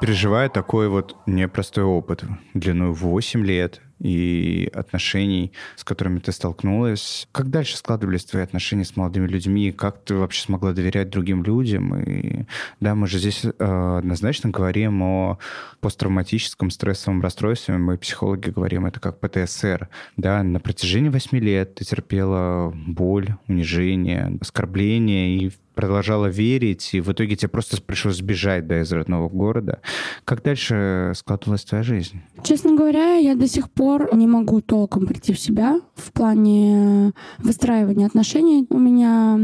Переживая 0.01 0.49
такой 0.49 0.89
вот 0.89 1.17
непростой 1.27 1.83
опыт 1.83 2.23
длиной 2.55 2.93
8 2.93 3.45
лет, 3.45 3.81
и 4.01 4.71
отношений, 4.75 5.53
с 5.77 5.85
которыми 5.85 6.19
ты 6.19 6.33
столкнулась. 6.33 7.29
Как 7.33 7.51
дальше 7.51 7.77
складывались 7.77 8.25
твои 8.25 8.43
отношения 8.43 8.85
с 8.85 8.97
молодыми 8.97 9.27
людьми? 9.27 9.73
Как 9.73 10.03
ты 10.05 10.15
вообще 10.15 10.43
смогла 10.43 10.73
доверять 10.73 11.11
другим 11.11 11.43
людям? 11.43 12.01
И 12.01 12.45
да, 12.81 12.95
мы 12.95 13.07
же 13.07 13.19
здесь 13.19 13.45
э, 13.45 13.99
однозначно 13.99 14.51
говорим 14.51 15.03
о 15.03 15.39
посттравматическом 15.81 16.71
стрессовом 16.71 17.21
расстройстве. 17.23 17.77
Мы, 17.79 17.99
психологи, 17.99 18.51
говорим 18.51 18.87
это 18.87 19.01
как 19.01 19.21
ПТСР. 19.21 19.89
Да, 20.17 20.43
на 20.43 20.61
протяжении 20.61 21.09
восьми 21.09 21.41
лет 21.41 21.75
ты 21.77 21.85
терпела 21.85 22.73
боль, 22.75 23.37
унижение, 23.49 24.39
оскорбление 24.41 25.37
и 25.39 25.53
продолжала 25.75 26.27
верить, 26.27 26.91
и 26.95 27.01
в 27.01 27.13
итоге 27.13 27.37
тебе 27.37 27.49
просто 27.49 27.81
пришлось 27.83 28.17
сбежать 28.17 28.67
да, 28.67 28.81
из 28.81 28.93
родного 28.93 29.29
города. 29.29 29.81
Как 30.25 30.43
дальше 30.43 31.13
складывалась 31.17 31.65
твоя 31.65 31.83
жизнь? 31.83 32.21
Честно 32.45 32.77
говоря, 32.77 33.17
я 33.17 33.35
до 33.35 33.49
сих 33.49 33.71
пор 33.71 33.84
не 34.13 34.27
могу 34.27 34.61
толком 34.61 35.07
прийти 35.07 35.33
в 35.33 35.39
себя 35.39 35.81
в 35.95 36.13
плане 36.13 37.13
выстраивания 37.39 38.07
отношений. 38.07 38.67
У 38.71 38.79
меня 38.79 39.41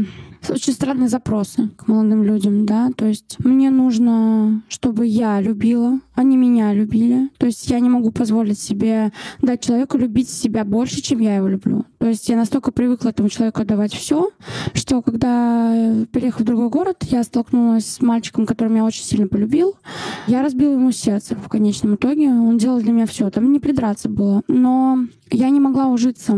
очень 0.49 0.73
странные 0.73 1.09
запросы 1.09 1.69
к 1.77 1.87
молодым 1.87 2.23
людям, 2.23 2.65
да, 2.65 2.89
то 2.95 3.05
есть 3.05 3.37
мне 3.39 3.69
нужно, 3.69 4.63
чтобы 4.67 5.05
я 5.05 5.39
любила, 5.41 5.99
они 6.15 6.37
меня 6.37 6.73
любили, 6.73 7.29
то 7.37 7.45
есть 7.45 7.69
я 7.69 7.79
не 7.79 7.89
могу 7.89 8.11
позволить 8.11 8.59
себе 8.59 9.11
дать 9.41 9.63
человеку 9.63 9.97
любить 9.97 10.29
себя 10.29 10.65
больше, 10.65 11.01
чем 11.01 11.19
я 11.19 11.35
его 11.35 11.47
люблю. 11.47 11.85
То 11.99 12.07
есть 12.07 12.27
я 12.29 12.35
настолько 12.35 12.71
привыкла 12.71 13.09
этому 13.09 13.29
человеку 13.29 13.61
отдавать 13.61 13.93
все, 13.93 14.31
что 14.73 15.01
когда 15.01 15.71
переехав 16.11 16.41
в 16.41 16.45
другой 16.45 16.69
город, 16.69 17.03
я 17.03 17.23
столкнулась 17.23 17.85
с 17.85 18.01
мальчиком, 18.01 18.45
который 18.45 18.69
меня 18.69 18.85
очень 18.85 19.03
сильно 19.03 19.27
полюбил. 19.27 19.75
Я 20.27 20.41
разбила 20.41 20.73
ему 20.73 20.91
сердце 20.91 21.35
в 21.35 21.47
конечном 21.47 21.95
итоге. 21.95 22.29
Он 22.29 22.57
делал 22.57 22.79
для 22.81 22.91
меня 22.91 23.05
все. 23.05 23.29
Там 23.29 23.51
не 23.51 23.59
придраться 23.59 24.09
было. 24.09 24.41
Но 24.47 25.05
я 25.29 25.49
не 25.49 25.59
могла 25.59 25.87
ужиться 25.87 26.37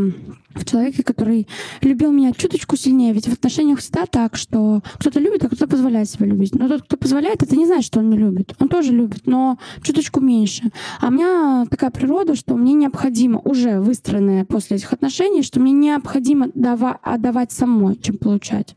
в 0.55 0.65
человеке, 0.65 1.03
который 1.03 1.47
любил 1.81 2.11
меня 2.11 2.31
чуточку 2.31 2.75
сильнее. 2.75 3.13
Ведь 3.13 3.27
в 3.27 3.33
отношениях 3.33 3.79
всегда 3.79 4.05
так, 4.05 4.35
что 4.35 4.81
кто-то 4.99 5.19
любит, 5.19 5.43
а 5.43 5.47
кто-то 5.47 5.67
позволяет 5.67 6.09
себя 6.09 6.27
любить. 6.27 6.55
Но 6.55 6.67
тот, 6.67 6.83
кто 6.83 6.97
позволяет, 6.97 7.43
это 7.43 7.55
не 7.55 7.65
значит, 7.65 7.85
что 7.85 7.99
он 7.99 8.09
не 8.09 8.17
любит. 8.17 8.55
Он 8.59 8.69
тоже 8.69 8.91
любит, 8.91 9.25
но 9.25 9.57
чуточку 9.81 10.19
меньше. 10.19 10.71
А 11.01 11.07
у 11.07 11.11
меня 11.11 11.65
такая 11.69 11.91
природа, 11.91 12.35
что 12.35 12.55
мне 12.55 12.73
необходимо, 12.73 13.39
уже 13.43 13.79
выстроенная 13.79 14.45
после 14.45 14.77
этих 14.77 14.93
отношений, 14.93 15.43
что 15.43 15.59
мне 15.59 15.71
необходимо 15.71 16.49
дава- 16.53 16.99
отдавать 17.01 17.51
самой, 17.51 17.95
чем 17.95 18.17
получать. 18.17 18.75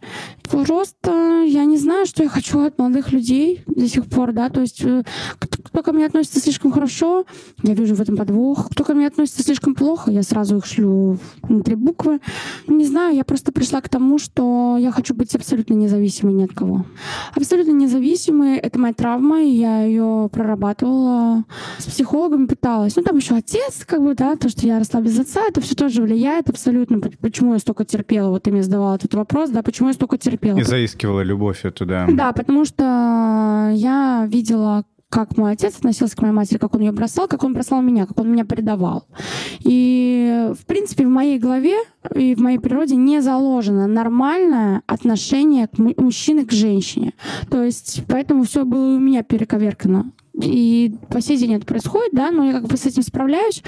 Просто 0.50 1.44
я 1.46 1.64
не 1.64 1.76
знаю, 1.78 2.06
что 2.06 2.22
я 2.22 2.28
хочу 2.28 2.60
от 2.60 2.78
молодых 2.78 3.12
людей 3.12 3.62
до 3.66 3.88
сих 3.88 4.06
пор, 4.06 4.32
да, 4.32 4.48
то 4.48 4.60
есть 4.60 4.82
э, 4.82 5.02
кто 5.38 5.82
ко 5.82 5.92
мне 5.92 6.06
относится 6.06 6.40
слишком 6.40 6.72
хорошо, 6.72 7.24
я 7.62 7.74
вижу 7.74 7.94
в 7.94 8.00
этом 8.00 8.16
подвох. 8.16 8.70
Кто 8.70 8.84
ко 8.84 8.94
мне 8.94 9.06
относится 9.06 9.42
слишком 9.42 9.74
плохо, 9.74 10.10
я 10.10 10.22
сразу 10.22 10.58
их 10.58 10.66
шлю 10.66 11.18
три 11.64 11.74
буквы. 11.74 12.20
Не 12.66 12.84
знаю, 12.84 13.14
я 13.14 13.24
просто 13.24 13.52
пришла 13.52 13.80
к 13.80 13.88
тому, 13.88 14.18
что 14.18 14.76
я 14.78 14.90
хочу 14.90 15.14
быть 15.14 15.34
абсолютно 15.34 15.74
независимой 15.74 16.34
ни 16.34 16.44
от 16.44 16.52
кого. 16.52 16.86
Абсолютно 17.34 17.72
независимой— 17.72 18.56
это 18.58 18.78
моя 18.78 18.94
травма, 18.94 19.42
и 19.42 19.50
я 19.50 19.84
ее 19.84 20.28
прорабатывала 20.32 21.44
с 21.78 21.84
психологами, 21.84 22.46
пыталась. 22.46 22.96
Ну, 22.96 23.02
там 23.02 23.16
еще 23.16 23.34
отец, 23.34 23.84
как 23.86 24.02
бы, 24.02 24.14
да, 24.14 24.36
то, 24.36 24.48
что 24.48 24.66
я 24.66 24.78
росла 24.78 25.00
без 25.00 25.18
отца, 25.18 25.42
это 25.48 25.60
все 25.60 25.74
тоже 25.74 26.02
влияет 26.02 26.48
абсолютно. 26.48 27.00
Почему 27.20 27.52
я 27.52 27.58
столько 27.58 27.84
терпела? 27.84 28.30
Вот 28.30 28.44
ты 28.44 28.50
мне 28.50 28.62
задавала 28.62 28.94
этот 28.94 29.14
вопрос, 29.14 29.50
да, 29.50 29.62
почему 29.62 29.88
я 29.88 29.94
столько 29.94 30.16
терпела? 30.16 30.35
И 30.42 30.62
заискивала 30.62 31.20
любовь 31.22 31.64
эту, 31.64 31.86
да. 31.86 32.06
Да, 32.08 32.32
потому 32.32 32.64
что 32.64 33.70
я 33.74 34.26
видела, 34.28 34.84
как 35.08 35.36
мой 35.36 35.52
отец 35.52 35.76
относился 35.76 36.16
к 36.16 36.22
моей 36.22 36.34
матери, 36.34 36.58
как 36.58 36.74
он 36.74 36.80
ее 36.80 36.92
бросал, 36.92 37.28
как 37.28 37.44
он 37.44 37.54
бросал 37.54 37.80
меня, 37.80 38.06
как 38.06 38.18
он 38.18 38.30
меня 38.30 38.44
предавал. 38.44 39.06
И, 39.60 40.50
в 40.58 40.66
принципе, 40.66 41.06
в 41.06 41.10
моей 41.10 41.38
голове 41.38 41.76
и 42.14 42.34
в 42.34 42.40
моей 42.40 42.58
природе 42.58 42.96
не 42.96 43.20
заложено 43.20 43.86
нормальное 43.86 44.82
отношение 44.86 45.68
к 45.68 45.78
мужчине 45.78 46.44
к 46.44 46.52
женщине. 46.52 47.14
То 47.50 47.62
есть 47.62 48.02
поэтому 48.08 48.44
все 48.44 48.64
было 48.64 48.96
у 48.96 48.98
меня 48.98 49.22
перековеркано. 49.22 50.12
И 50.34 50.94
по 51.08 51.22
сей 51.22 51.38
день 51.38 51.54
это 51.54 51.64
происходит, 51.64 52.10
да, 52.12 52.30
но 52.30 52.44
я 52.44 52.52
как 52.52 52.64
бы 52.64 52.76
с 52.76 52.84
этим 52.84 53.02
справляюсь, 53.02 53.62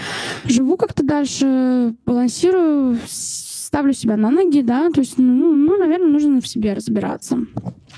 живу 0.45 0.77
как-то 0.77 1.03
дальше, 1.03 1.95
балансирую, 2.05 2.99
ставлю 3.69 3.93
себя 3.93 4.17
на 4.17 4.31
ноги, 4.31 4.63
да, 4.63 4.89
то 4.89 5.01
есть, 5.01 5.19
ну, 5.19 5.55
ну, 5.55 5.77
наверное, 5.77 6.09
нужно 6.09 6.41
в 6.41 6.49
себе 6.49 6.73
разбираться. 6.73 7.39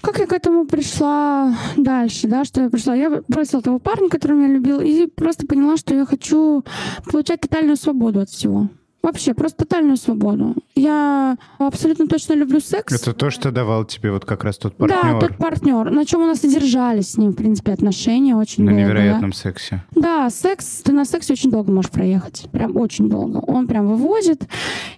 Как 0.00 0.18
я 0.18 0.26
к 0.26 0.32
этому 0.32 0.66
пришла 0.66 1.56
дальше, 1.76 2.26
да, 2.26 2.44
что 2.44 2.62
я 2.62 2.70
пришла? 2.70 2.96
Я 2.96 3.22
бросила 3.28 3.62
того 3.62 3.78
парня, 3.78 4.08
который 4.08 4.36
меня 4.36 4.52
любил, 4.52 4.80
и 4.80 5.06
просто 5.06 5.46
поняла, 5.46 5.76
что 5.76 5.94
я 5.94 6.06
хочу 6.06 6.64
получать 7.08 7.42
тотальную 7.42 7.76
свободу 7.76 8.18
от 8.18 8.30
всего. 8.30 8.68
Вообще, 9.02 9.32
просто 9.32 9.64
тотальную 9.64 9.96
свободу. 9.96 10.56
Я 10.74 11.38
абсолютно 11.58 12.06
точно 12.06 12.34
люблю 12.34 12.60
секс. 12.60 12.92
Это 12.92 13.14
то, 13.14 13.30
что 13.30 13.50
давал 13.50 13.84
тебе 13.84 14.12
вот 14.12 14.24
как 14.24 14.44
раз 14.44 14.58
тот 14.58 14.76
партнер. 14.76 15.00
Да, 15.02 15.20
тот 15.20 15.36
партнер. 15.38 15.90
На 15.90 16.04
чем 16.04 16.20
у 16.22 16.26
нас 16.26 16.44
и 16.44 16.48
держались 16.48 17.12
с 17.12 17.16
ним, 17.16 17.30
в 17.30 17.36
принципе, 17.36 17.72
отношения 17.72 18.36
очень 18.36 18.64
на 18.64 18.72
долго. 18.72 18.84
Невероятном 18.84 19.32
сексе. 19.32 19.84
Да, 19.94 20.28
секс, 20.28 20.82
ты 20.82 20.92
на 20.92 21.04
сексе 21.04 21.32
очень 21.32 21.50
долго 21.50 21.72
можешь 21.72 21.90
проехать. 21.90 22.48
Прям 22.52 22.76
очень 22.76 23.08
долго. 23.08 23.38
Он 23.38 23.66
прям 23.66 23.86
вывозит. 23.88 24.46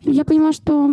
Я 0.02 0.24
поняла, 0.24 0.52
что 0.52 0.92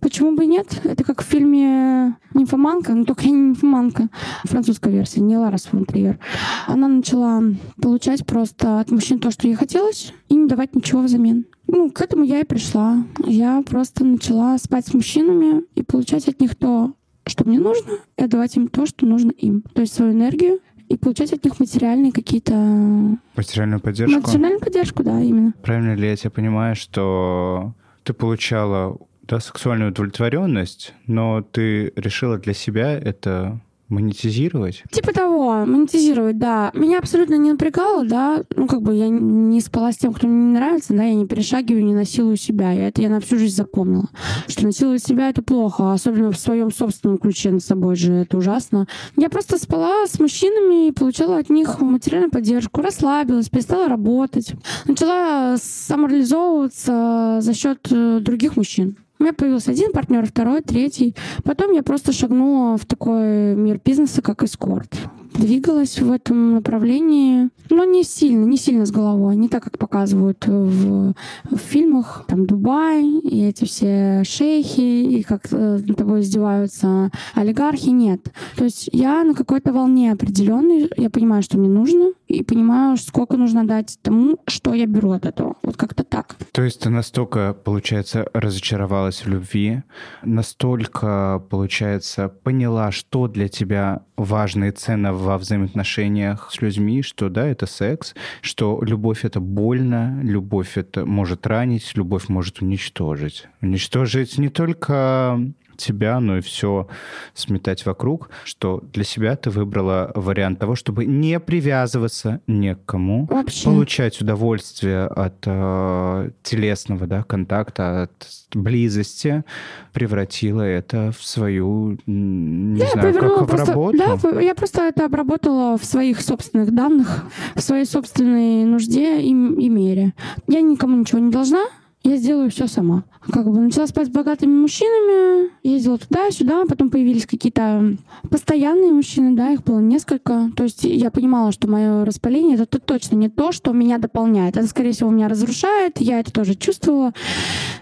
почему 0.00 0.34
бы 0.36 0.44
и 0.44 0.48
нет. 0.48 0.80
Это 0.84 1.04
как 1.04 1.22
в 1.22 1.26
фильме 1.26 2.16
«Нимфоманка», 2.34 2.94
но 2.94 3.04
только 3.04 3.24
я 3.24 3.30
не 3.30 3.48
нимфоманка. 3.50 4.08
Французская 4.44 4.90
версия, 4.90 5.20
не 5.20 5.36
Лара 5.36 5.58
фон 5.58 5.84
Триер. 5.84 6.18
Она 6.66 6.88
начала 6.88 7.42
получать 7.80 8.26
просто 8.26 8.80
от 8.80 8.90
мужчин 8.90 9.18
то, 9.18 9.30
что 9.30 9.46
ей 9.46 9.54
хотелось, 9.54 10.12
и 10.28 10.34
не 10.34 10.46
давать 10.48 10.74
ничего 10.74 11.02
взамен. 11.02 11.46
Ну, 11.68 11.90
к 11.90 12.00
этому 12.00 12.24
я 12.24 12.40
и 12.40 12.44
пришла. 12.44 13.04
Я 13.24 13.62
просто 13.62 14.04
начала 14.04 14.56
спать 14.58 14.86
с 14.86 14.94
мужчинами 14.94 15.62
и 15.74 15.82
получать 15.82 16.26
от 16.26 16.40
них 16.40 16.56
то, 16.56 16.94
что 17.26 17.46
мне 17.46 17.58
нужно, 17.58 17.92
и 18.16 18.22
отдавать 18.22 18.56
им 18.56 18.68
то, 18.68 18.86
что 18.86 19.06
нужно 19.06 19.30
им. 19.32 19.62
То 19.74 19.82
есть 19.82 19.94
свою 19.94 20.12
энергию 20.12 20.60
и 20.88 20.96
получать 20.96 21.32
от 21.32 21.44
них 21.44 21.60
материальные 21.60 22.12
какие-то... 22.12 23.18
Материальную 23.36 23.80
поддержку? 23.80 24.20
Материальную 24.20 24.60
поддержку, 24.60 25.02
да, 25.02 25.20
именно. 25.20 25.52
Правильно 25.62 25.94
ли 25.94 26.08
я 26.08 26.16
тебя 26.16 26.30
понимаю, 26.30 26.74
что 26.74 27.74
ты 28.02 28.14
получала 28.14 28.98
да, 29.22 29.38
сексуальную 29.38 29.90
удовлетворенность, 29.90 30.94
но 31.06 31.42
ты 31.42 31.92
решила 31.96 32.38
для 32.38 32.54
себя 32.54 32.92
это 32.92 33.60
Монетизировать? 33.88 34.84
Типа 34.90 35.12
того, 35.12 35.64
монетизировать, 35.64 36.38
да. 36.38 36.70
Меня 36.74 36.98
абсолютно 36.98 37.36
не 37.36 37.52
напрягало, 37.52 38.04
да. 38.04 38.42
Ну, 38.54 38.66
как 38.66 38.82
бы 38.82 38.94
я 38.94 39.08
не 39.08 39.60
спала 39.62 39.92
с 39.92 39.96
тем, 39.96 40.12
кто 40.12 40.26
мне 40.26 40.36
не 40.36 40.52
нравится, 40.58 40.92
да, 40.92 41.04
я 41.04 41.14
не 41.14 41.26
перешагиваю, 41.26 41.84
не 41.84 41.94
насилую 41.94 42.36
себя. 42.36 42.74
И 42.74 42.78
это 42.78 43.00
я 43.00 43.08
на 43.08 43.20
всю 43.20 43.38
жизнь 43.38 43.56
запомнила. 43.56 44.08
Что 44.46 44.66
насиловать 44.66 45.02
себя— 45.02 45.28
это 45.30 45.42
плохо, 45.42 45.92
особенно 45.92 46.32
в 46.32 46.38
своем 46.38 46.70
собственном 46.70 47.16
ключе 47.16 47.50
над 47.50 47.62
собой 47.62 47.96
же, 47.96 48.12
это 48.12 48.36
ужасно. 48.36 48.86
Я 49.16 49.30
просто 49.30 49.58
спала 49.58 50.06
с 50.06 50.20
мужчинами 50.20 50.88
и 50.88 50.92
получала 50.92 51.38
от 51.38 51.48
них 51.48 51.80
материальную 51.80 52.30
поддержку, 52.30 52.82
расслабилась, 52.82 53.48
перестала 53.48 53.88
работать. 53.88 54.52
Начала 54.86 55.56
самореализовываться 55.56 57.38
за 57.40 57.54
счет 57.54 57.88
э, 57.90 58.20
других 58.20 58.56
мужчин. 58.56 58.96
У 59.18 59.24
меня 59.24 59.32
появился 59.32 59.72
один 59.72 59.90
партнер, 59.92 60.24
второй, 60.26 60.62
третий. 60.62 61.16
Потом 61.42 61.72
я 61.72 61.82
просто 61.82 62.12
шагнула 62.12 62.76
в 62.76 62.86
такой 62.86 63.56
мир 63.56 63.80
бизнеса, 63.84 64.22
как 64.22 64.44
эскорт. 64.44 64.94
Двигалась 65.34 66.00
в 66.00 66.10
этом 66.10 66.54
направлении, 66.54 67.50
но 67.68 67.84
не 67.84 68.02
сильно, 68.02 68.44
не 68.44 68.56
сильно 68.56 68.86
с 68.86 68.90
головой, 68.90 69.36
не 69.36 69.48
так, 69.48 69.62
как 69.62 69.78
показывают 69.78 70.46
в, 70.46 71.14
в 71.50 71.56
фильмах, 71.56 72.24
там 72.26 72.46
Дубай 72.46 73.04
и 73.04 73.44
эти 73.44 73.64
все 73.64 74.22
шейхи, 74.24 74.80
и 74.80 75.22
как 75.22 75.42
э, 75.52 75.78
над 75.86 75.96
тобой 75.96 76.20
издеваются 76.20 77.10
олигархи, 77.34 77.90
нет. 77.90 78.32
То 78.56 78.64
есть 78.64 78.88
я 78.92 79.22
на 79.22 79.34
какой-то 79.34 79.72
волне 79.72 80.12
определенной, 80.12 80.90
я 80.96 81.10
понимаю, 81.10 81.42
что 81.42 81.58
мне 81.58 81.68
нужно, 81.68 82.12
и 82.28 82.42
понимаю, 82.42 82.96
сколько 82.98 83.36
нужно 83.36 83.66
дать 83.66 83.98
тому, 84.02 84.38
что 84.46 84.74
я 84.74 84.86
беру 84.86 85.12
от 85.12 85.24
этого. 85.24 85.56
Вот 85.62 85.76
как-то 85.76 86.04
так. 86.04 86.36
То 86.52 86.62
есть 86.62 86.80
ты 86.80 86.90
настолько, 86.90 87.54
получается, 87.54 88.26
разочаровалась 88.34 89.24
в 89.24 89.28
любви, 89.28 89.82
настолько, 90.22 91.42
получается, 91.50 92.28
поняла, 92.28 92.92
что 92.92 93.28
для 93.28 93.48
тебя 93.48 94.02
важно 94.16 94.64
и 94.64 94.70
ценно 94.70 95.14
во 95.14 95.38
взаимоотношениях 95.38 96.50
с 96.52 96.60
людьми, 96.60 97.02
что 97.02 97.30
да, 97.30 97.46
это 97.46 97.66
секс, 97.66 98.14
что 98.42 98.80
любовь 98.82 99.24
это 99.24 99.40
больно, 99.40 100.20
любовь 100.22 100.76
это 100.76 101.06
может 101.06 101.46
ранить, 101.46 101.92
любовь 101.96 102.28
может 102.28 102.60
уничтожить. 102.60 103.46
Уничтожить 103.62 104.36
не 104.36 104.50
только 104.50 105.40
тебя, 105.78 106.20
но 106.20 106.38
и 106.38 106.40
все 106.40 106.86
сметать 107.34 107.86
вокруг, 107.86 108.30
что 108.44 108.82
для 108.92 109.04
себя 109.04 109.36
ты 109.36 109.50
выбрала 109.50 110.12
вариант 110.14 110.58
того, 110.58 110.74
чтобы 110.74 111.06
не 111.06 111.40
привязываться 111.40 112.40
ни 112.46 112.74
к 112.74 112.84
кому, 112.84 113.26
Вообще. 113.30 113.64
получать 113.64 114.20
удовольствие 114.20 115.04
от 115.06 115.36
э, 115.46 116.30
телесного 116.42 117.06
да, 117.06 117.22
контакта, 117.22 118.02
от 118.02 118.28
близости, 118.54 119.44
превратила 119.92 120.62
это 120.62 121.12
в 121.16 121.24
свою, 121.24 121.98
не 122.06 122.80
Я 122.80 122.90
знаю, 122.90 123.14
как 123.14 123.42
в 123.42 123.46
просто- 123.46 123.66
работу. 123.72 123.98
Да, 123.98 124.40
я 124.40 124.54
просто 124.54 124.82
это 124.82 125.04
обработала 125.06 125.78
в 125.78 125.84
своих 125.84 126.20
собственных 126.20 126.74
данных, 126.74 127.24
в 127.54 127.60
своей 127.60 127.84
собственной 127.84 128.64
нужде 128.64 129.20
и, 129.20 129.28
и 129.30 129.68
мере. 129.68 130.12
Я 130.48 130.60
никому 130.60 130.96
ничего 130.96 131.20
не 131.20 131.30
должна, 131.30 131.64
я 132.04 132.16
сделаю 132.16 132.50
все 132.50 132.66
сама. 132.66 133.04
Как 133.30 133.44
бы 133.44 133.58
начала 133.60 133.86
спать 133.86 134.06
с 134.06 134.10
богатыми 134.10 134.54
мужчинами, 134.54 135.50
ездила 135.62 135.98
туда-сюда, 135.98 136.64
потом 136.66 136.88
появились 136.88 137.26
какие-то 137.26 137.96
постоянные 138.30 138.92
мужчины, 138.92 139.36
да, 139.36 139.50
их 139.50 139.64
было 139.64 139.80
несколько. 139.80 140.50
То 140.56 140.62
есть 140.62 140.84
я 140.84 141.10
понимала, 141.10 141.52
что 141.52 141.68
мое 141.68 142.04
распаление 142.04 142.54
это 142.54 142.66
то- 142.66 142.78
точно 142.78 143.16
не 143.16 143.28
то, 143.28 143.52
что 143.52 143.72
меня 143.72 143.98
дополняет. 143.98 144.56
Это, 144.56 144.66
скорее 144.66 144.92
всего, 144.92 145.10
меня 145.10 145.28
разрушает, 145.28 146.00
я 146.00 146.20
это 146.20 146.32
тоже 146.32 146.54
чувствовала. 146.54 147.12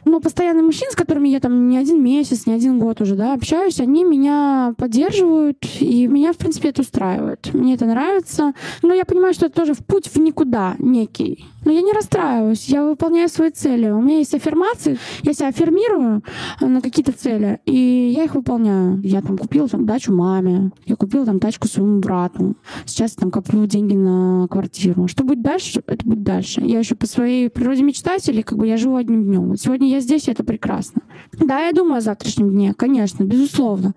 Но 0.04 0.20
постоянные 0.20 0.62
мужчины, 0.64 0.90
с 0.90 0.96
которыми 0.96 1.28
я 1.28 1.38
там 1.38 1.68
не 1.68 1.76
один 1.76 2.02
месяц, 2.02 2.46
не 2.46 2.54
один 2.54 2.78
год 2.78 3.00
уже, 3.00 3.14
да, 3.14 3.34
общаюсь, 3.34 3.80
они 3.80 4.04
меня 4.04 4.74
поддерживают, 4.78 5.64
и 5.80 6.06
меня, 6.06 6.32
в 6.32 6.38
принципе, 6.38 6.70
это 6.70 6.82
устраивает. 6.82 7.50
Мне 7.52 7.74
это 7.74 7.84
нравится. 7.84 8.54
Но 8.82 8.94
я 8.94 9.04
понимаю, 9.04 9.34
что 9.34 9.46
это 9.46 9.56
тоже 9.56 9.74
в 9.74 9.84
путь 9.84 10.06
в 10.06 10.18
никуда 10.18 10.74
некий. 10.78 11.44
Но 11.64 11.72
я 11.72 11.82
не 11.82 11.92
расстраиваюсь, 11.92 12.68
я 12.68 12.84
выполняю 12.84 13.28
свои 13.28 13.50
цели. 13.50 13.90
У 13.90 14.00
меня 14.06 14.18
есть 14.18 14.34
аффирмации, 14.34 14.98
я 15.22 15.32
себя 15.32 15.48
аффирмирую 15.48 16.22
э, 16.60 16.66
на 16.66 16.80
какие-то 16.80 17.12
цели, 17.12 17.60
и 17.64 18.12
я 18.16 18.24
их 18.24 18.34
выполняю. 18.34 19.00
Я 19.02 19.22
там 19.22 19.38
купила 19.38 19.68
там 19.68 19.86
дачу 19.86 20.12
маме, 20.12 20.70
я 20.86 20.96
купила 20.96 21.26
там 21.26 21.40
тачку 21.40 21.68
своему 21.68 22.00
брату. 22.00 22.56
Сейчас 22.84 23.12
там 23.12 23.30
коплю 23.30 23.66
деньги 23.66 23.94
на 23.94 24.46
квартиру. 24.48 25.08
Что 25.08 25.24
будет 25.24 25.42
дальше, 25.42 25.82
это 25.86 26.06
будет 26.06 26.22
дальше. 26.22 26.60
Я 26.62 26.78
еще 26.78 26.94
по 26.94 27.06
своей 27.06 27.50
природе 27.50 27.82
мечтателей, 27.82 28.42
как 28.42 28.58
бы 28.58 28.66
я 28.66 28.76
живу 28.76 28.96
одним 28.96 29.24
днем. 29.24 29.48
Вот 29.50 29.60
сегодня 29.60 29.88
я 29.88 30.00
здесь, 30.00 30.28
и 30.28 30.30
это 30.30 30.44
прекрасно. 30.44 31.02
Да, 31.32 31.66
я 31.66 31.72
думаю 31.72 31.98
о 31.98 32.00
завтрашнем 32.00 32.50
дне, 32.50 32.74
конечно, 32.74 33.24
безусловно. 33.24 33.94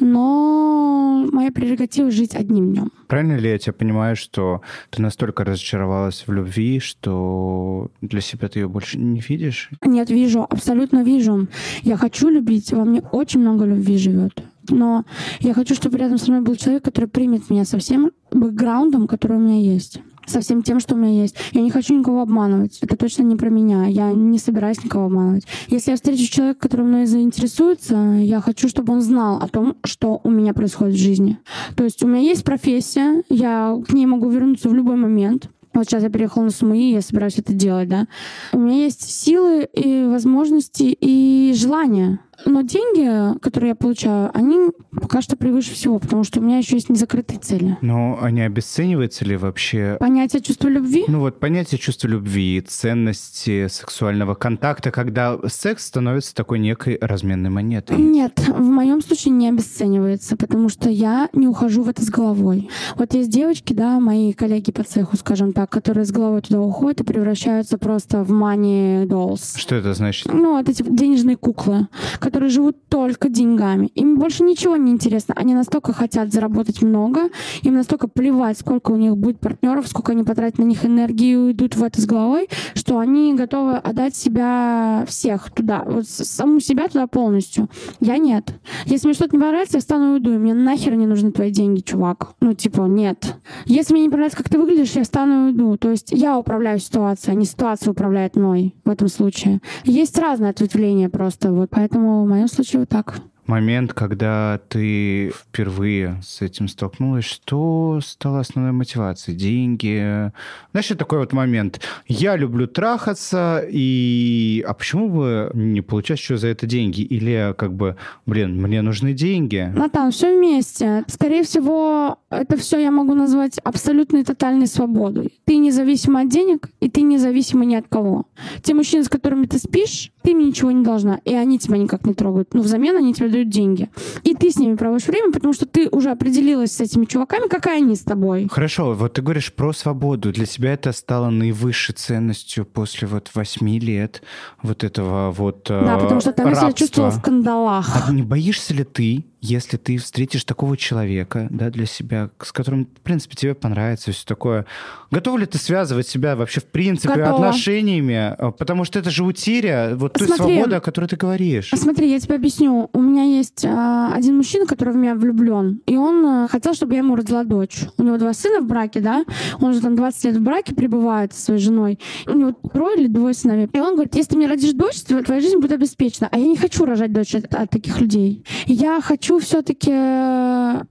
Но 0.00 1.26
моя 1.32 1.52
прерогатива 1.52 2.10
жить 2.10 2.34
одним 2.34 2.72
днем. 2.72 2.92
Правильно 3.06 3.36
ли 3.36 3.50
я 3.50 3.58
тебя 3.58 3.72
понимаю, 3.72 4.16
что 4.16 4.62
ты 4.90 5.02
настолько 5.02 5.44
разочаровалась 5.44 6.24
в 6.26 6.32
любви, 6.32 6.80
что 6.80 7.90
для 8.00 8.20
себя 8.20 8.48
ты 8.48 8.60
ее 8.60 8.68
больше 8.68 8.98
не 8.98 9.20
видишь? 9.20 9.51
Нет, 9.84 10.10
вижу, 10.10 10.46
абсолютно 10.48 11.02
вижу. 11.02 11.48
Я 11.82 11.96
хочу 11.96 12.28
любить, 12.28 12.72
во 12.72 12.84
мне 12.84 13.02
очень 13.12 13.40
много 13.40 13.64
любви 13.64 13.96
живет. 13.98 14.42
Но 14.68 15.04
я 15.40 15.54
хочу, 15.54 15.74
чтобы 15.74 15.98
рядом 15.98 16.18
со 16.18 16.30
мной 16.30 16.42
был 16.42 16.56
человек, 16.56 16.84
который 16.84 17.06
примет 17.06 17.50
меня 17.50 17.64
со 17.64 17.78
всем 17.78 18.12
бэкграундом, 18.30 19.08
который 19.08 19.36
у 19.36 19.40
меня 19.40 19.60
есть. 19.60 20.00
Со 20.24 20.40
всем 20.40 20.62
тем, 20.62 20.78
что 20.78 20.94
у 20.94 20.98
меня 20.98 21.22
есть. 21.22 21.34
Я 21.50 21.62
не 21.62 21.70
хочу 21.70 21.98
никого 21.98 22.22
обманывать. 22.22 22.78
Это 22.80 22.96
точно 22.96 23.24
не 23.24 23.34
про 23.34 23.50
меня. 23.50 23.86
Я 23.86 24.12
не 24.12 24.38
собираюсь 24.38 24.82
никого 24.84 25.06
обманывать. 25.06 25.46
Если 25.66 25.90
я 25.90 25.96
встречу 25.96 26.30
человека, 26.30 26.60
который 26.60 26.86
мной 26.86 27.06
заинтересуется, 27.06 27.96
я 28.20 28.40
хочу, 28.40 28.68
чтобы 28.68 28.92
он 28.92 29.02
знал 29.02 29.38
о 29.38 29.48
том, 29.48 29.76
что 29.82 30.20
у 30.22 30.30
меня 30.30 30.54
происходит 30.54 30.94
в 30.94 31.00
жизни. 31.00 31.38
То 31.74 31.82
есть 31.82 32.04
у 32.04 32.06
меня 32.06 32.20
есть 32.20 32.44
профессия, 32.44 33.24
я 33.28 33.76
к 33.86 33.92
ней 33.92 34.06
могу 34.06 34.28
вернуться 34.28 34.68
в 34.68 34.74
любой 34.74 34.94
момент. 34.94 35.50
Вот 35.74 35.84
сейчас 35.84 36.02
я 36.02 36.10
переехала 36.10 36.44
на 36.44 36.50
СМИ, 36.50 36.92
я 36.92 37.00
собираюсь 37.00 37.38
это 37.38 37.52
делать, 37.52 37.88
да. 37.88 38.06
У 38.52 38.58
меня 38.58 38.84
есть 38.84 39.10
силы 39.10 39.68
и 39.72 40.04
возможности 40.04 40.96
и 41.00 41.54
желания. 41.54 42.20
Но 42.44 42.62
деньги, 42.62 43.38
которые 43.40 43.70
я 43.70 43.74
получаю, 43.74 44.30
они 44.34 44.70
пока 44.90 45.22
что 45.22 45.36
превыше 45.36 45.74
всего, 45.74 45.98
потому 45.98 46.24
что 46.24 46.40
у 46.40 46.42
меня 46.42 46.58
еще 46.58 46.76
есть 46.76 46.88
незакрытые 46.88 47.38
цели. 47.38 47.76
Но 47.80 48.18
они 48.20 48.42
обесцениваются 48.42 49.24
ли 49.24 49.36
вообще? 49.36 49.96
Понятие 50.00 50.42
чувства 50.42 50.68
любви? 50.68 51.04
Ну 51.08 51.20
вот 51.20 51.40
понятие 51.40 51.78
чувства 51.78 52.08
любви, 52.08 52.60
ценности 52.66 53.68
сексуального 53.68 54.34
контакта, 54.34 54.90
когда 54.90 55.38
секс 55.48 55.86
становится 55.86 56.34
такой 56.34 56.58
некой 56.58 56.98
разменной 57.00 57.50
монетой. 57.50 57.96
Нет, 57.96 58.38
в 58.48 58.62
моем 58.62 59.02
случае 59.02 59.32
не 59.32 59.48
обесценивается, 59.48 60.36
потому 60.36 60.68
что 60.68 60.88
я 60.88 61.28
не 61.32 61.46
ухожу 61.48 61.82
в 61.82 61.88
это 61.88 62.02
с 62.02 62.10
головой. 62.10 62.68
Вот 62.96 63.14
есть 63.14 63.30
девочки, 63.30 63.72
да, 63.72 64.00
мои 64.00 64.32
коллеги 64.32 64.72
по 64.72 64.82
цеху, 64.82 65.16
скажем 65.16 65.52
так, 65.52 65.70
которые 65.70 66.04
с 66.04 66.10
головой 66.10 66.42
туда 66.42 66.60
уходят 66.60 67.00
и 67.00 67.04
превращаются 67.04 67.78
просто 67.78 68.24
в 68.24 68.32
money 68.32 69.06
dolls. 69.06 69.58
Что 69.58 69.76
это 69.76 69.94
значит? 69.94 70.32
Ну, 70.32 70.58
это 70.58 70.72
типа 70.72 70.90
денежные 70.90 71.36
куклы, 71.36 71.88
которые 72.32 72.48
живут 72.48 72.88
только 72.88 73.28
деньгами. 73.28 73.88
Им 73.88 74.18
больше 74.18 74.42
ничего 74.42 74.76
не 74.76 74.90
интересно. 74.90 75.34
Они 75.36 75.54
настолько 75.54 75.92
хотят 75.92 76.32
заработать 76.32 76.80
много, 76.80 77.28
им 77.60 77.74
настолько 77.74 78.08
плевать, 78.08 78.58
сколько 78.58 78.92
у 78.92 78.96
них 78.96 79.18
будет 79.18 79.38
партнеров, 79.38 79.86
сколько 79.86 80.12
они 80.12 80.24
потратят 80.24 80.58
на 80.58 80.62
них 80.62 80.86
энергию 80.86 81.48
и 81.48 81.52
идут 81.52 81.76
в 81.76 81.84
это 81.84 82.00
с 82.00 82.06
головой, 82.06 82.48
что 82.74 82.98
они 82.98 83.34
готовы 83.34 83.76
отдать 83.76 84.16
себя 84.16 85.04
всех 85.06 85.50
туда, 85.50 85.84
вот 85.86 86.08
саму 86.08 86.58
себя 86.60 86.88
туда 86.88 87.06
полностью. 87.06 87.68
Я 88.00 88.16
нет. 88.16 88.54
Если 88.86 89.06
мне 89.06 89.14
что-то 89.14 89.36
не 89.36 89.42
понравится, 89.42 89.76
я 89.76 89.80
встану 89.80 90.12
и 90.12 90.14
уйду. 90.14 90.32
И 90.32 90.38
мне 90.38 90.54
нахер 90.54 90.94
не 90.94 91.06
нужны 91.06 91.32
твои 91.32 91.50
деньги, 91.50 91.80
чувак. 91.80 92.32
Ну, 92.40 92.54
типа, 92.54 92.82
нет. 92.82 93.36
Если 93.66 93.92
мне 93.92 94.04
не 94.04 94.08
понравится, 94.08 94.38
как 94.38 94.48
ты 94.48 94.58
выглядишь, 94.58 94.92
я 94.92 95.02
встану 95.02 95.48
и 95.48 95.52
уйду. 95.52 95.76
То 95.76 95.90
есть 95.90 96.12
я 96.12 96.38
управляю 96.38 96.78
ситуацией, 96.78 97.36
а 97.36 97.38
не 97.38 97.44
ситуация 97.44 97.90
управляет 97.90 98.36
мной 98.36 98.74
в 98.84 98.90
этом 98.90 99.08
случае. 99.08 99.60
Есть 99.84 100.18
разные 100.18 100.50
ответвления 100.50 101.10
просто. 101.10 101.52
Вот 101.52 101.70
поэтому 101.70 102.21
в 102.24 102.28
моем 102.28 102.48
случае 102.48 102.80
вот 102.80 102.88
так. 102.88 103.20
Момент, 103.46 103.92
когда 103.92 104.60
ты 104.68 105.32
впервые 105.34 106.20
с 106.22 106.42
этим 106.42 106.68
столкнулась, 106.68 107.24
что 107.24 107.98
стало 108.00 108.38
основной 108.38 108.72
мотивацией? 108.72 109.36
Деньги? 109.36 110.30
Знаешь, 110.70 110.86
такой 110.96 111.18
вот 111.18 111.32
момент. 111.32 111.80
Я 112.06 112.36
люблю 112.36 112.68
трахаться, 112.68 113.64
и... 113.68 114.64
А 114.66 114.74
почему 114.74 115.08
бы 115.08 115.50
не 115.54 115.80
получать 115.80 116.20
еще 116.20 116.36
за 116.36 116.48
это 116.48 116.66
деньги? 116.66 117.02
Или 117.02 117.52
как 117.58 117.74
бы, 117.74 117.96
блин, 118.26 118.62
мне 118.62 118.80
нужны 118.80 119.12
деньги? 119.12 119.72
Натан, 119.74 120.12
все 120.12 120.36
вместе. 120.38 121.02
Скорее 121.08 121.42
всего, 121.42 122.18
это 122.30 122.56
все 122.56 122.78
я 122.78 122.92
могу 122.92 123.14
назвать 123.14 123.58
абсолютной 123.64 124.22
тотальной 124.22 124.68
свободой. 124.68 125.40
Ты 125.46 125.56
независима 125.56 126.20
от 126.20 126.28
денег, 126.28 126.70
и 126.78 126.88
ты 126.88 127.02
независима 127.02 127.64
ни 127.64 127.74
от 127.74 127.88
кого. 127.88 128.28
Те 128.62 128.74
мужчины, 128.74 129.02
с 129.02 129.08
которыми 129.08 129.46
ты 129.46 129.58
спишь, 129.58 130.12
ты 130.22 130.32
им 130.32 130.38
ничего 130.38 130.70
не 130.70 130.84
должна, 130.84 131.20
и 131.24 131.34
они 131.34 131.58
тебя 131.58 131.76
никак 131.78 132.06
не 132.06 132.14
трогают. 132.14 132.54
Но 132.54 132.62
взамен 132.62 132.96
они 132.96 133.14
тебе 133.14 133.28
дают 133.28 133.48
деньги. 133.48 133.90
И 134.24 134.34
ты 134.34 134.50
с 134.50 134.56
ними 134.56 134.76
проводишь 134.76 135.06
время, 135.06 135.32
потому 135.32 135.52
что 135.52 135.66
ты 135.66 135.88
уже 135.90 136.10
определилась 136.10 136.72
с 136.72 136.80
этими 136.80 137.04
чуваками, 137.04 137.48
какая 137.48 137.78
они 137.78 137.96
с 137.96 138.00
тобой. 138.00 138.48
Хорошо, 138.50 138.94
вот 138.94 139.14
ты 139.14 139.22
говоришь 139.22 139.52
про 139.52 139.72
свободу. 139.72 140.32
Для 140.32 140.46
тебя 140.46 140.72
это 140.72 140.92
стало 140.92 141.30
наивысшей 141.30 141.94
ценностью 141.94 142.64
после 142.64 143.08
вот 143.08 143.30
восьми 143.34 143.78
лет 143.78 144.22
вот 144.62 144.84
этого 144.84 145.30
вот 145.30 145.66
Да, 145.68 145.98
потому 145.98 146.20
что 146.20 146.32
там 146.32 146.48
я 146.48 146.54
себя 146.54 146.72
чувствовала 146.72 147.10
в 147.10 147.22
кандалах. 147.22 148.08
А 148.08 148.12
не 148.12 148.22
боишься 148.22 148.74
ли 148.74 148.84
ты, 148.84 149.24
если 149.42 149.76
ты 149.76 149.98
встретишь 149.98 150.44
такого 150.44 150.76
человека, 150.76 151.48
да, 151.50 151.68
для 151.68 151.84
себя, 151.84 152.30
с 152.40 152.52
которым, 152.52 152.86
в 152.86 153.00
принципе, 153.00 153.34
тебе 153.34 153.54
понравится 153.54 154.12
все 154.12 154.24
такое, 154.24 154.66
готова 155.10 155.36
ли 155.36 155.46
ты 155.46 155.58
связывать 155.58 156.06
себя 156.06 156.36
вообще, 156.36 156.60
в 156.60 156.66
принципе, 156.66 157.14
Готова. 157.14 157.48
отношениями? 157.48 158.14
А, 158.38 158.52
Потому 158.52 158.84
что 158.84 159.00
это 159.00 159.10
же 159.10 159.24
утеря 159.24 159.92
вот 159.96 160.12
той 160.12 160.28
Смотри. 160.28 160.54
свободы, 160.54 160.76
о 160.76 160.80
которой 160.80 161.06
ты 161.06 161.16
говоришь. 161.16 161.70
Смотри, 161.74 162.08
я 162.08 162.20
тебе 162.20 162.36
объясню. 162.36 162.88
У 162.92 163.00
меня 163.00 163.24
есть 163.24 163.64
а, 163.64 164.14
один 164.14 164.36
мужчина, 164.36 164.64
который 164.66 164.94
в 164.94 164.96
меня 164.96 165.16
влюблен, 165.16 165.80
и 165.86 165.96
он 165.96 166.24
а, 166.24 166.48
хотел, 166.48 166.74
чтобы 166.74 166.92
я 166.92 166.98
ему 166.98 167.16
родила 167.16 167.42
дочь. 167.42 167.80
У 167.98 168.04
него 168.04 168.18
два 168.18 168.32
сына 168.34 168.60
в 168.60 168.66
браке, 168.66 169.00
да? 169.00 169.24
Он 169.60 169.74
же 169.74 169.80
там 169.80 169.96
20 169.96 170.24
лет 170.24 170.36
в 170.36 170.40
браке 170.40 170.72
пребывает 170.74 171.32
со 171.32 171.40
своей 171.42 171.60
женой. 171.60 171.98
У 172.26 172.32
него 172.38 172.52
трое 172.72 173.00
или 173.00 173.08
двое 173.08 173.34
сыновей. 173.34 173.68
И 173.72 173.80
он 173.80 173.94
говорит, 173.94 174.14
если 174.14 174.30
ты 174.30 174.36
мне 174.36 174.46
родишь 174.46 174.72
дочь, 174.72 174.98
тво- 174.98 175.24
твоя 175.24 175.40
жизнь 175.40 175.56
будет 175.58 175.72
обеспечена. 175.72 176.28
А 176.30 176.38
я 176.38 176.46
не 176.46 176.56
хочу 176.56 176.84
рожать 176.84 177.12
дочь 177.12 177.34
от, 177.34 177.52
от 177.52 177.70
таких 177.70 178.00
людей. 178.00 178.44
Я 178.66 179.00
хочу 179.00 179.31
все-таки 179.38 179.90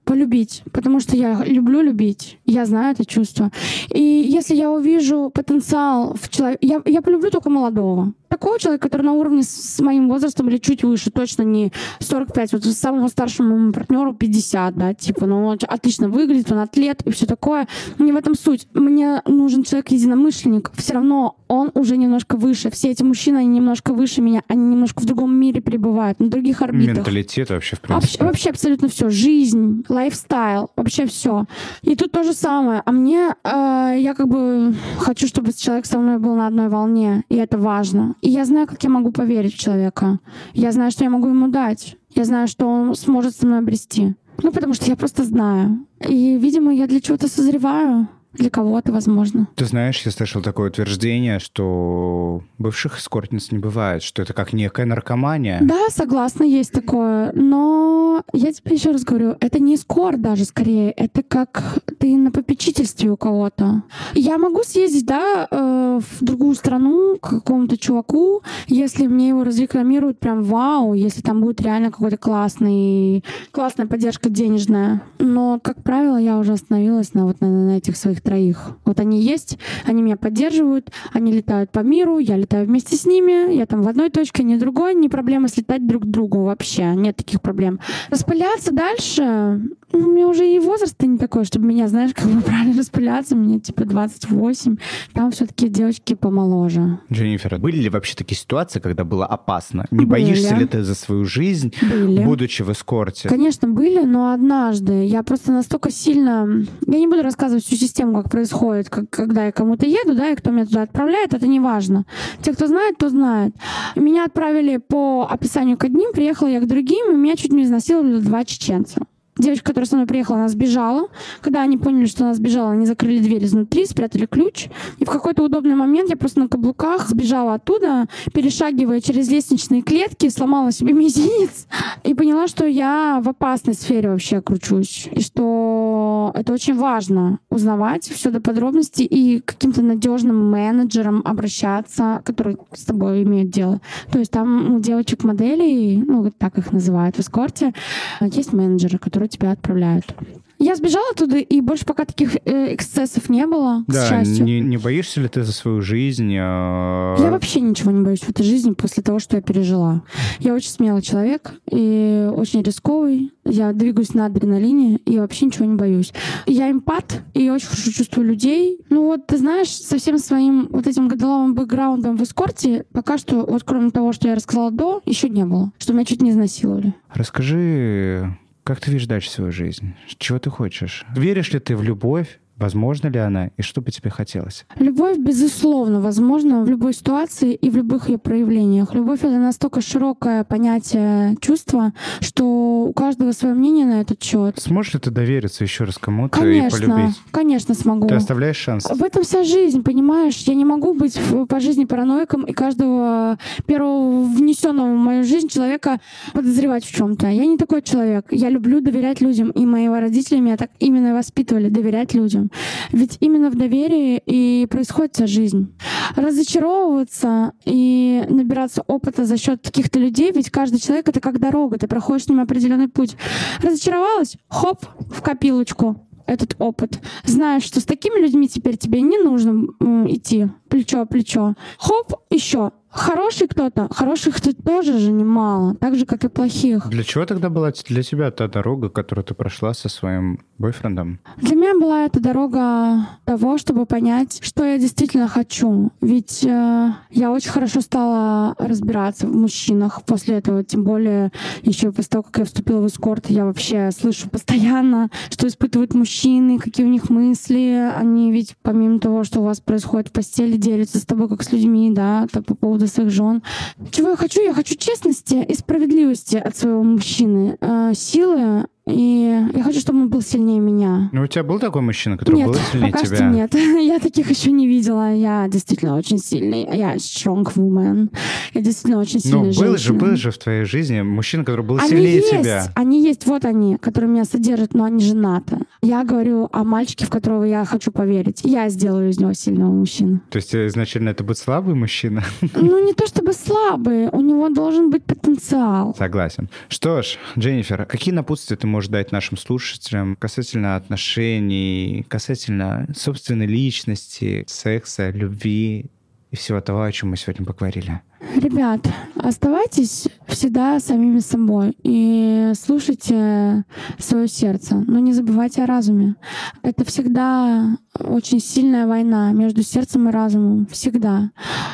полюбить, 0.03 0.63
потому 0.71 0.99
что 0.99 1.15
я 1.15 1.43
люблю 1.43 1.81
любить. 1.81 2.39
Я 2.45 2.65
знаю 2.65 2.93
это 2.93 3.05
чувство. 3.05 3.51
И 3.93 4.01
если 4.01 4.55
я 4.55 4.71
увижу 4.71 5.31
потенциал 5.33 6.15
в 6.15 6.29
человеке... 6.29 6.59
Я, 6.61 6.81
я 6.85 7.01
полюблю 7.01 7.31
только 7.31 7.49
молодого. 7.49 8.13
Такого 8.31 8.57
человека, 8.57 8.87
который 8.87 9.03
на 9.03 9.11
уровне 9.13 9.43
с, 9.43 9.79
моим 9.81 10.07
возрастом 10.07 10.47
или 10.47 10.57
чуть 10.57 10.83
выше, 10.83 11.11
точно 11.11 11.43
не 11.43 11.71
45. 11.99 12.53
Вот 12.53 12.63
самому 12.63 13.09
старшему 13.09 13.49
моему 13.49 13.73
партнеру 13.73 14.13
50, 14.13 14.75
да, 14.75 14.93
типа, 14.93 15.25
ну 15.25 15.45
он 15.45 15.59
отлично 15.67 16.07
выглядит, 16.07 16.51
он 16.51 16.59
атлет 16.59 17.01
и 17.03 17.11
все 17.11 17.25
такое. 17.25 17.67
Не 17.99 18.13
в 18.13 18.15
этом 18.15 18.35
суть. 18.35 18.67
Мне 18.73 19.21
нужен 19.25 19.63
человек-единомышленник. 19.63 20.71
Все 20.75 20.93
равно 20.93 21.35
он 21.51 21.71
уже 21.73 21.97
немножко 21.97 22.37
выше. 22.37 22.71
Все 22.71 22.91
эти 22.91 23.03
мужчины, 23.03 23.39
они 23.39 23.49
немножко 23.49 23.93
выше 23.93 24.21
меня, 24.21 24.41
они 24.47 24.63
немножко 24.63 25.01
в 25.01 25.05
другом 25.05 25.35
мире 25.35 25.59
пребывают, 25.61 26.21
на 26.21 26.29
других 26.29 26.61
орбитах. 26.61 26.95
Менталитет 26.99 27.49
вообще, 27.49 27.75
в 27.75 27.81
Вообще, 27.81 27.97
принципе. 27.99 28.25
вообще 28.25 28.49
абсолютно 28.51 28.87
все. 28.87 29.09
Жизнь, 29.09 29.83
лайфстайл, 29.89 30.71
вообще 30.77 31.05
все. 31.07 31.45
И 31.81 31.97
тут 31.97 32.13
то 32.13 32.23
же 32.23 32.31
самое. 32.33 32.81
А 32.85 32.91
мне, 32.93 33.35
э, 33.43 33.95
я 33.97 34.13
как 34.15 34.29
бы 34.29 34.73
хочу, 34.97 35.27
чтобы 35.27 35.51
человек 35.51 35.85
со 35.85 35.99
мной 35.99 36.19
был 36.19 36.35
на 36.35 36.47
одной 36.47 36.69
волне, 36.69 37.25
и 37.27 37.35
это 37.35 37.57
важно. 37.57 38.15
И 38.21 38.29
я 38.29 38.45
знаю, 38.45 38.67
как 38.67 38.83
я 38.83 38.89
могу 38.89 39.11
поверить 39.11 39.55
в 39.55 39.59
человека. 39.59 40.19
Я 40.53 40.71
знаю, 40.71 40.91
что 40.91 41.03
я 41.03 41.09
могу 41.09 41.27
ему 41.27 41.47
дать. 41.47 41.97
Я 42.15 42.23
знаю, 42.23 42.47
что 42.47 42.67
он 42.67 42.95
сможет 42.95 43.35
со 43.35 43.45
мной 43.45 43.59
обрести. 43.59 44.15
Ну, 44.43 44.51
потому 44.51 44.73
что 44.73 44.85
я 44.85 44.95
просто 44.95 45.23
знаю. 45.23 45.85
И, 46.07 46.37
видимо, 46.37 46.73
я 46.73 46.87
для 46.87 47.01
чего-то 47.01 47.27
созреваю. 47.27 48.07
Для 48.33 48.49
кого-то, 48.49 48.91
возможно. 48.91 49.47
Ты 49.55 49.65
знаешь, 49.65 50.01
я 50.05 50.11
слышал 50.11 50.41
такое 50.41 50.69
утверждение, 50.69 51.39
что 51.39 52.43
бывших 52.57 52.97
эскортниц 52.99 53.51
не 53.51 53.57
бывает, 53.57 54.03
что 54.03 54.21
это 54.21 54.33
как 54.33 54.53
некая 54.53 54.85
наркомания. 54.85 55.59
Да, 55.61 55.89
согласна, 55.89 56.43
есть 56.43 56.71
такое. 56.71 57.31
Но 57.33 58.23
я 58.33 58.53
тебе 58.53 58.75
еще 58.75 58.91
раз 58.91 59.03
говорю, 59.03 59.35
это 59.39 59.59
не 59.59 59.75
эскорт 59.75 60.21
даже 60.21 60.45
скорее. 60.45 60.91
Это 60.91 61.23
как 61.23 61.79
ты 61.99 62.15
на 62.15 62.31
попечительстве 62.31 63.11
у 63.11 63.17
кого-то. 63.17 63.83
Я 64.13 64.37
могу 64.37 64.63
съездить, 64.63 65.05
да, 65.05 65.47
э, 65.49 65.99
в 65.99 66.23
другую 66.23 66.55
страну 66.55 67.17
к 67.17 67.29
какому-то 67.29 67.77
чуваку, 67.77 68.43
если 68.67 69.07
мне 69.07 69.29
его 69.29 69.43
разрекламируют 69.43 70.19
прям 70.19 70.43
вау, 70.43 70.93
если 70.93 71.21
там 71.21 71.41
будет 71.41 71.61
реально 71.61 71.91
какой-то 71.91 72.17
классный, 72.17 73.23
классная 73.51 73.87
поддержка 73.87 74.29
денежная. 74.29 75.01
Но, 75.19 75.59
как 75.61 75.83
правило, 75.83 76.17
я 76.17 76.37
уже 76.37 76.53
остановилась 76.53 77.13
на 77.13 77.25
вот 77.25 77.41
на, 77.41 77.49
на 77.49 77.77
этих 77.77 77.97
своих 77.97 78.20
этих 78.21 78.23
троих. 78.23 78.77
Вот 78.85 78.99
они 78.99 79.21
есть, 79.21 79.57
они 79.85 80.01
меня 80.01 80.17
поддерживают, 80.17 80.91
они 81.13 81.31
летают 81.31 81.71
по 81.71 81.79
миру, 81.79 82.19
я 82.19 82.37
летаю 82.37 82.65
вместе 82.65 82.95
с 82.95 83.05
ними, 83.05 83.53
я 83.53 83.65
там 83.65 83.81
в 83.81 83.87
одной 83.87 84.09
точке, 84.09 84.43
не 84.43 84.57
другой, 84.57 84.95
не 84.95 85.09
проблема 85.09 85.47
слетать 85.47 85.85
друг 85.87 86.03
к 86.03 86.07
другу 86.07 86.43
вообще, 86.43 86.95
нет 86.95 87.17
таких 87.17 87.41
проблем. 87.41 87.79
Распыляться 88.09 88.73
дальше, 88.73 89.61
ну, 89.93 90.07
у 90.07 90.11
меня 90.11 90.27
уже 90.27 90.47
и 90.47 90.59
возраст 90.59 90.95
не 91.01 91.17
такой, 91.17 91.45
чтобы 91.45 91.65
меня, 91.65 91.87
знаешь, 91.87 92.11
как 92.13 92.27
бы 92.27 92.41
правильно 92.41 92.77
распыляться, 92.77 93.35
мне 93.35 93.59
типа 93.59 93.85
28, 93.85 94.77
там 95.13 95.31
все 95.31 95.45
таки 95.45 95.67
девочки 95.67 96.13
помоложе. 96.13 96.99
Дженнифер, 97.11 97.59
были 97.59 97.77
ли 97.77 97.89
вообще 97.89 98.15
такие 98.15 98.37
ситуации, 98.37 98.79
когда 98.79 99.03
было 99.03 99.25
опасно? 99.25 99.85
Не 99.91 100.05
были. 100.05 100.23
боишься 100.23 100.55
ли 100.55 100.65
ты 100.65 100.83
за 100.83 100.95
свою 100.95 101.25
жизнь, 101.25 101.73
были. 101.81 102.23
будучи 102.23 102.61
в 102.61 102.71
эскорте? 102.71 103.27
Конечно, 103.27 103.67
были, 103.67 104.03
но 104.03 104.31
однажды 104.31 105.05
я 105.05 105.23
просто 105.23 105.51
настолько 105.51 105.91
сильно... 105.91 106.47
Я 106.87 106.99
не 106.99 107.07
буду 107.07 107.23
рассказывать 107.23 107.65
всю 107.65 107.75
систему 107.75 108.10
как 108.13 108.29
происходит, 108.29 108.89
как, 108.89 109.09
когда 109.09 109.45
я 109.45 109.51
кому-то 109.51 109.85
еду, 109.85 110.15
да, 110.15 110.29
и 110.29 110.35
кто 110.35 110.51
меня 110.51 110.65
туда 110.65 110.83
отправляет, 110.83 111.33
это 111.33 111.47
не 111.47 111.59
важно. 111.59 112.05
Те, 112.41 112.53
кто 112.53 112.67
знает, 112.67 112.97
то 112.97 113.09
знает. 113.09 113.53
Меня 113.95 114.25
отправили 114.25 114.77
по 114.77 115.27
описанию 115.29 115.77
к 115.77 115.83
одним, 115.83 116.11
приехала 116.13 116.47
я 116.47 116.59
к 116.59 116.67
другим, 116.67 117.11
и 117.11 117.15
меня 117.15 117.35
чуть 117.35 117.53
не 117.53 117.63
изнасиловали 117.63 118.19
два 118.19 118.45
чеченца. 118.45 119.01
Девочка, 119.37 119.67
которая 119.67 119.87
со 119.87 119.95
мной 119.95 120.07
приехала, 120.07 120.39
она 120.39 120.49
сбежала. 120.49 121.07
Когда 121.41 121.61
они 121.61 121.77
поняли, 121.77 122.05
что 122.05 122.25
она 122.25 122.33
сбежала, 122.33 122.71
они 122.71 122.85
закрыли 122.85 123.19
дверь 123.19 123.45
изнутри, 123.45 123.85
спрятали 123.85 124.25
ключ. 124.25 124.67
И 124.97 125.05
в 125.05 125.09
какой-то 125.09 125.43
удобный 125.43 125.75
момент 125.75 126.09
я 126.09 126.17
просто 126.17 126.41
на 126.41 126.49
каблуках 126.49 127.07
сбежала 127.07 127.53
оттуда, 127.53 128.07
перешагивая 128.33 128.99
через 128.99 129.29
лестничные 129.29 129.83
клетки, 129.83 130.27
сломала 130.29 130.71
себе 130.71 130.93
мизинец 131.01 131.67
и 132.03 132.13
поняла, 132.13 132.47
что 132.47 132.65
я 132.65 133.21
в 133.23 133.29
опасной 133.29 133.73
сфере 133.73 134.09
вообще 134.09 134.41
кручусь. 134.41 135.07
И 135.11 135.21
что 135.21 136.31
это 136.35 136.51
очень 136.53 136.75
важно 136.75 137.39
узнавать 137.49 138.09
все 138.09 138.31
до 138.31 138.41
подробностей 138.41 139.05
и 139.05 139.39
каким-то 139.39 139.81
надежным 139.81 140.51
менеджером 140.51 141.21
обращаться, 141.23 142.21
который 142.25 142.57
с 142.73 142.83
тобой 142.83 143.23
имеет 143.23 143.49
дело. 143.49 143.79
То 144.11 144.19
есть 144.19 144.31
там 144.31 144.75
у 144.75 144.79
девочек-моделей, 144.79 146.03
ну, 146.05 146.23
вот 146.23 146.37
так 146.37 146.57
их 146.57 146.71
называют 146.71 147.15
в 147.15 147.19
эскорте, 147.19 147.73
есть 148.19 148.53
менеджеры, 148.53 148.97
которые 148.97 149.20
которые 149.21 149.29
тебя 149.29 149.51
отправляют. 149.51 150.15
Я 150.57 150.75
сбежала 150.75 151.15
туда, 151.15 151.39
и 151.39 151.61
больше 151.61 151.85
пока 151.85 152.05
таких 152.05 152.35
э, 152.45 152.75
эксцессов 152.75 153.29
не 153.29 153.47
было, 153.47 153.83
да, 153.87 154.05
к 154.05 154.09
счастью. 154.09 154.45
Не, 154.45 154.59
не 154.59 154.77
боишься 154.77 155.19
ли 155.19 155.27
ты 155.27 155.41
за 155.41 155.53
свою 155.53 155.81
жизнь? 155.81 156.35
А... 156.39 157.15
Я 157.19 157.31
вообще 157.31 157.61
ничего 157.61 157.89
не 157.89 158.03
боюсь 158.03 158.19
в 158.19 158.29
этой 158.29 158.43
жизни 158.43 158.73
после 158.73 159.01
того, 159.01 159.17
что 159.17 159.37
я 159.37 159.41
пережила. 159.41 160.03
Я 160.37 160.53
очень 160.53 160.69
смелый 160.69 161.01
человек 161.01 161.53
и 161.71 162.29
очень 162.31 162.61
рисковый. 162.61 163.33
Я 163.43 163.73
двигаюсь 163.73 164.13
на 164.13 164.27
адреналине 164.27 164.97
и 164.97 165.17
вообще 165.17 165.47
ничего 165.47 165.65
не 165.65 165.75
боюсь. 165.75 166.13
Я 166.45 166.69
эмпат 166.69 167.23
и 167.33 167.49
очень 167.49 167.67
хорошо 167.67 167.91
чувствую 167.91 168.27
людей. 168.27 168.77
Ну 168.91 169.05
вот, 169.05 169.25
ты 169.25 169.37
знаешь, 169.37 169.69
со 169.69 169.97
всем 169.97 170.19
своим 170.19 170.67
вот 170.69 170.85
этим 170.85 171.07
годоловым 171.07 171.55
бэкграундом 171.55 172.17
в 172.17 172.21
эскорте 172.21 172.85
пока 172.93 173.17
что, 173.17 173.47
вот 173.47 173.63
кроме 173.63 173.89
того, 173.89 174.13
что 174.13 174.27
я 174.27 174.35
рассказала 174.35 174.69
до, 174.69 175.01
еще 175.05 175.27
не 175.27 175.43
было. 175.43 175.71
Что 175.79 175.93
меня 175.93 176.05
чуть 176.05 176.21
не 176.21 176.29
изнасиловали. 176.29 176.93
Расскажи 177.11 178.37
как 178.63 178.79
ты 178.79 178.91
видишь 178.91 179.07
дальше 179.07 179.29
свою 179.29 179.51
жизнь? 179.51 179.95
Чего 180.17 180.39
ты 180.39 180.49
хочешь? 180.49 181.05
Веришь 181.15 181.51
ли 181.51 181.59
ты 181.59 181.75
в 181.75 181.83
любовь? 181.83 182.40
Возможно 182.61 183.07
ли 183.07 183.17
она 183.17 183.47
и 183.57 183.63
что 183.63 183.81
бы 183.81 183.89
тебе 183.89 184.11
хотелось? 184.11 184.67
Любовь, 184.77 185.17
безусловно, 185.17 185.99
возможна 185.99 186.61
в 186.61 186.69
любой 186.69 186.93
ситуации 186.93 187.55
и 187.55 187.71
в 187.71 187.75
любых 187.75 188.07
ее 188.07 188.19
проявлениях. 188.19 188.93
Любовь— 188.93 189.19
это 189.23 189.39
настолько 189.39 189.81
широкое 189.81 190.43
понятие 190.43 191.35
чувства, 191.41 191.93
что 192.19 192.85
у 192.87 192.93
каждого 192.93 193.31
свое 193.31 193.55
мнение 193.55 193.87
на 193.87 194.01
этот 194.01 194.21
счет. 194.21 194.59
Сможешь 194.59 194.93
ли 194.93 194.99
ты 194.99 195.09
довериться 195.09 195.63
еще 195.63 195.85
раз 195.85 195.97
кому-то 195.97 196.39
конечно, 196.39 196.77
и 196.77 196.79
полюбить? 196.79 197.15
Конечно, 197.31 197.73
смогу. 197.73 198.07
Ты 198.07 198.13
оставляешь 198.13 198.57
шанс? 198.57 198.85
В 198.85 199.03
этом 199.03 199.23
вся 199.23 199.43
жизнь, 199.43 199.81
понимаешь? 199.81 200.37
Я 200.37 200.53
не 200.53 200.65
могу 200.65 200.93
быть 200.93 201.19
по 201.49 201.59
жизни 201.59 201.85
параноиком 201.85 202.43
и 202.43 202.53
каждого 202.53 203.39
первого 203.65 204.21
внесенного 204.21 204.93
в 204.93 204.97
мою 204.99 205.23
жизнь 205.23 205.47
человека 205.47 205.99
подозревать 206.33 206.85
в 206.85 206.95
чем-то. 206.95 207.27
Я 207.27 207.47
не 207.47 207.57
такой 207.57 207.81
человек. 207.81 208.27
Я 208.29 208.49
люблю 208.49 208.81
доверять 208.81 209.19
людям, 209.19 209.49
и 209.49 209.65
мои 209.65 209.87
родители 209.87 210.39
меня 210.39 210.57
так 210.57 210.69
именно 210.77 211.15
воспитывали, 211.15 211.69
доверять 211.69 212.13
людям. 212.13 212.50
Ведь 212.91 213.17
именно 213.19 213.49
в 213.49 213.55
доверии 213.55 214.21
и 214.25 214.67
происходит 214.69 215.15
вся 215.15 215.27
жизнь. 215.27 215.75
Разочаровываться 216.15 217.53
и 217.65 218.23
набираться 218.29 218.83
опыта 218.87 219.25
за 219.25 219.37
счет 219.37 219.61
каких-то 219.63 219.99
людей, 219.99 220.31
ведь 220.31 220.49
каждый 220.49 220.79
человек— 220.79 221.07
это 221.09 221.19
как 221.19 221.39
дорога, 221.39 221.77
ты 221.77 221.87
проходишь 221.87 222.25
с 222.25 222.29
ним 222.29 222.39
определенный 222.39 222.87
путь. 222.87 223.15
Разочаровалась? 223.61 224.37
Хоп, 224.49 224.85
в 224.99 225.21
копилочку 225.21 226.07
этот 226.25 226.55
опыт. 226.59 226.99
Знаешь, 227.25 227.63
что 227.63 227.79
с 227.79 227.85
такими 227.85 228.21
людьми 228.21 228.47
теперь 228.47 228.77
тебе 228.77 229.01
не 229.01 229.17
нужно 229.17 229.65
идти 230.07 230.47
плечо 230.69 231.01
о 231.01 231.05
плечо. 231.05 231.55
Хоп, 231.77 232.20
еще 232.35 232.71
Хороший 232.93 233.47
кто-то, 233.47 233.87
хороших 233.89 234.41
тут 234.41 234.57
тоже 234.65 234.99
же 234.99 235.11
немало, 235.11 235.75
так 235.75 235.95
же, 235.95 236.05
как 236.05 236.25
и 236.25 236.27
плохих. 236.27 236.89
Для 236.89 237.03
чего 237.05 237.25
тогда 237.25 237.49
была 237.49 237.71
для 237.87 238.03
тебя 238.03 238.31
та 238.31 238.49
дорога, 238.49 238.89
которую 238.89 239.23
ты 239.23 239.33
прошла 239.33 239.73
со 239.73 239.87
своим 239.87 240.41
бойфрендом? 240.57 241.19
Для 241.37 241.55
меня 241.55 241.79
была 241.79 242.03
эта 242.03 242.19
дорога 242.19 243.07
того, 243.23 243.57
чтобы 243.57 243.85
понять, 243.85 244.41
что 244.43 244.65
я 244.65 244.77
действительно 244.77 245.29
хочу. 245.29 245.91
Ведь 246.01 246.43
э, 246.43 246.91
я 247.11 247.31
очень 247.31 247.49
хорошо 247.49 247.79
стала 247.79 248.55
разбираться 248.59 249.25
в 249.25 249.33
мужчинах 249.33 250.03
после 250.03 250.35
этого, 250.35 250.65
тем 250.65 250.83
более 250.83 251.31
еще 251.61 251.93
после 251.93 252.09
того, 252.09 252.23
как 252.23 252.39
я 252.39 252.45
вступила 252.45 252.81
в 252.81 252.87
эскорт, 252.87 253.29
я 253.29 253.45
вообще 253.45 253.91
слышу 253.91 254.29
постоянно, 254.29 255.09
что 255.29 255.47
испытывают 255.47 255.93
мужчины, 255.93 256.59
какие 256.59 256.85
у 256.85 256.89
них 256.89 257.09
мысли. 257.09 257.89
Они 257.95 258.33
ведь 258.33 258.57
помимо 258.61 258.99
того, 258.99 259.23
что 259.23 259.39
у 259.39 259.45
вас 259.45 259.61
происходит 259.61 260.09
в 260.09 260.11
постели, 260.11 260.57
делятся 260.57 260.99
с 260.99 261.05
тобой 261.05 261.29
как 261.29 261.41
с 261.41 261.53
людьми, 261.53 261.89
да, 261.93 262.20
по 262.27 262.55
поводу 262.55 262.71
поводу 262.81 262.87
своих 262.87 263.11
жен. 263.11 263.43
Чего 263.91 264.11
я 264.11 264.15
хочу? 264.15 264.41
Я 264.41 264.53
хочу 264.53 264.75
честности 264.75 265.35
и 265.35 265.53
справедливости 265.55 266.37
от 266.37 266.55
своего 266.55 266.83
мужчины, 266.83 267.57
э, 267.59 267.93
силы 267.93 268.67
и 268.87 269.47
я 269.53 269.63
хочу, 269.63 269.79
чтобы 269.79 269.99
он 269.99 270.09
был 270.09 270.21
сильнее 270.21 270.59
меня. 270.59 271.09
Ну, 271.11 271.21
у 271.23 271.27
тебя 271.27 271.43
был 271.43 271.59
такой 271.59 271.81
мужчина, 271.81 272.17
который 272.17 272.37
нет, 272.37 272.47
был 272.47 272.55
сильнее 272.71 272.91
пока 272.91 273.05
тебя? 273.05 273.15
Что 273.15 273.25
нет, 273.25 273.53
я 273.81 273.99
таких 273.99 274.29
еще 274.29 274.51
не 274.51 274.67
видела. 274.67 275.13
Я 275.13 275.47
действительно 275.47 275.95
очень 275.95 276.17
сильный. 276.17 276.67
Я 276.75 276.95
strong 276.95 277.43
woman. 277.55 278.09
Я 278.53 278.61
действительно 278.61 278.99
очень 278.99 279.19
ну, 279.23 279.29
сильная 279.29 279.53
Ну, 279.53 279.61
был 279.61 279.77
же, 279.77 279.93
был 279.93 280.15
же 280.15 280.31
в 280.31 280.37
твоей 280.37 280.65
жизни 280.65 281.01
мужчина, 281.01 281.45
который 281.45 281.65
был 281.65 281.77
они 281.77 281.89
сильнее 281.89 282.15
есть, 282.15 282.31
тебя. 282.31 282.71
Они 282.75 283.03
есть, 283.03 283.27
вот 283.27 283.45
они, 283.45 283.77
которые 283.77 284.09
меня 284.09 284.25
содержат, 284.25 284.73
но 284.73 284.83
они 284.85 285.03
женаты. 285.03 285.59
Я 285.83 286.03
говорю 286.03 286.49
о 286.51 286.63
мальчике, 286.63 287.05
в 287.05 287.09
которого 287.09 287.43
я 287.43 287.63
хочу 287.65 287.91
поверить. 287.91 288.41
Я 288.43 288.67
сделаю 288.69 289.09
из 289.09 289.19
него 289.19 289.33
сильного 289.33 289.71
мужчину. 289.71 290.21
То 290.31 290.37
есть 290.37 290.55
изначально 290.55 291.09
это 291.09 291.23
будет 291.23 291.37
слабый 291.37 291.75
мужчина? 291.75 292.23
Ну, 292.53 292.85
не 292.85 292.93
то 292.93 293.07
чтобы 293.07 293.33
слабый. 293.33 294.07
У 294.09 294.21
него 294.21 294.49
должен 294.49 294.91
быть 294.91 295.03
потенциал. 295.03 295.95
Согласен. 295.97 296.49
Что 296.69 297.01
ж, 297.01 297.17
Дженнифер, 297.37 297.85
какие 297.85 298.13
напутствия 298.13 298.55
ты 298.55 298.67
можешь 298.71 298.89
дать 298.89 299.11
нашим 299.11 299.37
слушателям 299.37 300.15
касательно 300.15 300.75
отношений, 300.75 302.05
касательно 302.07 302.87
собственной 302.95 303.45
личности, 303.45 304.45
секса, 304.47 305.11
любви 305.11 305.91
и 306.31 306.35
всего 306.35 306.61
того, 306.61 306.83
о 306.83 306.91
чем 306.91 307.09
мы 307.09 307.17
сегодня 307.17 307.45
поговорили? 307.45 308.01
Ребят, 308.35 308.87
оставайтесь 309.15 310.07
всегда 310.27 310.79
самими 310.79 311.19
собой 311.19 311.75
и 311.83 312.53
слушайте 312.55 313.65
свое 313.97 314.27
сердце, 314.27 314.75
но 314.75 314.99
не 314.99 315.11
забывайте 315.11 315.63
о 315.63 315.65
разуме. 315.65 316.15
Это 316.61 316.85
всегда 316.85 317.77
очень 317.99 318.39
сильная 318.39 318.87
война 318.87 319.31
между 319.33 319.63
сердцем 319.63 320.07
и 320.07 320.11
разумом. 320.11 320.67
Всегда. 320.67 321.31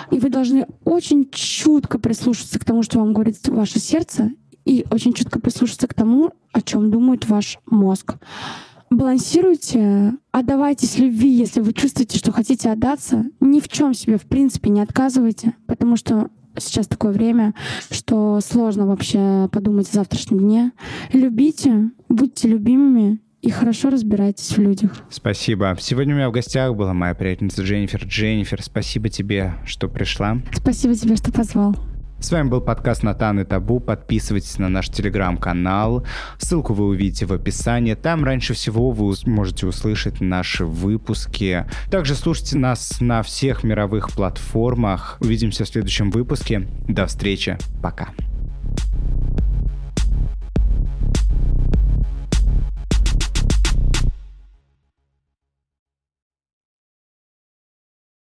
И 0.10 0.20
вы 0.20 0.30
должны 0.30 0.66
очень 0.84 1.30
чутко 1.32 2.00
прислушаться 2.00 2.60
к 2.60 2.66
тому, 2.66 2.82
что 2.82 3.00
вам 3.00 3.14
говорит 3.14 3.46
ваше 3.48 3.80
сердце, 3.80 4.32
и 4.68 4.86
очень 4.92 5.14
чутко 5.14 5.40
прислушаться 5.40 5.88
к 5.88 5.94
тому, 5.94 6.34
о 6.52 6.62
чем 6.62 6.92
думает 6.92 7.28
ваш 7.28 7.58
мозг. 7.66 8.16
Балансируйте, 8.90 10.14
отдавайтесь 10.32 10.98
любви, 10.98 11.30
если 11.30 11.62
вы 11.62 11.74
чувствуете, 11.74 12.18
что 12.18 12.32
хотите 12.32 12.70
отдаться. 12.70 13.26
Ни 13.40 13.60
в 13.60 13.70
чем 13.70 13.94
себе, 13.94 14.18
в 14.18 14.24
принципе, 14.24 14.70
не 14.70 14.82
отказывайте, 14.82 15.56
потому 15.68 15.98
что 15.98 16.30
сейчас 16.58 16.88
такое 16.88 17.12
время, 17.12 17.54
что 17.92 18.40
сложно 18.42 18.86
вообще 18.86 19.50
подумать 19.52 19.90
о 19.90 19.94
завтрашнем 19.94 20.40
дне. 20.40 20.72
Любите, 21.14 21.92
будьте 22.10 22.48
любимыми 22.48 23.20
и 23.42 23.50
хорошо 23.50 23.90
разбирайтесь 23.90 24.58
в 24.58 24.60
людях. 24.60 25.04
Спасибо. 25.10 25.78
Сегодня 25.80 26.14
у 26.14 26.18
меня 26.18 26.30
в 26.30 26.34
гостях 26.34 26.76
была 26.76 26.94
моя 26.94 27.14
приятельница 27.14 27.62
Дженнифер. 27.62 28.04
Дженнифер, 28.06 28.62
спасибо 28.62 29.10
тебе, 29.10 29.54
что 29.66 29.88
пришла. 29.88 30.40
Спасибо 30.54 30.96
тебе, 30.96 31.16
что 31.16 31.32
позвал. 31.32 31.76
С 32.20 32.32
вами 32.32 32.50
был 32.50 32.62
подкаст 32.62 33.04
«Натан 33.04 33.40
и 33.40 33.44
Табу». 33.44 33.80
Подписывайтесь 33.80 34.58
на 34.58 34.70
наш 34.70 34.90
телеграм-канал. 34.90 36.06
Ссылку 36.40 36.74
вы 36.74 36.86
увидите 36.86 37.28
в 37.28 37.32
описании. 37.32 37.94
Там 37.94 38.24
раньше 38.24 38.56
всего 38.56 38.90
вы 38.90 39.14
можете 39.26 39.68
услышать 39.68 40.20
наши 40.20 40.66
выпуски. 40.66 41.66
Также 41.92 42.16
слушайте 42.16 42.58
нас 42.58 43.02
на 43.02 43.22
всех 43.22 43.64
мировых 43.64 44.10
платформах. 44.10 45.18
Увидимся 45.20 45.64
в 45.64 45.68
следующем 45.68 46.10
выпуске. 46.10 46.68
До 46.88 47.06
встречи. 47.06 47.58
Пока. 47.84 48.10